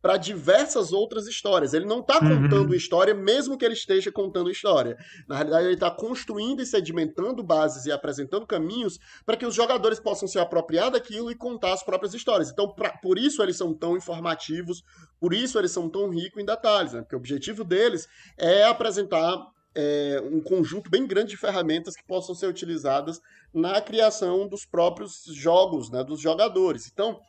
para 0.03 0.17
diversas 0.17 0.91
outras 0.91 1.27
histórias. 1.27 1.73
Ele 1.73 1.85
não 1.85 2.01
está 2.01 2.19
uhum. 2.21 2.41
contando 2.41 2.75
história, 2.75 3.13
mesmo 3.13 3.57
que 3.57 3.63
ele 3.63 3.73
esteja 3.73 4.11
contando 4.11 4.51
história. 4.51 4.97
Na 5.29 5.35
realidade, 5.35 5.65
ele 5.67 5.75
está 5.75 5.89
construindo 5.89 6.61
e 6.61 6.65
sedimentando 6.65 7.41
bases 7.41 7.85
e 7.85 7.91
apresentando 7.91 8.45
caminhos 8.45 8.99
para 9.25 9.37
que 9.37 9.45
os 9.45 9.55
jogadores 9.55 10.01
possam 10.01 10.27
se 10.27 10.37
apropriar 10.37 10.91
daquilo 10.91 11.31
e 11.31 11.35
contar 11.35 11.71
as 11.71 11.83
próprias 11.83 12.13
histórias. 12.13 12.51
Então, 12.51 12.67
pra, 12.75 12.97
por 12.97 13.17
isso 13.17 13.41
eles 13.41 13.55
são 13.55 13.73
tão 13.73 13.95
informativos, 13.95 14.83
por 15.21 15.33
isso 15.33 15.57
eles 15.57 15.71
são 15.71 15.89
tão 15.89 16.09
ricos 16.09 16.43
em 16.43 16.45
detalhes, 16.45 16.91
né? 16.91 16.99
porque 16.99 17.15
o 17.15 17.19
objetivo 17.19 17.63
deles 17.63 18.05
é 18.37 18.65
apresentar 18.65 19.37
é, 19.73 20.21
um 20.21 20.41
conjunto 20.41 20.89
bem 20.89 21.07
grande 21.07 21.29
de 21.29 21.37
ferramentas 21.37 21.95
que 21.95 22.05
possam 22.05 22.35
ser 22.35 22.47
utilizadas 22.47 23.21
na 23.53 23.79
criação 23.79 24.49
dos 24.49 24.65
próprios 24.65 25.23
jogos, 25.33 25.89
né, 25.89 26.03
dos 26.03 26.19
jogadores. 26.19 26.89
Então, 26.91 27.21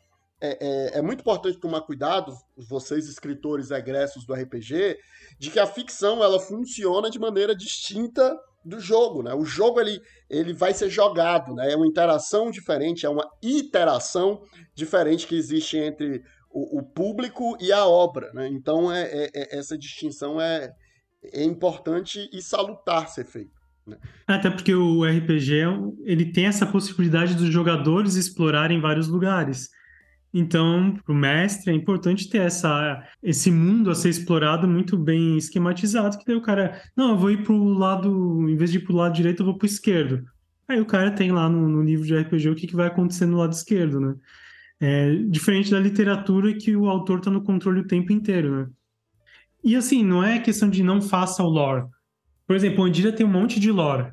é, 0.45 0.59
é, 0.61 0.99
é, 0.99 1.03
muito 1.03 1.21
importante 1.21 1.59
tomar 1.59 1.81
cuidado, 1.81 2.35
vocês 2.57 3.09
escritores 3.09 3.71
egressos 3.71 4.27
do 4.27 4.35
RPG, 4.35 4.99
de 5.39 5.51
que 5.51 5.59
a 5.59 5.67
ficção 5.67 6.23
ela 6.23 6.39
funciona 6.39 7.09
de 7.11 7.19
maneira 7.19 7.55
distinta 7.57 8.37
do 8.65 8.79
jogo, 8.79 9.23
né? 9.23 9.35
O 9.35 9.45
jogo 9.45 9.81
ele, 9.81 10.01
ele 10.29 10.53
vai 10.53 10.75
ser 10.75 10.91
jogado, 10.91 11.55
né? 11.55 11.73
É 11.73 11.77
uma 11.77 11.87
interação 11.87 12.51
diferente, 12.51 13.07
é 13.07 13.09
uma 13.09 13.29
iteração 13.43 14.43
diferente 14.75 15.27
que 15.27 15.35
existe 15.35 15.77
entre 15.77 16.23
o, 16.51 16.81
o 16.81 16.83
público 16.83 17.57
e 17.61 17.73
a 17.73 17.87
obra, 17.87 18.33
né? 18.33 18.49
Então 18.49 18.93
é, 18.93 19.03
é, 19.03 19.31
é 19.35 19.59
essa 19.59 19.77
distinção 19.77 20.41
é, 20.41 20.73
é 21.33 21.43
importante 21.43 22.29
e 22.33 22.43
salutar 22.43 23.09
ser 23.09 23.25
feita. 23.25 23.65
Né? 23.87 23.99
Até 24.27 24.51
porque 24.51 24.75
o 24.75 25.05
RPG 25.05 25.53
ele 26.05 26.33
tem 26.33 26.47
essa 26.47 26.67
possibilidade 26.67 27.35
dos 27.35 27.53
jogadores 27.53 28.15
explorarem 28.15 28.81
vários 28.81 29.09
lugares. 29.09 29.69
Então, 30.37 30.97
para 31.05 31.15
o 31.15 31.17
mestre, 31.17 31.71
é 31.71 31.75
importante 31.77 32.29
ter 32.29 32.39
essa, 32.39 33.07
esse 33.23 33.53
mundo 33.53 33.89
a 33.89 33.95
ser 33.95 34.09
explorado 34.09 34.67
muito 34.67 34.99
bem 34.99 35.37
esquematizado, 35.37 36.19
que 36.19 36.25
daí 36.27 36.35
o 36.35 36.43
cara, 36.43 36.83
não, 36.97 37.11
eu 37.11 37.17
vou 37.17 37.31
ir 37.31 37.45
para 37.45 37.53
o 37.53 37.73
lado, 37.73 38.51
em 38.51 38.57
vez 38.57 38.73
de 38.73 38.79
ir 38.79 38.81
para 38.81 38.93
o 38.93 38.97
lado 38.97 39.15
direito, 39.15 39.41
eu 39.41 39.47
vou 39.47 39.57
para 39.57 39.65
o 39.65 39.69
esquerdo. 39.69 40.25
Aí 40.67 40.81
o 40.81 40.87
cara 40.87 41.13
tem 41.13 41.31
lá 41.31 41.49
no, 41.49 41.69
no, 41.69 41.85
livro 41.85 42.05
de 42.05 42.17
RPG 42.17 42.49
o 42.49 42.55
que, 42.57 42.67
que 42.67 42.75
vai 42.75 42.89
acontecer 42.89 43.27
no 43.27 43.37
lado 43.37 43.53
esquerdo, 43.53 44.01
né? 44.01 44.15
É, 44.81 45.15
diferente 45.29 45.71
da 45.71 45.79
literatura 45.79 46.53
que 46.53 46.75
o 46.75 46.89
autor 46.89 47.19
está 47.19 47.31
no 47.31 47.45
controle 47.45 47.81
o 47.81 47.87
tempo 47.87 48.13
inteiro, 48.13 48.57
né? 48.57 48.67
E 49.63 49.77
assim, 49.77 50.03
não 50.03 50.23
é 50.25 50.41
questão 50.41 50.69
de 50.69 50.83
não 50.83 51.01
faça 51.01 51.45
o 51.45 51.49
lore. 51.49 51.87
Por 52.45 52.57
exemplo, 52.57 52.83
o 52.83 52.87
Andira 52.87 53.13
tem 53.13 53.25
um 53.25 53.31
monte 53.31 53.61
de 53.61 53.71
lore. 53.71 54.13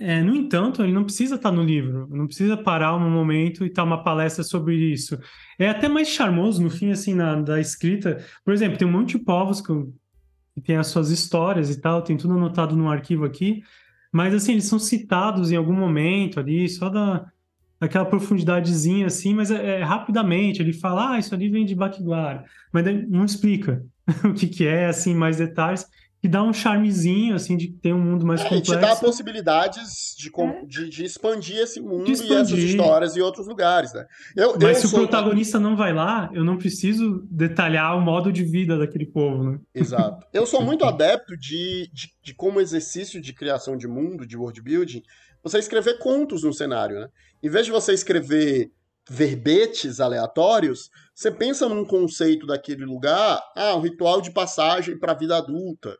É, 0.00 0.22
no 0.22 0.34
entanto, 0.34 0.82
ele 0.82 0.92
não 0.92 1.02
precisa 1.02 1.34
estar 1.34 1.50
no 1.50 1.62
livro, 1.62 2.06
não 2.08 2.26
precisa 2.26 2.56
parar 2.56 2.94
um 2.96 3.10
momento 3.10 3.64
e 3.64 3.68
estar 3.68 3.82
uma 3.82 4.02
palestra 4.04 4.44
sobre 4.44 4.76
isso. 4.76 5.18
É 5.58 5.68
até 5.68 5.88
mais 5.88 6.08
charmoso 6.08 6.62
no 6.62 6.70
fim, 6.70 6.90
assim, 6.90 7.14
na, 7.14 7.34
da 7.34 7.60
escrita. 7.60 8.24
Por 8.44 8.54
exemplo, 8.54 8.78
tem 8.78 8.86
um 8.86 8.92
monte 8.92 9.18
de 9.18 9.24
povos 9.24 9.60
que, 9.60 9.72
que 10.54 10.60
tem 10.60 10.76
as 10.76 10.86
suas 10.86 11.10
histórias 11.10 11.68
e 11.68 11.80
tal, 11.80 12.00
tem 12.00 12.16
tudo 12.16 12.34
anotado 12.34 12.76
no 12.76 12.88
arquivo 12.88 13.24
aqui, 13.24 13.62
mas 14.12 14.32
assim, 14.32 14.52
eles 14.52 14.66
são 14.66 14.78
citados 14.78 15.50
em 15.50 15.56
algum 15.56 15.74
momento 15.74 16.38
ali, 16.38 16.68
só 16.68 16.88
da 16.88 17.26
aquela 17.80 18.04
profundidadezinha 18.04 19.06
assim, 19.06 19.34
mas 19.34 19.50
é, 19.50 19.80
é, 19.80 19.82
rapidamente 19.84 20.60
ele 20.60 20.72
fala, 20.72 21.12
ah, 21.12 21.18
isso 21.18 21.32
ali 21.34 21.48
vem 21.48 21.64
de 21.64 21.76
Baquiguara, 21.76 22.44
mas 22.72 22.84
não 23.08 23.24
explica 23.24 23.84
o 24.24 24.34
que, 24.34 24.48
que 24.48 24.66
é, 24.66 24.86
assim, 24.86 25.14
mais 25.14 25.36
detalhes 25.36 25.86
que 26.20 26.28
dá 26.28 26.42
um 26.42 26.52
charmezinho, 26.52 27.36
assim, 27.36 27.56
de 27.56 27.68
ter 27.68 27.92
um 27.92 28.00
mundo 28.00 28.26
mais 28.26 28.40
é, 28.40 28.44
complexo. 28.44 28.72
te 28.72 28.80
dá 28.80 28.96
possibilidades 28.96 30.16
de, 30.18 30.30
é. 30.36 30.64
de, 30.66 30.88
de, 30.88 31.04
expandir 31.04 31.58
esse 31.58 31.80
mundo 31.80 32.10
expandir. 32.10 32.36
e 32.36 32.40
essas 32.40 32.58
histórias 32.58 33.16
em 33.16 33.20
outros 33.20 33.46
lugares, 33.46 33.92
né? 33.92 34.04
Eu, 34.36 34.58
Mas 34.60 34.82
eu 34.82 34.88
se 34.88 34.94
o 34.94 34.98
protagonista 34.98 35.60
não 35.60 35.76
vai 35.76 35.92
lá, 35.92 36.28
eu 36.32 36.44
não 36.44 36.58
preciso 36.58 37.24
detalhar 37.30 37.96
o 37.96 38.00
modo 38.00 38.32
de 38.32 38.42
vida 38.42 38.76
daquele 38.76 39.06
povo, 39.06 39.44
né? 39.44 39.60
Exato. 39.72 40.26
Eu 40.32 40.44
sou 40.44 40.60
muito 40.64 40.84
adepto 40.84 41.36
de, 41.36 41.88
de, 41.92 42.08
de 42.20 42.34
como 42.34 42.60
exercício 42.60 43.20
de 43.20 43.32
criação 43.32 43.76
de 43.76 43.86
mundo, 43.86 44.26
de 44.26 44.36
world 44.36 44.60
building, 44.60 45.02
você 45.42 45.58
escrever 45.58 45.98
contos 45.98 46.42
no 46.42 46.52
cenário, 46.52 46.98
né? 46.98 47.08
Em 47.40 47.48
vez 47.48 47.64
de 47.64 47.70
você 47.70 47.92
escrever 47.92 48.72
verbetes 49.08 50.00
aleatórios, 50.00 50.90
você 51.14 51.30
pensa 51.30 51.68
num 51.68 51.84
conceito 51.84 52.46
daquele 52.46 52.84
lugar, 52.84 53.40
ah, 53.56 53.74
um 53.76 53.80
ritual 53.80 54.20
de 54.20 54.30
passagem 54.30 54.98
para 54.98 55.12
a 55.12 55.16
vida 55.16 55.36
adulta, 55.36 55.96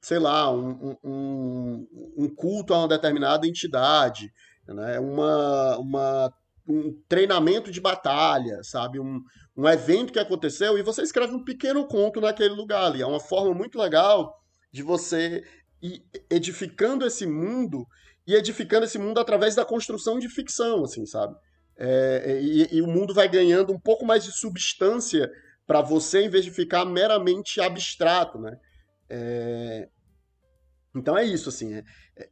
sei 0.00 0.18
lá, 0.18 0.52
um, 0.52 0.96
um, 1.02 1.88
um, 2.16 2.28
culto 2.34 2.74
a 2.74 2.78
uma 2.78 2.88
determinada 2.88 3.46
entidade, 3.46 4.32
né? 4.66 4.98
uma, 4.98 5.78
uma, 5.78 6.34
um 6.68 6.92
treinamento 7.08 7.70
de 7.70 7.80
batalha, 7.80 8.62
sabe? 8.62 9.00
Um, 9.00 9.20
um 9.56 9.68
evento 9.68 10.12
que 10.12 10.18
aconteceu 10.18 10.78
e 10.78 10.82
você 10.82 11.02
escreve 11.02 11.34
um 11.34 11.44
pequeno 11.44 11.86
conto 11.86 12.20
naquele 12.20 12.54
lugar 12.54 12.84
ali. 12.84 13.02
É 13.02 13.06
uma 13.06 13.20
forma 13.20 13.54
muito 13.54 13.78
legal 13.78 14.34
de 14.72 14.82
você 14.82 15.42
ir 15.82 16.02
edificando 16.30 17.06
esse 17.06 17.26
mundo 17.26 17.86
e 18.26 18.34
edificando 18.34 18.84
esse 18.84 18.98
mundo 18.98 19.18
através 19.18 19.54
da 19.54 19.64
construção 19.64 20.18
de 20.18 20.28
ficção, 20.28 20.84
assim, 20.84 21.06
sabe? 21.06 21.34
É, 21.78 22.40
e, 22.42 22.76
e, 22.76 22.82
o 22.82 22.86
mundo 22.86 23.14
vai 23.14 23.28
ganhando 23.28 23.72
um 23.72 23.78
pouco 23.78 24.04
mais 24.04 24.24
de 24.24 24.32
substância 24.32 25.30
para 25.66 25.80
você, 25.80 26.22
em 26.22 26.28
vez 26.28 26.44
de 26.44 26.50
ficar 26.50 26.84
meramente 26.84 27.60
abstrato, 27.60 28.38
né? 28.38 28.58
É, 29.10 29.88
então 30.94 31.16
é 31.16 31.24
isso, 31.24 31.48
assim. 31.48 31.74
É, 31.74 31.84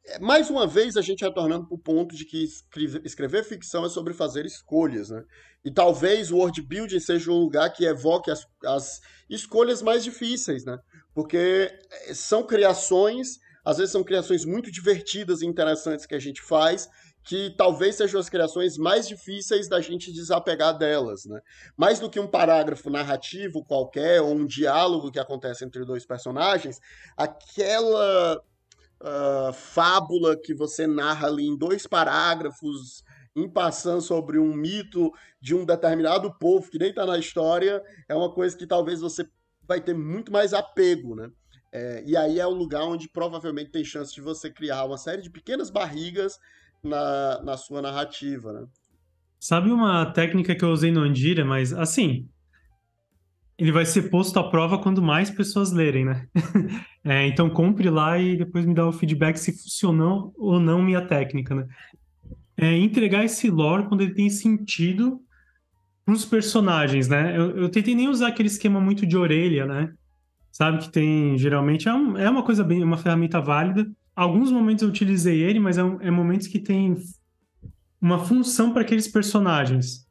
é 0.06 0.18
mais 0.18 0.50
uma 0.50 0.66
vez 0.66 0.96
a 0.96 1.02
gente 1.02 1.24
retornando 1.24 1.66
para 1.66 1.74
o 1.74 1.78
ponto 1.78 2.16
de 2.16 2.24
que 2.24 2.44
escrever, 2.44 3.02
escrever, 3.04 3.44
ficção 3.44 3.84
é 3.84 3.88
sobre 3.88 4.12
fazer 4.12 4.44
escolhas, 4.44 5.10
né? 5.10 5.22
E 5.64 5.70
talvez 5.70 6.30
o 6.30 6.36
world 6.36 6.60
building 6.62 7.00
seja 7.00 7.30
um 7.30 7.38
lugar 7.38 7.72
que 7.72 7.84
evoque 7.84 8.30
as, 8.30 8.46
as 8.64 9.00
escolhas 9.28 9.82
mais 9.82 10.04
difíceis, 10.04 10.64
né? 10.64 10.78
Porque 11.14 11.70
é, 12.06 12.14
são 12.14 12.46
criações, 12.46 13.38
às 13.64 13.78
vezes 13.78 13.92
são 13.92 14.04
criações 14.04 14.44
muito 14.44 14.70
divertidas 14.70 15.42
e 15.42 15.46
interessantes 15.46 16.06
que 16.06 16.14
a 16.14 16.20
gente 16.20 16.42
faz, 16.42 16.88
que 17.26 17.50
talvez 17.50 17.96
sejam 17.96 18.20
as 18.20 18.28
criações 18.28 18.78
mais 18.78 19.08
difíceis 19.08 19.68
da 19.68 19.80
gente 19.80 20.12
desapegar 20.12 20.78
delas, 20.78 21.24
né? 21.24 21.40
Mais 21.76 21.98
do 21.98 22.08
que 22.08 22.20
um 22.20 22.28
parágrafo 22.28 22.88
narrativo 22.88 23.64
qualquer 23.64 24.22
ou 24.22 24.32
um 24.32 24.46
diálogo 24.46 25.10
que 25.10 25.18
acontece 25.18 25.64
entre 25.64 25.84
dois 25.84 26.06
personagens, 26.06 26.80
aquela 27.16 28.40
uh, 29.02 29.52
fábula 29.52 30.36
que 30.36 30.54
você 30.54 30.86
narra 30.86 31.26
ali 31.26 31.48
em 31.48 31.58
dois 31.58 31.84
parágrafos, 31.84 33.02
em 33.34 33.50
passando 33.50 34.00
sobre 34.00 34.38
um 34.38 34.54
mito 34.54 35.12
de 35.40 35.52
um 35.52 35.64
determinado 35.64 36.32
povo 36.38 36.70
que 36.70 36.78
nem 36.78 36.90
está 36.90 37.04
na 37.04 37.18
história, 37.18 37.82
é 38.08 38.14
uma 38.14 38.32
coisa 38.32 38.56
que 38.56 38.68
talvez 38.68 39.00
você 39.00 39.28
vai 39.66 39.80
ter 39.80 39.94
muito 39.94 40.30
mais 40.30 40.54
apego, 40.54 41.16
né? 41.16 41.28
É, 41.72 42.04
e 42.06 42.16
aí 42.16 42.38
é 42.38 42.46
o 42.46 42.54
lugar 42.54 42.84
onde 42.84 43.08
provavelmente 43.08 43.72
tem 43.72 43.84
chance 43.84 44.14
de 44.14 44.20
você 44.20 44.48
criar 44.48 44.84
uma 44.84 44.96
série 44.96 45.22
de 45.22 45.28
pequenas 45.28 45.70
barrigas 45.70 46.38
na, 46.86 47.42
na 47.42 47.56
sua 47.56 47.82
narrativa, 47.82 48.52
né? 48.52 48.66
Sabe 49.38 49.70
uma 49.70 50.06
técnica 50.06 50.54
que 50.54 50.64
eu 50.64 50.70
usei 50.70 50.90
no 50.90 51.00
Andira, 51.00 51.44
mas 51.44 51.72
assim, 51.72 52.28
ele 53.58 53.72
vai 53.72 53.86
ser 53.86 54.10
posto 54.10 54.38
à 54.38 54.48
prova 54.48 54.78
quando 54.78 55.02
mais 55.02 55.30
pessoas 55.30 55.72
lerem, 55.72 56.04
né? 56.04 56.26
é, 57.04 57.26
então 57.26 57.48
compre 57.48 57.88
lá 57.88 58.18
e 58.18 58.36
depois 58.36 58.66
me 58.66 58.74
dá 58.74 58.86
o 58.86 58.92
feedback 58.92 59.36
se 59.36 59.52
funcionou 59.52 60.34
ou 60.36 60.60
não 60.60 60.82
minha 60.82 61.06
técnica, 61.06 61.54
né? 61.54 61.66
É 62.56 62.76
entregar 62.76 63.24
esse 63.24 63.50
lore 63.50 63.86
quando 63.86 64.00
ele 64.02 64.14
tem 64.14 64.30
sentido 64.30 65.20
para 66.04 66.14
os 66.14 66.24
personagens, 66.24 67.08
né? 67.08 67.36
Eu, 67.36 67.56
eu, 67.56 67.68
tentei 67.68 67.94
nem 67.94 68.08
usar 68.08 68.28
aquele 68.28 68.48
esquema 68.48 68.80
muito 68.80 69.06
de 69.06 69.16
orelha, 69.16 69.66
né? 69.66 69.92
Sabe 70.52 70.78
que 70.78 70.90
tem 70.90 71.36
geralmente 71.36 71.88
é, 71.88 71.92
um, 71.92 72.16
é 72.16 72.28
uma 72.30 72.42
coisa 72.42 72.62
bem, 72.62 72.82
uma 72.82 72.96
ferramenta 72.96 73.40
válida, 73.40 73.86
alguns 74.16 74.50
momentos 74.50 74.82
eu 74.82 74.88
utilizei 74.88 75.42
ele, 75.42 75.60
mas 75.60 75.76
é, 75.76 75.84
um, 75.84 76.00
é 76.00 76.10
momentos 76.10 76.46
que 76.46 76.58
tem 76.58 76.96
uma 78.00 78.18
função 78.24 78.72
para 78.72 78.80
aqueles 78.80 79.06
personagens. 79.06 80.06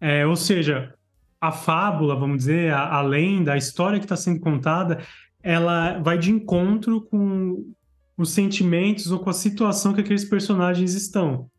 É, 0.00 0.26
ou 0.26 0.34
seja, 0.34 0.94
a 1.40 1.52
fábula, 1.52 2.16
vamos 2.16 2.38
dizer, 2.38 2.72
a, 2.72 2.94
a 2.96 3.02
lenda, 3.02 3.52
a 3.52 3.58
história 3.58 3.98
que 3.98 4.06
está 4.06 4.16
sendo 4.16 4.40
contada, 4.40 5.04
ela 5.42 5.98
vai 5.98 6.16
de 6.16 6.30
encontro 6.30 7.02
com 7.02 7.72
os 8.16 8.30
sentimentos 8.30 9.10
ou 9.10 9.18
com 9.18 9.30
a 9.30 9.34
situação 9.34 9.92
que 9.92 10.00
aqueles 10.00 10.24
personagens 10.24 10.94
estão. 10.94 11.50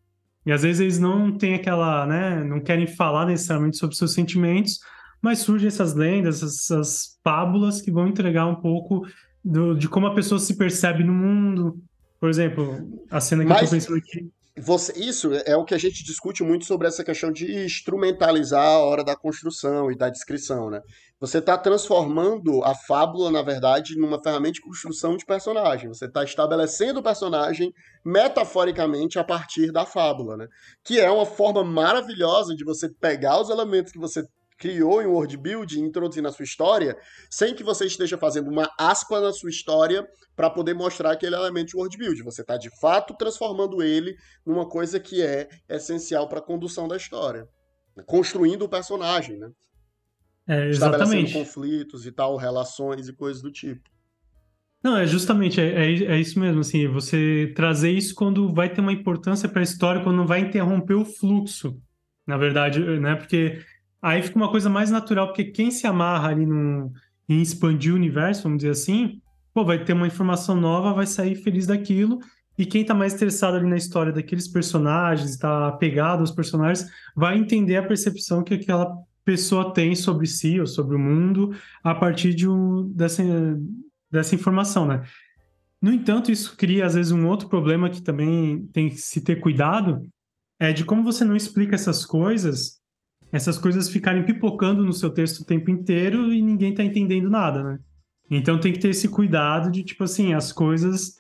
E 0.46 0.52
às 0.52 0.64
vezes 0.64 0.82
eles 0.82 1.00
não 1.00 1.38
têm 1.38 1.54
aquela, 1.56 2.06
né, 2.06 2.44
não 2.44 2.60
querem 2.60 2.88
falar 2.88 3.26
necessariamente 3.26 3.78
sobre 3.78 3.96
seus 3.96 4.14
sentimentos, 4.14 4.80
mas 5.22 5.40
surgem 5.40 5.68
essas 5.68 5.94
lendas, 5.94 6.44
essas 6.44 7.18
fábulas 7.24 7.82
que 7.82 7.92
vão 7.92 8.08
entregar 8.08 8.46
um 8.46 8.56
pouco 8.56 9.06
do, 9.44 9.76
de 9.76 9.90
como 9.90 10.08
a 10.08 10.16
pessoa 10.16 10.40
se 10.40 10.56
percebe 10.56 11.04
no 11.04 11.14
mundo. 11.14 11.78
Por 12.20 12.30
exemplo, 12.30 12.88
a 13.12 13.20
cena 13.20 13.44
que 13.44 13.50
Mas... 13.50 13.62
eu 13.62 13.68
tô 13.68 13.72
pensando 13.76 13.98
aqui. 13.98 14.32
Você, 14.56 14.94
isso 15.00 15.32
é 15.34 15.58
o 15.58 15.66
que 15.66 15.74
a 15.74 15.80
gente 15.80 16.04
discute 16.04 16.44
muito 16.44 16.66
sobre 16.66 16.88
essa 16.88 17.04
questão 17.04 17.32
de 17.32 17.66
instrumentalizar 17.66 18.64
a 18.64 18.78
hora 18.78 19.04
da 19.04 19.16
construção 19.16 19.92
e 19.92 19.98
da 19.98 20.10
descrição, 20.10 20.70
né? 20.70 20.80
Você 21.20 21.40
está 21.40 21.58
transformando 21.58 22.64
a 22.64 22.76
fábula, 22.76 23.32
na 23.32 23.42
verdade, 23.42 23.98
numa 23.98 24.22
ferramenta 24.22 24.54
de 24.54 24.62
construção 24.62 25.18
de 25.18 25.26
personagem. 25.26 25.88
Você 25.88 26.06
está 26.06 26.24
estabelecendo 26.24 27.00
o 27.00 27.04
personagem 27.04 27.74
metaforicamente 28.06 29.18
a 29.18 29.24
partir 29.24 29.72
da 29.72 29.88
fábula, 29.88 30.38
né? 30.38 30.48
Que 30.84 31.00
é 31.00 31.10
uma 31.10 31.26
forma 31.26 31.64
maravilhosa 31.64 32.56
de 32.56 32.64
você 32.64 32.90
pegar 33.02 33.42
os 33.42 33.50
elementos 33.50 33.92
que 33.92 34.00
você 34.00 34.24
criou 34.64 35.02
em 35.02 35.06
world 35.06 35.36
building, 35.36 35.84
introduzindo 35.84 36.26
a 36.26 36.32
sua 36.32 36.46
história, 36.46 36.98
sem 37.30 37.54
que 37.54 37.66
você 37.66 37.86
esteja 37.86 38.18
fazendo 38.18 38.50
uma 38.50 38.70
aspa 38.80 39.20
na 39.20 39.34
sua 39.34 39.50
história 39.50 40.08
para 40.38 40.50
poder 40.50 40.74
mostrar 40.74 41.12
aquele 41.12 41.36
elemento 41.36 41.68
de 41.68 41.76
world 41.76 41.98
building. 41.98 42.24
Você 42.24 42.42
está 42.42 42.56
de 42.56 42.70
fato 42.80 43.14
transformando 43.14 43.84
ele 43.84 44.16
numa 44.46 44.66
coisa 44.66 45.02
que 45.02 45.22
é 45.22 45.50
essencial 45.68 46.30
para 46.30 46.40
a 46.40 46.42
condução 46.42 46.88
da 46.88 46.96
história, 46.96 47.46
né? 47.94 48.04
construindo 48.08 48.62
o 48.62 48.70
personagem, 48.70 49.38
né? 49.38 49.50
É, 50.48 50.70
exatamente. 50.70 51.04
Estabelecendo 51.04 51.46
conflitos 51.46 52.06
e 52.06 52.12
tal, 52.14 52.38
relações 52.38 53.10
e 53.10 53.14
coisas 53.14 53.42
do 53.42 53.52
tipo. 53.52 53.82
Não, 54.82 54.96
é 54.96 55.06
justamente, 55.06 55.60
é, 55.60 55.66
é, 55.66 56.04
é, 56.04 56.20
isso 56.20 56.40
mesmo, 56.40 56.62
assim, 56.62 56.88
você 56.88 57.52
trazer 57.54 57.92
isso 57.92 58.16
quando 58.16 58.54
vai 58.54 58.74
ter 58.74 58.80
uma 58.80 58.94
importância 58.94 59.50
para 59.50 59.60
a 59.60 59.64
história, 59.64 60.02
quando 60.02 60.16
não 60.16 60.28
vai 60.28 60.40
interromper 60.40 60.94
o 60.94 61.06
fluxo, 61.06 61.78
na 62.26 62.38
verdade, 62.38 62.80
né? 62.80 63.16
Porque 63.16 63.62
aí 64.04 64.22
fica 64.22 64.36
uma 64.36 64.52
coisa 64.52 64.70
mais 64.70 64.92
natural, 64.92 65.28
porque 65.28 65.46
quem 65.46 65.72
se 65.72 65.88
amarra 65.88 66.30
ali 66.30 66.46
no, 66.46 66.92
em 67.30 67.42
expandir 67.42 67.94
o 67.94 67.96
universo, 67.96 68.44
vamos 68.44 68.58
dizer 68.58 68.72
assim, 68.72 69.22
pô, 69.54 69.64
vai 69.64 69.84
ter 69.84 69.94
uma 69.94 70.06
informação 70.06 70.60
nova, 70.60 70.94
vai 70.94 71.08
sair 71.08 71.36
feliz 71.36 71.66
daquilo, 71.66 72.20
e 72.58 72.66
quem 72.66 72.84
tá 72.84 72.94
mais 72.94 73.14
interessado 73.14 73.56
ali 73.56 73.68
na 73.68 73.78
história 73.78 74.12
daqueles 74.12 74.48
personagens, 74.48 75.32
está 75.32 75.70
apegado 75.70 76.20
aos 76.20 76.32
personagens, 76.32 76.88
vai 77.16 77.38
entender 77.38 77.78
a 77.78 77.88
percepção 77.88 78.44
que 78.44 78.56
aquela 78.56 78.94
pessoa 79.24 79.74
tem 79.74 79.96
sobre 79.96 80.28
si 80.28 80.60
ou 80.60 80.68
sobre 80.68 80.96
o 80.96 81.00
mundo 81.00 81.56
a 81.82 81.96
partir 81.96 82.36
de 82.36 82.48
um, 82.48 82.92
dessa, 82.94 83.24
dessa 84.12 84.36
informação, 84.36 84.86
né? 84.86 85.02
No 85.82 85.92
entanto, 85.92 86.32
isso 86.32 86.56
cria 86.56 86.86
às 86.86 86.94
vezes 86.94 87.12
um 87.12 87.28
outro 87.28 87.48
problema 87.48 87.90
que 87.90 88.02
também 88.02 88.68
tem 88.68 88.90
que 88.90 88.98
se 88.98 89.22
ter 89.22 89.40
cuidado, 89.40 90.02
é 90.60 90.72
de 90.72 90.86
como 90.86 91.04
você 91.04 91.26
não 91.26 91.36
explica 91.36 91.76
essas 91.76 92.06
coisas, 92.06 92.83
essas 93.34 93.58
coisas 93.58 93.90
ficarem 93.90 94.24
pipocando 94.24 94.86
no 94.86 94.94
seu 94.94 95.10
texto 95.10 95.40
o 95.40 95.46
tempo 95.46 95.72
inteiro 95.72 96.32
e 96.32 96.40
ninguém 96.40 96.72
tá 96.72 96.84
entendendo 96.84 97.32
nada, 97.32 97.64
né? 97.64 97.80
Então 98.30 98.60
tem 98.60 98.72
que 98.72 98.80
ter 98.80 98.90
esse 98.90 99.10
cuidado 99.10 99.72
de, 99.72 99.84
tipo 99.84 100.04
assim, 100.04 100.34
as 100.34 100.52
coisas. 100.52 101.18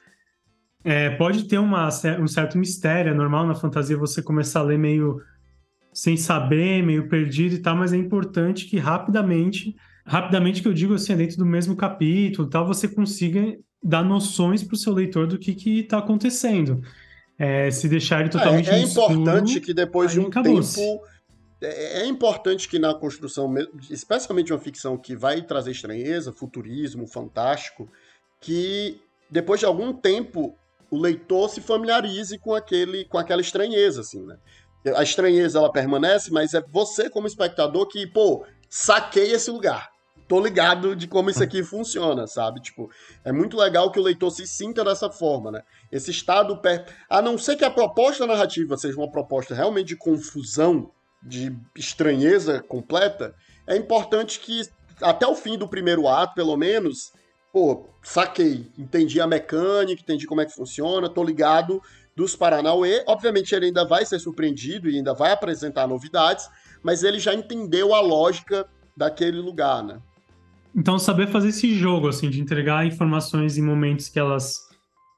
É, 0.84 1.09
pode 1.09 1.45
ter 1.47 1.57
uma, 1.57 1.89
um 2.20 2.28
certo 2.28 2.57
mistério, 2.57 3.11
é 3.11 3.16
normal 3.16 3.47
na 3.47 3.55
fantasia 3.55 3.97
você 3.97 4.22
começar 4.22 4.59
a 4.59 4.64
ler 4.64 4.78
meio 4.78 5.20
sem 5.91 6.16
saber, 6.16 6.84
meio 6.84 7.09
perdido 7.09 7.55
e 7.55 7.59
tal, 7.59 7.76
mas 7.76 7.93
é 7.93 7.97
importante 7.97 8.66
que 8.66 8.78
rapidamente 8.78 9.76
rapidamente 10.05 10.61
que 10.61 10.68
eu 10.68 10.74
digo 10.74 10.93
assim, 10.93 11.16
dentro 11.16 11.38
do 11.38 11.45
mesmo 11.45 11.76
capítulo, 11.76 12.49
tal, 12.49 12.68
você 12.68 12.88
consiga 12.88 13.57
dar 13.82 14.03
noções 14.03 14.61
para 14.61 14.76
o 14.76 14.78
seu 14.78 14.93
leitor 14.93 15.28
do 15.28 15.39
que 15.39 15.80
está 15.80 15.99
acontecendo. 15.99 16.82
É, 17.39 17.72
se 17.72 17.88
deixar 17.89 18.20
ele 18.20 18.30
totalmente 18.30 18.70
é, 18.70 18.80
é 18.80 18.82
importante 18.82 19.59
que 19.59 19.74
depois 19.74 20.11
de 20.11 20.20
um 20.20 20.30
tempo 20.30 21.01
é, 21.64 22.01
é 22.01 22.05
importante 22.05 22.68
que 22.68 22.78
na 22.78 22.93
construção, 22.93 23.53
especialmente 23.89 24.51
uma 24.51 24.59
ficção 24.59 24.97
que 24.97 25.16
vai 25.16 25.41
trazer 25.41 25.72
estranheza, 25.72 26.34
futurismo, 26.34 27.07
fantástico, 27.07 27.89
que 28.39 29.01
depois 29.30 29.59
de 29.59 29.66
algum 29.66 29.93
tempo 29.93 30.57
o 30.91 30.99
leitor 30.99 31.49
se 31.49 31.61
familiarize 31.61 32.38
com 32.38 32.53
aquele 32.53 33.05
com 33.05 33.18
aquela 33.18 33.41
estranheza 33.41 34.01
assim, 34.01 34.24
né? 34.26 34.38
A 34.95 35.01
estranheza 35.01 35.57
ela 35.57 35.72
permanece, 35.72 36.30
mas 36.32 36.53
é 36.53 36.61
você 36.61 37.09
como 37.09 37.26
espectador 37.26 37.88
que, 37.88 38.05
pô, 38.05 38.45
saquei 38.70 39.32
esse 39.32 39.49
lugar 39.49 39.93
tô 40.28 40.39
ligado 40.39 40.95
de 40.95 41.07
como 41.07 41.30
isso 41.30 41.43
aqui 41.43 41.64
funciona, 41.64 42.26
sabe? 42.28 42.59
Tipo, 42.59 42.89
é 43.24 43.32
muito 43.32 43.57
legal 43.57 43.91
que 43.91 43.99
o 43.99 44.03
leitor 44.03 44.32
se 44.32 44.47
sinta 44.47 44.84
dessa 44.84 45.09
forma, 45.09 45.51
né? 45.51 45.61
Esse 45.91 46.11
estado, 46.11 46.57
per... 46.57 46.86
a 47.09 47.22
não 47.22 47.38
ser 47.38 47.55
que 47.55 47.64
a 47.64 47.72
proposta 47.72 48.26
narrativa 48.26 48.78
seja 48.78 48.97
uma 48.97 49.11
proposta 49.11 49.53
realmente 49.53 49.89
de 49.89 49.95
confusão, 49.95 50.89
de 51.26 51.55
estranheza 51.76 52.61
completa, 52.61 53.34
é 53.65 53.76
importante 53.76 54.39
que 54.39 54.61
até 55.01 55.26
o 55.26 55.36
fim 55.36 55.57
do 55.57 55.67
primeiro 55.67 56.07
ato, 56.07 56.36
pelo 56.36 56.55
menos, 56.57 57.11
pô, 57.51 57.86
saquei, 58.01 58.67
entendi 58.78 59.19
a 59.19 59.28
mecânica, 59.28 60.01
entendi 60.01 60.28
como 60.28 60.41
é 60.41 60.45
que 60.45 60.53
funciona, 60.53 61.09
tô 61.09 61.24
ligado 61.24 61.82
dos 62.15 62.36
Paranauê. 62.36 63.03
Obviamente 63.07 63.53
ele 63.55 63.67
ainda 63.67 63.86
vai 63.86 64.05
ser 64.05 64.19
surpreendido 64.19 64.89
e 64.89 64.97
ainda 64.97 65.13
vai 65.13 65.32
apresentar 65.32 65.88
novidades, 65.88 66.47
mas 66.84 67.03
ele 67.03 67.19
já 67.19 67.34
entendeu 67.34 67.93
a 67.93 68.01
lógica 68.01 68.67
daquele 68.95 69.39
lugar, 69.39 69.84
né? 69.84 69.99
Então, 70.76 70.97
saber 70.97 71.28
fazer 71.28 71.49
esse 71.49 71.76
jogo, 71.76 72.07
assim, 72.07 72.30
de 72.30 72.41
entregar 72.41 72.86
informações 72.86 73.57
em 73.57 73.61
momentos 73.61 74.09
que 74.09 74.17
elas 74.17 74.55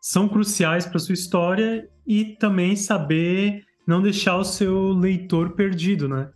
são 0.01 0.27
cruciais 0.27 0.85
para 0.85 0.99
sua 0.99 1.13
história 1.13 1.87
e 2.05 2.35
também 2.35 2.75
saber 2.75 3.63
não 3.85 4.01
deixar 4.01 4.37
o 4.37 4.43
seu 4.43 4.89
leitor 4.89 5.51
perdido, 5.51 6.07
né? 6.07 6.29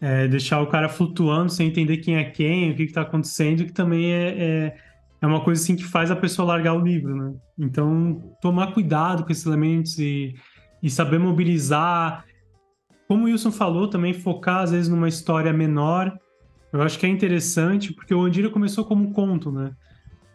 É, 0.00 0.28
deixar 0.28 0.60
o 0.60 0.66
cara 0.66 0.88
flutuando 0.88 1.50
sem 1.50 1.68
entender 1.68 1.98
quem 1.98 2.16
é 2.16 2.24
quem, 2.24 2.72
o 2.72 2.76
que 2.76 2.82
está 2.82 3.02
acontecendo, 3.02 3.64
que 3.64 3.72
também 3.72 4.12
é, 4.12 4.28
é, 4.28 4.76
é, 5.22 5.26
uma 5.26 5.42
coisa 5.42 5.62
assim 5.62 5.76
que 5.76 5.84
faz 5.84 6.10
a 6.10 6.16
pessoa 6.16 6.48
largar 6.48 6.74
o 6.74 6.84
livro, 6.84 7.14
né? 7.16 7.34
Então, 7.58 8.36
tomar 8.42 8.72
cuidado 8.72 9.24
com 9.24 9.32
esses 9.32 9.46
elementos 9.46 9.98
e, 9.98 10.34
e 10.82 10.90
saber 10.90 11.18
mobilizar. 11.18 12.24
Como 13.08 13.22
o 13.22 13.26
Wilson 13.26 13.52
falou, 13.52 13.88
também 13.88 14.12
focar 14.12 14.62
às 14.62 14.72
vezes 14.72 14.88
numa 14.88 15.08
história 15.08 15.52
menor 15.52 16.18
eu 16.74 16.82
acho 16.82 16.98
que 16.98 17.06
é 17.06 17.08
interessante 17.08 17.92
porque 17.92 18.12
o 18.12 18.24
Andira 18.24 18.50
começou 18.50 18.84
como 18.84 19.04
um 19.04 19.12
conto, 19.12 19.52
né? 19.52 19.70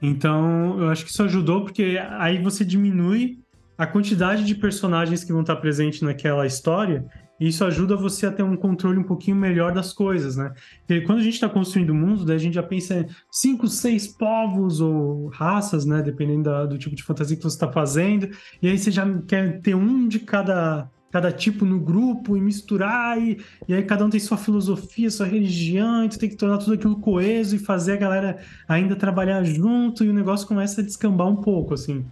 Então, 0.02 0.80
eu 0.80 0.88
acho 0.88 1.04
que 1.04 1.12
isso 1.12 1.22
ajudou 1.24 1.64
porque 1.64 2.00
aí 2.18 2.42
você 2.42 2.64
diminui 2.64 3.40
a 3.80 3.88
quantidade 3.88 4.44
de 4.44 4.54
personagens 4.56 5.24
que 5.24 5.32
vão 5.32 5.40
estar 5.40 5.56
presentes 5.56 6.02
naquela 6.02 6.46
história 6.46 7.06
e 7.40 7.48
isso 7.48 7.64
ajuda 7.64 7.96
você 7.96 8.26
a 8.26 8.32
ter 8.32 8.44
um 8.44 8.58
controle 8.58 9.00
um 9.00 9.04
pouquinho 9.04 9.38
melhor 9.38 9.72
das 9.72 9.94
coisas, 9.94 10.36
né? 10.36 10.54
Porque 10.86 11.00
quando 11.06 11.20
a 11.20 11.24
gente 11.24 11.36
está 11.36 11.48
construindo 11.48 11.92
o 11.92 11.96
mundo, 11.96 12.26
daí 12.26 12.36
a 12.36 12.40
gente 12.40 12.56
já 12.56 12.64
pensa 12.64 12.96
em 12.96 13.08
cinco, 13.32 13.70
seis 13.70 14.06
povos 14.06 14.82
ou 14.82 15.28
raças, 15.30 15.86
né? 15.86 16.02
Dependendo 16.02 16.44
da, 16.44 16.66
do 16.66 16.78
tipo 16.78 16.94
de 16.94 17.02
fantasia 17.02 17.38
que 17.38 17.42
você 17.44 17.56
está 17.56 17.72
fazendo. 17.72 18.30
E 18.62 18.68
aí 18.68 18.78
você 18.78 18.92
já 18.92 19.06
quer 19.22 19.62
ter 19.62 19.76
um 19.76 20.10
de 20.10 20.20
cada 20.20 20.90
cada 21.12 21.32
tipo 21.32 21.66
no 21.66 21.80
grupo 21.80 22.38
e 22.38 22.42
misturar, 22.42 23.20
e, 23.20 23.40
e 23.68 23.74
aí 23.74 23.82
cada 23.82 24.06
um 24.06 24.12
tem 24.12 24.20
sua 24.20 24.38
filosofia, 24.38 25.10
sua 25.10 25.26
religião, 25.26 26.06
e 26.06 26.10
tu 26.10 26.20
tem 26.20 26.30
que 26.30 26.36
tornar 26.36 26.60
tudo 26.60 26.74
aquilo 26.74 27.00
coeso 27.00 27.56
e 27.56 27.60
fazer 27.60 27.94
a 27.94 27.96
galera 27.96 28.38
ainda 28.68 28.96
trabalhar 28.96 29.44
junto, 29.44 30.04
e 30.04 30.10
o 30.10 30.14
negócio 30.14 30.48
começa 30.48 30.82
a 30.82 30.84
descambar 30.84 31.28
um 31.28 31.38
pouco, 31.38 31.74
assim. 31.74 32.06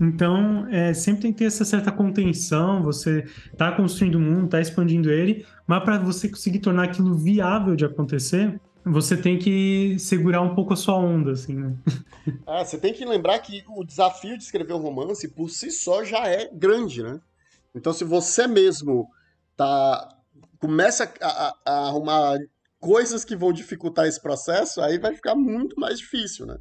Então, 0.00 0.66
é, 0.68 0.94
sempre 0.94 1.22
tem 1.22 1.32
que 1.32 1.38
ter 1.38 1.46
essa 1.46 1.64
certa 1.64 1.90
contenção, 1.90 2.82
você 2.82 3.24
tá 3.56 3.72
construindo 3.72 4.14
o 4.14 4.20
mundo, 4.20 4.48
tá 4.48 4.60
expandindo 4.60 5.10
ele, 5.10 5.44
mas 5.66 5.82
para 5.82 5.98
você 5.98 6.28
conseguir 6.28 6.60
tornar 6.60 6.84
aquilo 6.84 7.14
viável 7.14 7.74
de 7.74 7.84
acontecer, 7.84 8.60
você 8.84 9.16
tem 9.16 9.38
que 9.38 9.98
segurar 9.98 10.40
um 10.40 10.54
pouco 10.54 10.72
a 10.72 10.76
sua 10.76 10.96
onda, 10.96 11.32
assim, 11.32 11.54
né? 11.54 11.74
Ah, 12.46 12.62
você 12.64 12.78
tem 12.78 12.94
que 12.94 13.04
lembrar 13.04 13.38
que 13.40 13.64
o 13.68 13.84
desafio 13.84 14.38
de 14.38 14.44
escrever 14.44 14.72
um 14.72 14.78
romance, 14.78 15.26
por 15.28 15.50
si 15.50 15.70
só, 15.70 16.04
já 16.04 16.26
é 16.26 16.48
grande, 16.52 17.02
né? 17.02 17.20
Então, 17.74 17.92
se 17.92 18.04
você 18.04 18.46
mesmo 18.46 19.08
tá 19.56 20.14
começa 20.60 21.12
a, 21.20 21.28
a, 21.28 21.54
a 21.66 21.88
arrumar 21.88 22.38
coisas 22.80 23.24
que 23.24 23.36
vão 23.36 23.52
dificultar 23.52 24.06
esse 24.06 24.20
processo, 24.20 24.80
aí 24.80 24.98
vai 24.98 25.14
ficar 25.14 25.34
muito 25.34 25.78
mais 25.78 25.98
difícil, 25.98 26.46
né? 26.46 26.56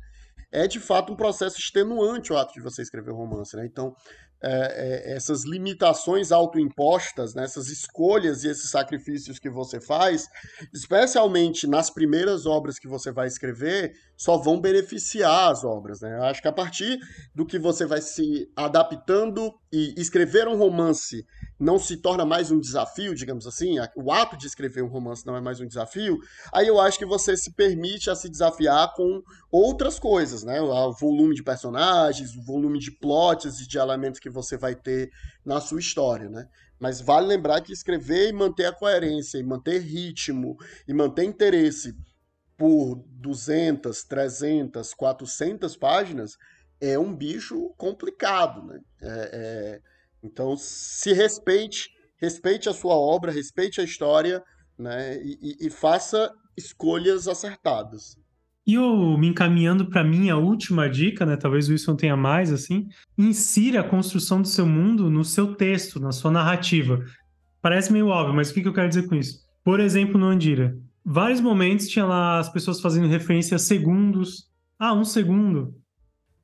É 0.52 0.68
de 0.68 0.80
fato 0.80 1.12
um 1.12 1.16
processo 1.16 1.60
extenuante 1.60 2.32
o 2.32 2.38
ato 2.38 2.54
de 2.54 2.62
você 2.62 2.82
escrever 2.82 3.12
romance, 3.12 3.56
né? 3.56 3.66
Então, 3.66 3.93
é, 4.41 5.12
é, 5.12 5.16
essas 5.16 5.45
limitações 5.45 6.32
autoimpostas, 6.32 7.34
né, 7.34 7.43
essas 7.43 7.70
escolhas 7.70 8.43
e 8.43 8.50
esses 8.50 8.70
sacrifícios 8.70 9.39
que 9.39 9.50
você 9.50 9.82
faz, 9.82 10.28
especialmente 10.72 11.66
nas 11.66 11.89
primeiras 11.89 12.45
obras 12.45 12.78
que 12.78 12.88
você 12.88 13.12
vai 13.12 13.26
escrever, 13.26 13.93
só 14.16 14.38
vão 14.38 14.62
beneficiar 14.62 15.52
as 15.52 15.64
obras. 15.64 16.02
Né? 16.02 16.16
Eu 16.16 16.24
acho 16.24 16.41
que 16.41 16.48
a 16.48 16.54
partir 16.54 17.00
do 17.34 17.48
que 17.48 17.58
você 17.58 17.86
vai 17.86 18.00
se 18.00 18.48
adaptando 18.56 19.52
e 19.74 19.95
escrever 19.98 20.48
um 20.48 20.56
romance 20.56 21.26
não 21.60 21.80
se 21.80 21.97
torna 21.97 22.26
mais 22.26 22.51
um 22.51 22.60
desafio, 22.60 23.16
digamos 23.16 23.47
assim, 23.47 23.78
o 23.95 24.12
ato 24.12 24.38
de 24.38 24.45
escrever 24.45 24.84
um 24.84 24.88
romance 24.88 25.26
não 25.26 25.36
é 25.36 25.41
mais 25.41 25.60
um 25.60 25.68
desafio, 25.68 26.20
aí 26.53 26.68
eu 26.68 26.80
acho 26.80 26.99
que 26.99 27.05
você 27.05 27.36
se 27.36 27.51
permite 27.53 28.10
a 28.10 28.16
se 28.16 28.30
desafiar 28.30 28.93
com 28.93 29.22
outras 29.51 29.97
coisas, 29.97 30.43
né? 30.43 30.62
O 30.62 30.93
volume 30.93 31.34
de 31.34 31.43
personagens, 31.43 32.36
o 32.36 32.43
volume 32.43 32.80
de 32.80 32.91
plots 32.91 33.60
e 33.60 33.68
de 33.68 33.78
elementos 33.78 34.20
que 34.20 34.30
você 34.30 34.58
vai 34.58 34.76
ter 34.76 35.10
na 35.43 35.60
sua 35.60 35.80
história, 35.80 36.30
né? 36.30 36.47
Mas 36.80 37.01
vale 37.01 37.26
lembrar 37.26 37.62
que 37.62 37.74
escrever 37.74 38.30
e 38.30 38.34
manter 38.34 38.66
a 38.66 38.74
coerência, 38.74 39.39
e 39.39 39.43
manter 39.43 39.80
ritmo, 39.82 40.55
e 40.88 40.93
manter 40.93 41.24
interesse 41.24 41.95
por 42.55 43.03
200, 43.20 44.03
300, 44.03 44.93
400 44.93 45.76
páginas 45.76 46.38
é 46.80 46.97
um 46.99 47.16
bicho 47.16 47.74
complicado, 47.78 48.64
né? 48.64 48.80
É, 49.01 49.82
é 49.84 49.97
então, 50.24 50.55
se 50.57 51.13
respeite, 51.13 51.89
respeite 52.18 52.68
a 52.68 52.74
sua 52.74 52.95
obra, 52.95 53.32
respeite 53.32 53.80
a 53.80 53.84
história, 53.84 54.43
né? 54.78 55.18
E, 55.24 55.38
e, 55.41 55.68
e 55.68 55.70
faça 55.70 56.32
escolhas 56.55 57.28
acertadas. 57.28 58.18
E 58.65 58.74
eu 58.74 59.18
me 59.18 59.28
encaminhando 59.28 59.89
para 59.89 60.03
minha 60.03 60.36
última 60.36 60.89
dica, 60.89 61.26
né? 61.26 61.38
Talvez 61.38 61.70
o 61.70 61.72
Wilson 61.72 61.95
tenha 61.95 62.18
mais 62.18 62.51
assim. 62.51 62.89
Insira 63.18 63.80
a 63.80 63.88
construção 63.88 64.41
do 64.41 64.47
seu 64.47 64.65
mundo 64.65 65.09
no 65.09 65.24
seu 65.24 65.55
texto, 65.55 66.01
na 66.01 66.11
sua 66.11 66.32
narrativa. 66.32 67.01
Parece 67.61 67.93
meio 67.93 68.07
óbvio, 68.07 68.36
mas 68.36 68.49
o 68.49 68.53
que 68.53 68.68
eu 68.68 68.74
quero 68.74 68.89
dizer 68.89 69.07
com 69.07 69.15
isso? 69.15 69.39
Por 69.63 69.80
exemplo, 69.80 70.20
no 70.20 70.26
Andira, 70.26 70.78
vários 71.03 71.39
momentos 71.39 71.88
tinha 71.88 72.05
lá 72.05 72.39
as 72.39 72.49
pessoas 72.49 72.82
fazendo 72.82 73.07
referência 73.07 73.55
a 73.55 73.59
segundos. 73.59 74.49
Ah, 74.78 74.93
um 74.93 75.05
segundo. 75.05 75.74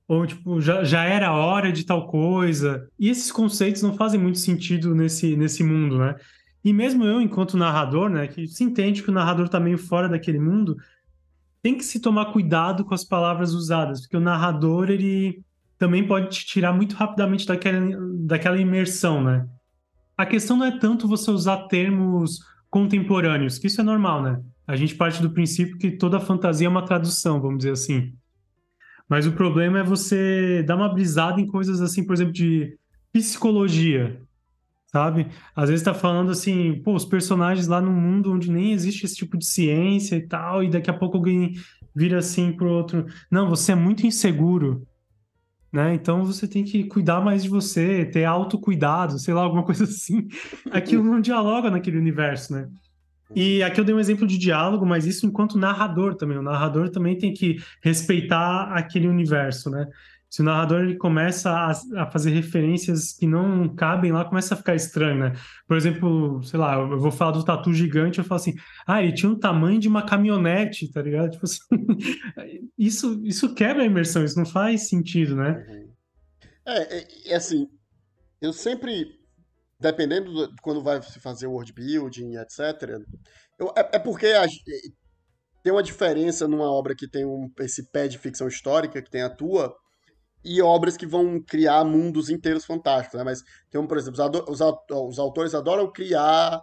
Ou, 0.08 0.28
tipo, 0.28 0.60
já, 0.60 0.84
já 0.84 1.04
era 1.04 1.34
hora 1.34 1.72
de 1.72 1.86
tal 1.86 2.08
coisa. 2.08 2.88
E 3.00 3.10
esses 3.10 3.32
conceitos 3.32 3.82
não 3.82 3.94
fazem 3.94 4.20
muito 4.20 4.40
sentido 4.40 4.94
nesse, 4.94 5.36
nesse 5.36 5.64
mundo, 5.64 5.98
né? 5.98 6.16
E 6.64 6.72
mesmo 6.72 7.04
eu, 7.04 7.22
enquanto 7.22 7.58
narrador, 7.58 8.10
né, 8.10 8.28
que 8.28 8.48
se 8.48 8.64
entende 8.64 9.04
que 9.04 9.10
o 9.10 9.14
narrador 9.14 9.50
tá 9.50 9.60
meio 9.60 9.78
fora 9.78 10.08
daquele 10.08 10.40
mundo, 10.40 10.78
tem 11.62 11.76
que 11.76 11.84
se 11.84 12.00
tomar 12.00 12.32
cuidado 12.32 12.86
com 12.86 12.94
as 12.94 13.04
palavras 13.04 13.54
usadas, 13.54 14.02
porque 14.02 14.18
o 14.18 14.22
narrador, 14.22 14.90
ele 14.90 15.42
também 15.78 16.06
pode 16.06 16.30
te 16.30 16.46
tirar 16.46 16.74
muito 16.74 16.96
rapidamente 16.96 17.46
daquela, 17.46 17.80
daquela 18.20 18.58
imersão, 18.58 19.22
né? 19.22 19.46
A 20.18 20.26
questão 20.26 20.56
não 20.56 20.66
é 20.66 20.80
tanto 20.80 21.08
você 21.08 21.32
usar 21.32 21.68
termos 21.68 22.40
contemporâneos, 22.70 23.58
que 23.58 23.68
isso 23.68 23.82
é 23.82 23.84
normal, 23.84 24.22
né? 24.22 24.42
A 24.66 24.76
gente 24.76 24.96
parte 24.96 25.22
do 25.22 25.32
princípio 25.32 25.78
que 25.78 25.92
toda 25.92 26.20
fantasia 26.20 26.68
é 26.68 26.70
uma 26.70 26.86
tradução, 26.86 27.42
vamos 27.42 27.58
dizer 27.60 27.72
assim. 27.72 28.14
Mas 29.10 29.28
o 29.28 29.34
problema 29.34 29.80
é 29.80 29.84
você 29.84 30.64
dar 30.64 30.76
uma 30.76 30.94
brisada 30.94 31.40
em 31.40 31.48
coisas 31.48 31.82
assim, 31.82 32.06
por 32.06 32.14
exemplo, 32.14 32.34
de 32.34 32.78
psicologia, 33.12 34.20
sabe? 34.88 35.28
Às 35.56 35.70
vezes 35.70 35.84
tá 35.84 35.94
falando 35.94 36.32
assim, 36.32 36.82
pô, 36.84 36.94
os 36.96 37.06
personagens 37.06 37.68
lá 37.68 37.82
no 37.82 37.92
mundo 37.92 38.32
onde 38.32 38.52
nem 38.52 38.72
existe 38.72 39.06
esse 39.06 39.16
tipo 39.16 39.38
de 39.38 39.46
ciência 39.46 40.16
e 40.16 40.28
tal, 40.28 40.64
e 40.64 40.70
daqui 40.70 40.90
a 40.90 40.98
pouco 40.98 41.18
alguém 41.18 41.54
vira 41.96 42.20
assim 42.20 42.52
pro 42.52 42.70
outro, 42.70 43.06
não, 43.30 43.50
você 43.50 43.74
é 43.74 43.76
muito 43.76 44.06
inseguro, 44.06 44.88
né? 45.72 45.94
Então 45.96 46.24
você 46.24 46.48
tem 46.48 46.64
que 46.64 46.84
cuidar 46.84 47.20
mais 47.22 47.44
de 47.44 47.50
você, 47.50 48.06
ter 48.06 48.26
autocuidado, 48.26 49.18
sei 49.18 49.34
lá, 49.34 49.42
alguma 49.42 49.64
coisa 49.66 49.84
assim. 49.84 50.28
Aquilo 50.72 51.04
não 51.04 51.20
dialoga 51.20 51.72
naquele 51.72 51.98
universo, 51.98 52.54
né? 52.54 52.70
E 53.36 53.64
aqui 53.64 53.80
eu 53.80 53.86
dei 53.86 53.96
um 53.96 54.00
exemplo 54.00 54.28
de 54.28 54.38
diálogo, 54.38 54.86
mas 54.86 55.06
isso 55.06 55.26
enquanto 55.26 55.58
narrador 55.58 56.16
também. 56.16 56.38
O 56.38 56.44
narrador 56.44 56.90
também 56.90 57.18
tem 57.18 57.34
que 57.34 57.58
respeitar 57.82 58.72
aquele 58.74 59.08
universo, 59.08 59.70
né? 59.70 59.88
Se 60.30 60.42
o 60.42 60.44
narrador 60.44 60.82
ele 60.82 60.96
começa 60.96 61.52
a, 61.52 61.72
a 62.02 62.12
fazer 62.12 62.32
referências 62.32 63.14
que 63.14 63.28
não 63.28 63.70
cabem 63.76 64.12
lá, 64.12 64.26
começa 64.26 64.56
a 64.56 64.58
ficar 64.58 64.74
estranho, 64.74 65.20
né? 65.20 65.34
Por 65.68 65.78
exemplo, 65.78 66.42
sei 66.44 66.60
lá, 66.60 66.74
eu 66.74 67.00
vou 67.00 67.12
falar 67.12 67.34
do 67.34 67.46
tatu 67.46 67.72
gigante, 67.72 68.18
eu 68.18 68.26
falo 68.26 68.42
assim, 68.42 68.56
ah, 68.88 69.04
ele 69.04 69.14
tinha 69.14 69.32
um 69.32 69.38
tamanho 69.38 69.80
de 69.80 69.88
uma 69.88 70.02
caminhonete, 70.02 70.92
tá 70.92 71.04
ligado? 71.04 71.30
Tipo 71.30 71.46
assim, 71.46 71.60
isso, 72.76 73.22
isso 73.24 73.54
quebra 73.54 73.84
a 73.84 73.86
imersão, 73.86 74.26
isso 74.26 74.40
não 74.40 74.46
faz 74.46 74.90
sentido, 74.90 75.36
né? 75.36 75.66
Uhum. 75.70 75.90
É, 76.66 76.98
é, 76.98 77.08
é 77.28 77.36
assim, 77.36 77.70
eu 78.42 78.52
sempre 78.52 79.23
dependendo 79.84 80.48
de 80.48 80.62
quando 80.62 80.82
vai 80.82 81.02
se 81.04 81.20
fazer 81.20 81.48
world 81.48 81.74
building, 81.74 82.38
etc. 82.38 83.02
Eu, 83.60 83.74
é, 83.76 83.90
é, 83.98 84.00
porque 84.00 84.28
a, 84.28 84.46
tem 85.62 85.74
uma 85.74 85.84
diferença 85.84 86.48
numa 86.48 86.72
obra 86.72 86.96
que 86.96 87.08
tem 87.08 87.26
um, 87.26 87.52
esse 87.60 87.92
pé 87.92 88.08
de 88.08 88.18
ficção 88.18 88.48
histórica, 88.48 89.02
que 89.02 89.12
tem 89.12 89.22
a 89.22 89.30
tua, 89.30 89.76
e 90.44 90.62
obras 90.62 90.96
que 90.96 91.06
vão 91.06 91.42
criar 91.42 91.84
mundos 91.84 92.30
inteiros 92.30 92.66
fantásticos, 92.66 93.18
né? 93.18 93.26
Mas 93.26 93.42
tem 93.70 93.80
um, 93.80 93.88
por 93.88 93.98
exemplo, 93.98 94.22
os, 94.48 94.62
os 94.62 95.20
autores 95.20 95.54
adoram 95.54 95.92
criar 95.92 96.62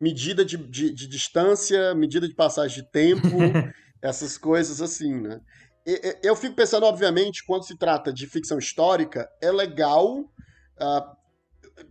medida 0.00 0.44
de, 0.44 0.56
de, 0.56 0.92
de, 0.92 1.06
distância, 1.08 1.94
medida 1.94 2.28
de 2.28 2.34
passagem 2.34 2.82
de 2.82 2.90
tempo, 2.90 3.28
essas 4.02 4.36
coisas 4.36 4.82
assim, 4.82 5.20
né? 5.20 5.40
E, 5.86 6.18
eu 6.22 6.34
fico 6.34 6.56
pensando, 6.56 6.84
obviamente, 6.84 7.44
quando 7.46 7.64
se 7.64 7.78
trata 7.78 8.12
de 8.12 8.26
ficção 8.26 8.58
histórica, 8.58 9.28
é 9.40 9.52
legal 9.52 10.18
uh, 10.18 11.16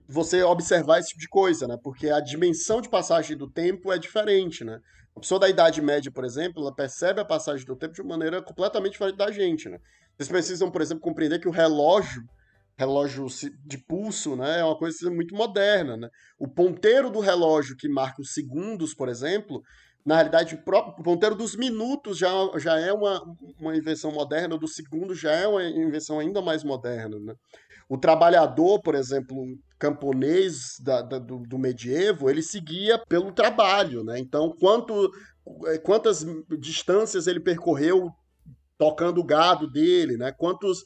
você 0.08 0.44
observar 0.44 1.00
esse 1.00 1.10
tipo 1.10 1.22
de 1.22 1.28
coisa, 1.28 1.68
né? 1.68 1.78
Porque 1.82 2.10
a 2.10 2.20
dimensão 2.20 2.82
de 2.82 2.90
passagem 2.90 3.38
do 3.38 3.50
tempo 3.50 3.92
é 3.92 3.98
diferente, 3.98 4.64
né? 4.64 4.80
A 5.16 5.20
pessoa 5.20 5.40
da 5.40 5.50
Idade 5.50 5.82
Média, 5.82 6.12
por 6.12 6.26
exemplo, 6.26 6.62
ela 6.62 6.76
percebe 6.76 7.22
a 7.22 7.26
passagem 7.26 7.66
do 7.66 7.76
tempo 7.76 7.94
de 7.94 8.02
uma 8.02 8.18
maneira 8.18 8.42
completamente 8.42 8.94
diferente 8.94 9.18
da 9.18 9.32
gente, 9.32 9.70
né? 9.70 9.80
Vocês 10.18 10.30
precisam, 10.30 10.70
por 10.70 10.82
exemplo, 10.82 11.02
compreender 11.02 11.40
que 11.40 11.48
o 11.48 11.52
relógio, 11.52 12.24
relógio 12.78 13.28
de 13.66 13.78
pulso, 13.78 14.36
né, 14.36 14.60
é 14.60 14.64
uma 14.64 14.78
coisa 14.78 15.10
muito 15.10 15.34
moderna, 15.34 15.96
né? 15.96 16.10
O 16.38 16.48
ponteiro 16.48 17.10
do 17.10 17.20
relógio 17.20 17.78
que 17.78 17.88
marca 17.88 18.22
os 18.22 18.34
segundos, 18.34 18.94
por 18.94 19.08
exemplo, 19.08 19.62
na 20.06 20.16
realidade, 20.16 20.54
o 20.54 20.64
próprio 20.64 21.04
ponteiro 21.04 21.34
dos 21.36 21.56
minutos 21.56 22.18
já, 22.18 22.30
já 22.58 22.80
é 22.80 22.94
uma, 22.94 23.24
uma 23.60 23.76
invenção 23.76 24.12
moderna, 24.12 24.56
do 24.56 24.68
segundo 24.68 25.16
já 25.16 25.32
é 25.32 25.48
uma 25.48 25.64
invenção 25.64 26.20
ainda 26.20 26.44
mais 26.44 26.64
moderna, 26.64 27.20
né? 27.20 27.34
O 27.88 27.98
trabalhador, 27.98 28.82
por 28.82 28.96
exemplo, 28.96 29.46
camponês 29.78 30.80
da, 30.80 31.02
da, 31.02 31.20
do, 31.20 31.40
do, 31.40 31.60
medievo, 31.60 32.30
ele 32.30 32.42
seguia 32.42 32.98
pelo 33.08 33.32
trabalho, 33.32 34.04
né? 34.04 34.18
Então, 34.20 34.56
quanto, 34.60 35.12
é, 35.68 35.78
quantas 35.78 36.26
distâncias 36.60 37.28
ele 37.28 37.40
percorreu 37.40 38.10
tocando 38.78 39.20
o 39.20 39.26
gado 39.26 39.70
dele, 39.70 40.18
né? 40.18 40.32
Quantos 40.32 40.84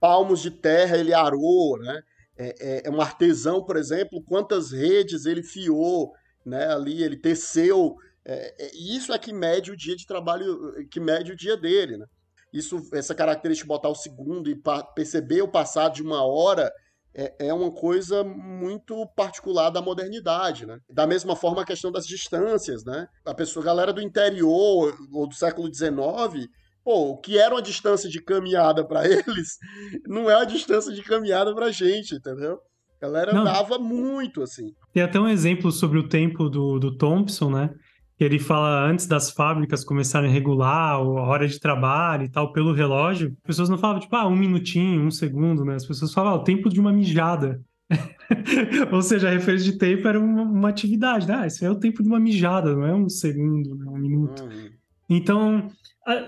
palmos 0.00 0.40
de 0.40 0.50
terra 0.50 0.96
ele 0.96 1.14
arou, 1.14 1.78
né? 1.78 2.02
É, 2.36 2.54
é, 2.60 2.82
é 2.86 2.90
um 2.90 3.00
artesão, 3.00 3.64
por 3.64 3.76
exemplo, 3.76 4.22
quantas 4.24 4.72
redes 4.72 5.24
ele 5.24 5.42
fiou, 5.42 6.12
né? 6.44 6.66
Ali 6.72 7.02
ele 7.02 7.16
teceu. 7.16 7.94
É, 8.24 8.66
é, 8.66 8.70
isso 8.74 9.12
é 9.12 9.18
que 9.18 9.32
mede 9.32 9.70
o 9.70 9.76
dia 9.76 9.94
de 9.94 10.06
trabalho, 10.06 10.74
que 10.90 10.98
mede 10.98 11.32
o 11.32 11.36
dia 11.36 11.56
dele, 11.56 11.96
né? 11.96 12.06
Isso, 12.52 12.80
essa 12.92 13.14
característica 13.14 13.64
de 13.64 13.68
botar 13.68 13.88
o 13.88 13.94
segundo 13.94 14.50
e 14.50 14.60
perceber 14.94 15.42
o 15.42 15.48
passado 15.48 15.94
de 15.94 16.02
uma 16.02 16.24
hora 16.24 16.72
é, 17.14 17.48
é 17.48 17.54
uma 17.54 17.70
coisa 17.70 18.22
muito 18.22 19.06
particular 19.16 19.70
da 19.70 19.82
modernidade, 19.82 20.66
né? 20.66 20.78
Da 20.88 21.06
mesma 21.06 21.34
forma 21.34 21.62
a 21.62 21.66
questão 21.66 21.90
das 21.90 22.06
distâncias, 22.06 22.84
né? 22.84 23.08
A 23.24 23.34
pessoa, 23.34 23.62
a 23.62 23.66
galera 23.66 23.92
do 23.92 24.00
interior 24.00 24.96
ou 25.12 25.26
do 25.26 25.34
século 25.34 25.72
XIX, 25.72 26.48
pô, 26.84 27.10
o 27.10 27.16
que 27.18 27.36
era 27.36 27.54
uma 27.54 27.62
distância 27.62 28.08
de 28.08 28.22
caminhada 28.22 28.86
para 28.86 29.04
eles, 29.08 29.58
não 30.06 30.30
é 30.30 30.34
a 30.34 30.44
distância 30.44 30.92
de 30.92 31.02
caminhada 31.02 31.54
pra 31.54 31.70
gente, 31.70 32.14
entendeu? 32.14 32.60
A 33.00 33.06
galera 33.06 33.32
não. 33.32 33.42
andava 33.42 33.78
muito, 33.78 34.42
assim. 34.42 34.72
Tem 34.92 35.02
até 35.02 35.18
um 35.18 35.28
exemplo 35.28 35.70
sobre 35.70 35.98
o 35.98 36.08
tempo 36.08 36.48
do, 36.48 36.78
do 36.78 36.96
Thompson, 36.96 37.50
né? 37.50 37.70
Que 38.18 38.24
ele 38.24 38.40
fala 38.40 38.84
antes 38.84 39.06
das 39.06 39.30
fábricas 39.30 39.84
começarem 39.84 40.28
a 40.28 40.32
regular 40.32 40.94
a 40.94 40.98
hora 40.98 41.46
de 41.46 41.60
trabalho 41.60 42.24
e 42.24 42.28
tal 42.28 42.52
pelo 42.52 42.72
relógio, 42.72 43.28
as 43.28 43.46
pessoas 43.46 43.68
não 43.68 43.78
falavam, 43.78 44.02
tipo, 44.02 44.16
ah, 44.16 44.26
um 44.26 44.34
minutinho, 44.34 45.02
um 45.02 45.10
segundo, 45.10 45.64
né? 45.64 45.76
As 45.76 45.86
pessoas 45.86 46.12
falavam, 46.12 46.40
ah, 46.40 46.42
o 46.42 46.44
tempo 46.44 46.68
de 46.68 46.80
uma 46.80 46.92
mijada. 46.92 47.62
Ou 48.92 49.00
seja, 49.02 49.28
a 49.28 49.30
referência 49.30 49.70
de 49.70 49.78
tempo 49.78 50.08
era 50.08 50.18
uma, 50.18 50.42
uma, 50.42 50.68
atividade, 50.68 51.28
né? 51.28 51.36
Ah, 51.42 51.46
isso 51.46 51.64
é 51.64 51.70
o 51.70 51.78
tempo 51.78 52.02
de 52.02 52.08
uma 52.08 52.18
mijada, 52.18 52.74
não 52.74 52.84
é 52.84 52.92
um 52.92 53.08
segundo, 53.08 53.76
né? 53.76 53.86
um 53.86 53.98
minuto. 53.98 54.42
Uhum. 54.42 54.70
Então, 55.08 55.70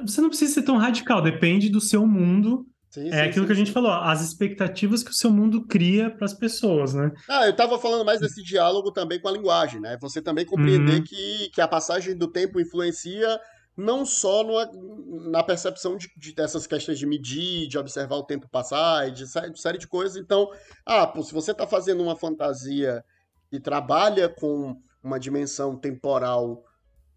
você 0.06 0.20
não 0.20 0.28
precisa 0.28 0.54
ser 0.54 0.62
tão 0.62 0.76
radical, 0.76 1.20
depende 1.20 1.68
do 1.68 1.80
seu 1.80 2.06
mundo 2.06 2.64
Sim, 2.90 3.08
é 3.08 3.12
sim, 3.12 3.18
aquilo 3.20 3.44
sim, 3.44 3.46
que 3.46 3.52
a 3.52 3.56
gente 3.56 3.72
falou, 3.72 3.92
as 3.92 4.20
expectativas 4.20 5.04
que 5.04 5.12
o 5.12 5.14
seu 5.14 5.30
mundo 5.30 5.64
cria 5.64 6.10
para 6.10 6.24
as 6.24 6.34
pessoas, 6.34 6.92
né? 6.92 7.12
Ah, 7.28 7.44
eu 7.44 7.52
estava 7.52 7.78
falando 7.78 8.04
mais 8.04 8.18
desse 8.18 8.42
diálogo 8.42 8.90
também 8.90 9.20
com 9.20 9.28
a 9.28 9.32
linguagem, 9.32 9.80
né? 9.80 9.96
Você 10.00 10.20
também 10.20 10.44
compreender 10.44 10.96
uhum. 10.96 11.04
que, 11.04 11.50
que 11.50 11.60
a 11.60 11.68
passagem 11.68 12.16
do 12.16 12.26
tempo 12.26 12.60
influencia 12.60 13.40
não 13.76 14.04
só 14.04 14.42
no, 14.42 15.30
na 15.30 15.42
percepção 15.42 15.96
de, 15.96 16.10
de, 16.16 16.34
dessas 16.34 16.66
questões 16.66 16.98
de 16.98 17.06
medir, 17.06 17.68
de 17.68 17.78
observar 17.78 18.16
o 18.16 18.24
tempo 18.24 18.48
passar, 18.48 19.10
de, 19.10 19.24
de 19.24 19.60
série 19.60 19.78
de 19.78 19.86
coisas. 19.86 20.16
Então, 20.16 20.50
ah, 20.84 21.06
pô, 21.06 21.22
se 21.22 21.32
você 21.32 21.52
está 21.52 21.68
fazendo 21.68 22.02
uma 22.02 22.16
fantasia 22.16 23.04
que 23.48 23.60
trabalha 23.60 24.28
com 24.28 24.76
uma 25.02 25.18
dimensão 25.18 25.76
temporal 25.76 26.64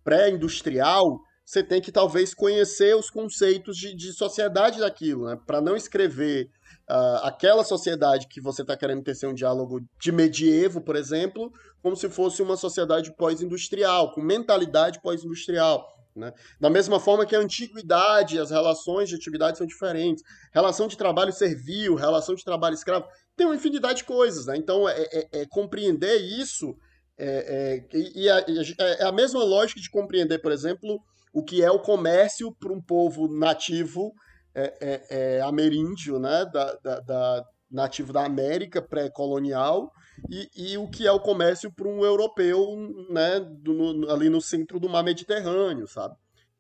pré-industrial, 0.04 1.20
você 1.46 1.62
tem 1.62 1.82
que 1.82 1.92
talvez 1.92 2.34
conhecer 2.34 2.96
os 2.96 3.10
conceitos 3.10 3.78
de, 3.78 3.94
de 3.96 4.14
sociedade 4.14 4.80
daquilo, 4.80 5.26
né? 5.26 5.38
Para 5.46 5.60
não 5.60 5.76
escrever 5.76 6.50
uh, 6.90 7.24
aquela 7.24 7.64
sociedade 7.64 8.28
que 8.28 8.42
você 8.42 8.62
está 8.62 8.78
querendo 8.78 9.04
ter 9.04 9.28
um 9.28 9.34
diálogo 9.34 9.82
de 10.00 10.12
medievo, 10.12 10.82
por 10.82 10.96
exemplo, 10.96 11.52
como 11.82 11.96
se 11.96 12.10
fosse 12.10 12.42
uma 12.42 12.56
sociedade 12.56 13.14
pós-industrial, 13.16 14.14
com 14.14 14.22
mentalidade 14.22 15.02
pós-industrial. 15.02 15.86
Né? 16.16 16.32
Da 16.60 16.70
mesma 16.70 17.00
forma 17.00 17.26
que 17.26 17.36
a 17.36 17.40
antiguidade, 17.40 18.40
as 18.40 18.52
relações 18.52 19.10
de 19.10 19.16
atividade 19.16 19.58
são 19.58 19.66
diferentes. 19.66 20.24
Relação 20.54 20.88
de 20.88 20.98
trabalho 20.98 21.34
servil, 21.34 21.96
relação 21.96 22.36
de 22.36 22.44
trabalho 22.44 22.76
escravo, 22.76 23.08
tem 23.36 23.48
uma 23.48 23.56
infinidade 23.56 24.00
de 24.00 24.04
coisas. 24.04 24.46
Né? 24.46 24.58
Então, 24.58 24.88
é, 24.88 25.02
é, 25.12 25.42
é 25.42 25.46
compreender 25.48 26.16
isso. 26.18 26.76
É, 27.18 27.84
é 27.92 27.98
e, 27.98 28.30
a, 28.30 28.46
é 28.80 29.06
a 29.06 29.12
mesma 29.12 29.44
lógica 29.44 29.82
de 29.82 29.90
compreender, 29.90 30.40
por 30.40 30.52
exemplo, 30.52 31.00
o 31.34 31.44
que 31.44 31.64
é 31.64 31.72
o 31.72 31.80
comércio 31.80 32.54
para 32.54 32.72
um 32.72 32.82
povo 32.82 33.28
nativo 33.28 34.14
é, 34.56 34.74
é, 34.80 35.38
é 35.38 35.42
ameríndio, 35.42 36.20
né, 36.20 36.46
da, 36.46 36.76
da, 36.76 37.00
da, 37.00 37.46
nativo 37.72 38.14
da 38.14 38.24
América 38.24 38.80
pré-colonial, 38.82 39.92
e, 40.30 40.48
e, 40.56 40.78
o 40.78 40.88
que 40.88 41.08
é 41.08 41.12
o 41.12 41.20
comércio 41.20 41.74
para 41.74 41.88
um 41.88 42.06
europeu 42.06 42.78
né, 43.10 43.40
do, 43.40 43.74
no, 43.74 44.12
ali 44.12 44.30
no 44.30 44.40
centro 44.40 44.80
do 44.80 44.88
mar 44.88 45.04
Mediterrâneo, 45.04 45.88
sabe? 45.88 46.16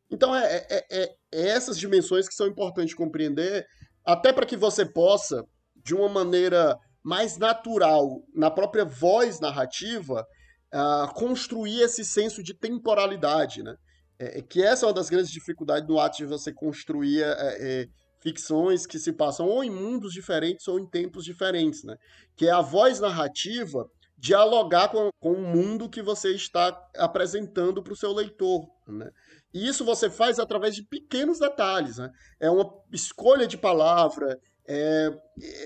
Então, 0.10 0.36
é, 0.36 0.66
é, 0.70 0.86
é, 0.92 1.16
é 1.32 1.48
essas 1.50 1.78
dimensões 1.78 2.28
que 2.28 2.34
são 2.34 2.48
importantes 2.48 2.96
compreender, 2.96 3.66
até 4.04 4.34
para 4.34 4.46
que 4.46 4.58
você 4.58 4.86
possa, 4.86 5.46
de 5.76 5.94
uma 5.94 6.10
maneira 6.10 6.78
mais 7.04 7.38
natural, 7.38 8.24
na 8.34 8.50
própria 8.50 8.86
voz 8.86 9.40
narrativa, 9.40 10.26
uh, 10.74 11.14
construir 11.14 11.82
esse 11.82 12.04
senso 12.04 12.42
de 12.42 12.54
temporalidade, 12.54 13.62
né? 13.62 13.76
É, 14.24 14.40
é, 14.40 14.42
que 14.42 14.64
essa 14.64 14.86
é 14.86 14.88
uma 14.88 14.94
das 14.94 15.10
grandes 15.10 15.32
dificuldades 15.32 15.86
do 15.86 16.00
ato 16.00 16.18
de 16.18 16.26
você 16.26 16.54
construir 16.54 17.22
é, 17.22 17.82
é, 17.82 17.88
ficções 18.22 18.86
que 18.86 18.98
se 18.98 19.12
passam 19.12 19.46
ou 19.46 19.64
em 19.64 19.70
mundos 19.70 20.14
diferentes 20.14 20.68
ou 20.68 20.80
em 20.80 20.86
tempos 20.86 21.26
diferentes, 21.26 21.84
né? 21.84 21.98
Que 22.36 22.48
é 22.48 22.52
a 22.52 22.62
voz 22.62 23.00
narrativa 23.02 23.90
dialogar 24.18 24.88
com, 24.88 25.10
com 25.20 25.34
o 25.34 25.42
mundo 25.42 25.90
que 25.90 26.02
você 26.02 26.30
está 26.30 26.80
apresentando 26.96 27.84
para 27.84 27.92
o 27.92 27.98
seu 27.98 28.14
leitor, 28.14 28.66
né? 28.88 29.10
E 29.54 29.68
isso 29.68 29.84
você 29.84 30.10
faz 30.10 30.40
através 30.40 30.74
de 30.74 30.84
pequenos 30.84 31.40
detalhes, 31.40 31.98
né? 31.98 32.10
É 32.40 32.50
uma 32.50 32.72
escolha 32.92 33.46
de 33.46 33.58
palavra, 33.58 34.40
é, 34.66 35.10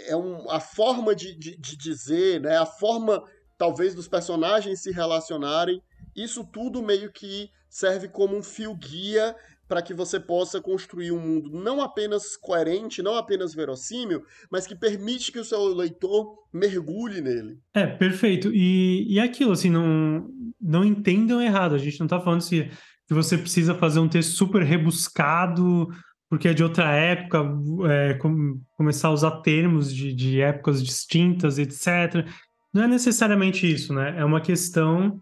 é 0.08 0.16
um, 0.16 0.50
a 0.50 0.60
forma 0.60 1.16
de, 1.16 1.38
de, 1.38 1.56
de 1.56 1.78
dizer, 1.78 2.42
né? 2.42 2.58
A 2.58 2.66
forma, 2.66 3.24
talvez, 3.58 3.94
dos 3.94 4.08
personagens 4.08 4.82
se 4.82 4.92
relacionarem. 4.92 5.80
Isso 6.16 6.44
tudo 6.44 6.82
meio 6.82 7.12
que 7.12 7.52
serve 7.70 8.08
como 8.08 8.38
um 8.38 8.44
fio 8.44 8.74
guia 8.76 9.36
para 9.68 9.82
que 9.82 9.94
você 9.94 10.20
possa 10.20 10.62
construir 10.62 11.12
um 11.12 11.20
mundo 11.20 11.50
não 11.52 11.82
apenas 11.82 12.38
coerente, 12.38 13.04
não 13.04 13.16
apenas 13.16 13.54
verossímil, 13.54 14.24
mas 14.50 14.66
que 14.66 14.76
permite 14.76 15.32
que 15.32 15.40
o 15.40 15.44
seu 15.44 15.74
leitor 15.74 16.38
mergulhe 16.54 17.22
nele. 17.22 17.60
É, 17.74 17.86
perfeito. 17.86 18.50
E, 18.54 19.06
e 19.14 19.20
aquilo, 19.20 19.52
assim, 19.52 19.70
não, 19.70 20.30
não 20.60 20.86
entendam 20.86 21.42
errado. 21.42 21.76
A 21.76 21.78
gente 21.78 22.00
não 22.00 22.06
está 22.06 22.20
falando 22.20 22.42
se, 22.42 22.70
que 23.08 23.14
você 23.14 23.38
precisa 23.38 23.76
fazer 23.76 24.00
um 24.00 24.08
texto 24.08 24.32
super 24.32 24.64
rebuscado, 24.64 25.90
porque 26.30 26.48
é 26.48 26.54
de 26.54 26.64
outra 26.64 26.92
época, 26.94 27.44
é, 27.90 28.14
com, 28.16 28.60
começar 28.76 29.10
a 29.10 29.14
usar 29.14 29.42
termos 29.42 29.94
de, 29.94 30.14
de 30.14 30.42
épocas 30.42 30.84
distintas, 30.84 31.58
etc. 31.60 32.26
Não 32.74 32.84
é 32.84 32.88
necessariamente 32.88 33.70
isso, 33.70 33.94
né? 33.94 34.16
É 34.18 34.24
uma 34.24 34.42
questão 34.42 35.22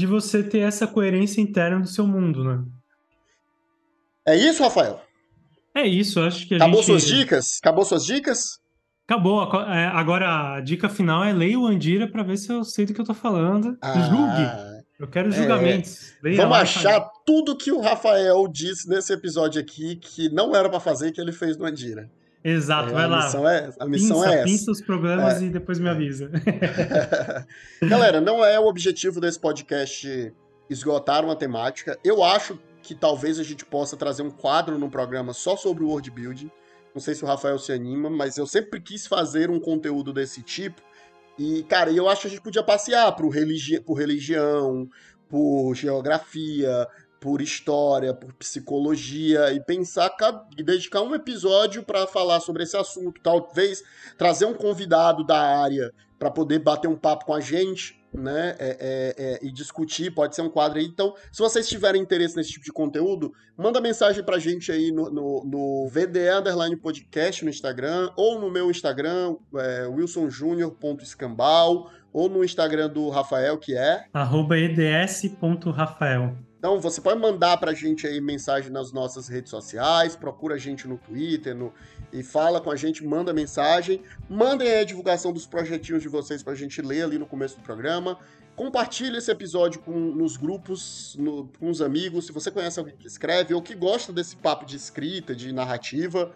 de 0.00 0.06
você 0.06 0.42
ter 0.42 0.60
essa 0.60 0.86
coerência 0.86 1.42
interna 1.42 1.78
do 1.78 1.88
seu 1.88 2.06
mundo, 2.06 2.42
né? 2.42 2.64
É 4.26 4.34
isso, 4.34 4.62
Rafael? 4.62 5.00
É 5.74 5.86
isso, 5.86 6.20
acho 6.20 6.48
que 6.48 6.54
a 6.54 6.56
Acabou 6.56 6.82
gente... 6.82 6.86
suas 6.86 7.06
dicas? 7.06 7.58
Acabou 7.60 7.84
suas 7.84 8.04
dicas? 8.04 8.58
Acabou. 9.06 9.42
É, 9.64 9.86
agora 9.86 10.54
a 10.54 10.60
dica 10.60 10.88
final 10.88 11.22
é 11.22 11.32
leia 11.32 11.58
o 11.58 11.66
Andira 11.66 12.08
para 12.08 12.22
ver 12.22 12.38
se 12.38 12.50
eu 12.50 12.64
sei 12.64 12.86
do 12.86 12.94
que 12.94 13.00
eu 13.00 13.04
tô 13.04 13.14
falando. 13.14 13.76
Ah, 13.82 14.00
Julgue. 14.00 14.80
Eu 14.98 15.08
quero 15.08 15.30
julgamentos. 15.30 16.14
É... 16.24 16.36
Vamos 16.36 16.58
achar 16.58 17.00
tudo 17.26 17.56
que 17.56 17.72
o 17.72 17.80
Rafael 17.80 18.46
disse 18.48 18.88
nesse 18.88 19.12
episódio 19.12 19.60
aqui 19.60 19.96
que 19.96 20.28
não 20.30 20.54
era 20.54 20.68
para 20.68 20.80
fazer 20.80 21.12
que 21.12 21.20
ele 21.20 21.32
fez 21.32 21.56
no 21.56 21.66
Andira. 21.66 22.10
Exato, 22.42 22.90
é, 22.90 22.92
vai 22.92 23.04
a 23.04 23.06
lá. 23.06 23.24
Missão 23.24 23.48
é, 23.48 23.70
a 23.78 23.86
missão 23.86 24.16
pinça, 24.16 24.30
é 24.30 24.34
essa. 24.34 24.44
Pinça 24.44 24.70
os 24.70 24.80
problemas 24.80 25.42
é. 25.42 25.44
e 25.44 25.50
depois 25.50 25.78
me 25.78 25.88
avisa. 25.88 26.30
Galera, 27.82 28.20
não 28.20 28.44
é 28.44 28.58
o 28.58 28.66
objetivo 28.66 29.20
desse 29.20 29.38
podcast 29.38 30.32
esgotar 30.68 31.24
uma 31.24 31.36
temática. 31.36 31.98
Eu 32.02 32.22
acho 32.22 32.58
que 32.82 32.94
talvez 32.94 33.38
a 33.38 33.42
gente 33.42 33.64
possa 33.64 33.96
trazer 33.96 34.22
um 34.22 34.30
quadro 34.30 34.78
no 34.78 34.88
programa 34.88 35.32
só 35.32 35.56
sobre 35.56 35.84
o 35.84 35.88
world 35.88 36.10
building. 36.10 36.50
Não 36.94 37.00
sei 37.00 37.14
se 37.14 37.22
o 37.22 37.26
Rafael 37.26 37.58
se 37.58 37.72
anima, 37.72 38.08
mas 38.08 38.36
eu 38.38 38.46
sempre 38.46 38.80
quis 38.80 39.06
fazer 39.06 39.50
um 39.50 39.60
conteúdo 39.60 40.12
desse 40.12 40.42
tipo. 40.42 40.80
E, 41.38 41.62
cara, 41.64 41.90
eu 41.90 42.08
acho 42.08 42.22
que 42.22 42.26
a 42.26 42.30
gente 42.30 42.42
podia 42.42 42.62
passear 42.62 43.14
por, 43.14 43.28
religi 43.28 43.80
por 43.80 43.94
religião, 43.94 44.88
por 45.28 45.74
geografia, 45.74 46.88
por 47.20 47.42
história, 47.42 48.14
por 48.14 48.32
psicologia 48.32 49.52
e 49.52 49.60
pensar 49.60 50.10
e 50.56 50.62
dedicar 50.62 51.02
um 51.02 51.14
episódio 51.14 51.82
para 51.82 52.06
falar 52.06 52.40
sobre 52.40 52.62
esse 52.62 52.76
assunto, 52.76 53.20
talvez 53.22 53.84
trazer 54.16 54.46
um 54.46 54.54
convidado 54.54 55.24
da 55.24 55.38
área 55.38 55.92
para 56.18 56.30
poder 56.30 56.58
bater 56.58 56.88
um 56.88 56.96
papo 56.96 57.26
com 57.26 57.34
a 57.34 57.40
gente 57.40 58.00
né, 58.12 58.56
é, 58.58 58.76
é, 58.80 59.14
é, 59.16 59.38
e 59.42 59.52
discutir, 59.52 60.10
pode 60.10 60.34
ser 60.34 60.42
um 60.42 60.50
quadro 60.50 60.78
aí. 60.78 60.84
Então, 60.84 61.14
se 61.30 61.40
vocês 61.40 61.68
tiverem 61.68 62.02
interesse 62.02 62.36
nesse 62.36 62.50
tipo 62.50 62.64
de 62.64 62.72
conteúdo, 62.72 63.32
manda 63.56 63.80
mensagem 63.80 64.24
pra 64.24 64.38
gente 64.38 64.72
aí 64.72 64.90
no, 64.90 65.10
no, 65.10 65.44
no 65.44 65.88
VDE 65.88 66.28
Underline 66.28 66.76
Podcast 66.76 67.44
no 67.44 67.50
Instagram, 67.50 68.10
ou 68.16 68.40
no 68.40 68.50
meu 68.50 68.70
Instagram, 68.70 69.36
é, 69.54 69.86
wilsonjunior.escambau, 69.86 71.90
ou 72.12 72.28
no 72.28 72.44
Instagram 72.44 72.88
do 72.88 73.08
Rafael, 73.08 73.56
que 73.58 73.76
é... 73.76 74.04
Eds.rafael. 75.02 76.36
Então, 76.60 76.78
você 76.78 77.00
pode 77.00 77.18
mandar 77.18 77.56
pra 77.56 77.72
gente 77.72 78.06
aí 78.06 78.20
mensagem 78.20 78.70
nas 78.70 78.92
nossas 78.92 79.28
redes 79.28 79.48
sociais, 79.48 80.14
procura 80.14 80.56
a 80.56 80.58
gente 80.58 80.86
no 80.86 80.98
Twitter 80.98 81.54
no, 81.54 81.72
e 82.12 82.22
fala 82.22 82.60
com 82.60 82.70
a 82.70 82.76
gente, 82.76 83.02
manda 83.02 83.32
mensagem. 83.32 84.02
Mandem 84.28 84.70
a 84.74 84.84
divulgação 84.84 85.32
dos 85.32 85.46
projetinhos 85.46 86.02
de 86.02 86.08
vocês 86.10 86.42
pra 86.42 86.54
gente 86.54 86.82
ler 86.82 87.04
ali 87.04 87.18
no 87.18 87.24
começo 87.24 87.56
do 87.56 87.62
programa. 87.62 88.18
Compartilhe 88.54 89.16
esse 89.16 89.30
episódio 89.30 89.80
com, 89.80 89.98
nos 89.98 90.36
grupos, 90.36 91.16
no, 91.18 91.48
com 91.58 91.70
os 91.70 91.80
amigos. 91.80 92.26
Se 92.26 92.32
você 92.32 92.50
conhece 92.50 92.78
alguém 92.78 92.94
que 92.94 93.06
escreve 93.06 93.54
ou 93.54 93.62
que 93.62 93.74
gosta 93.74 94.12
desse 94.12 94.36
papo 94.36 94.66
de 94.66 94.76
escrita, 94.76 95.34
de 95.34 95.50
narrativa, 95.54 96.30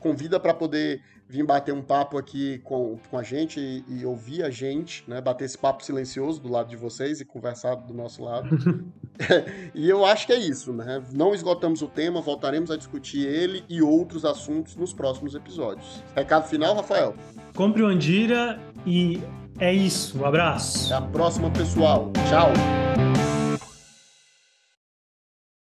convida 0.00 0.40
para 0.40 0.54
poder 0.54 1.02
vir 1.28 1.44
bater 1.44 1.72
um 1.72 1.82
papo 1.82 2.16
aqui 2.16 2.58
com, 2.58 2.98
com 3.10 3.18
a 3.18 3.22
gente 3.22 3.58
e, 3.60 3.84
e, 3.88 4.06
ouvir 4.06 4.42
a 4.42 4.50
gente, 4.50 5.04
né? 5.08 5.20
Bater 5.20 5.44
esse 5.44 5.58
papo 5.58 5.84
silencioso 5.84 6.40
do 6.40 6.48
lado 6.48 6.68
de 6.68 6.76
vocês 6.76 7.20
e 7.20 7.24
conversar 7.24 7.74
do 7.74 7.92
nosso 7.92 8.22
lado. 8.22 8.48
e 9.74 9.88
eu 9.88 10.04
acho 10.04 10.26
que 10.26 10.32
é 10.32 10.38
isso, 10.38 10.72
né? 10.72 11.02
Não 11.12 11.34
esgotamos 11.34 11.82
o 11.82 11.88
tema, 11.88 12.20
voltaremos 12.20 12.70
a 12.70 12.76
discutir 12.76 13.26
ele 13.26 13.64
e 13.68 13.82
outros 13.82 14.24
assuntos 14.24 14.76
nos 14.76 14.92
próximos 14.92 15.34
episódios. 15.34 16.02
Recado 16.14 16.48
final, 16.48 16.74
Rafael? 16.76 17.14
Compre 17.54 17.82
o 17.82 17.86
Andira 17.86 18.60
e 18.84 19.20
é 19.58 19.72
isso. 19.72 20.18
Um 20.18 20.24
abraço. 20.24 20.92
Até 20.92 21.04
a 21.04 21.08
próxima, 21.08 21.50
pessoal. 21.50 22.12
Tchau. 22.28 23.15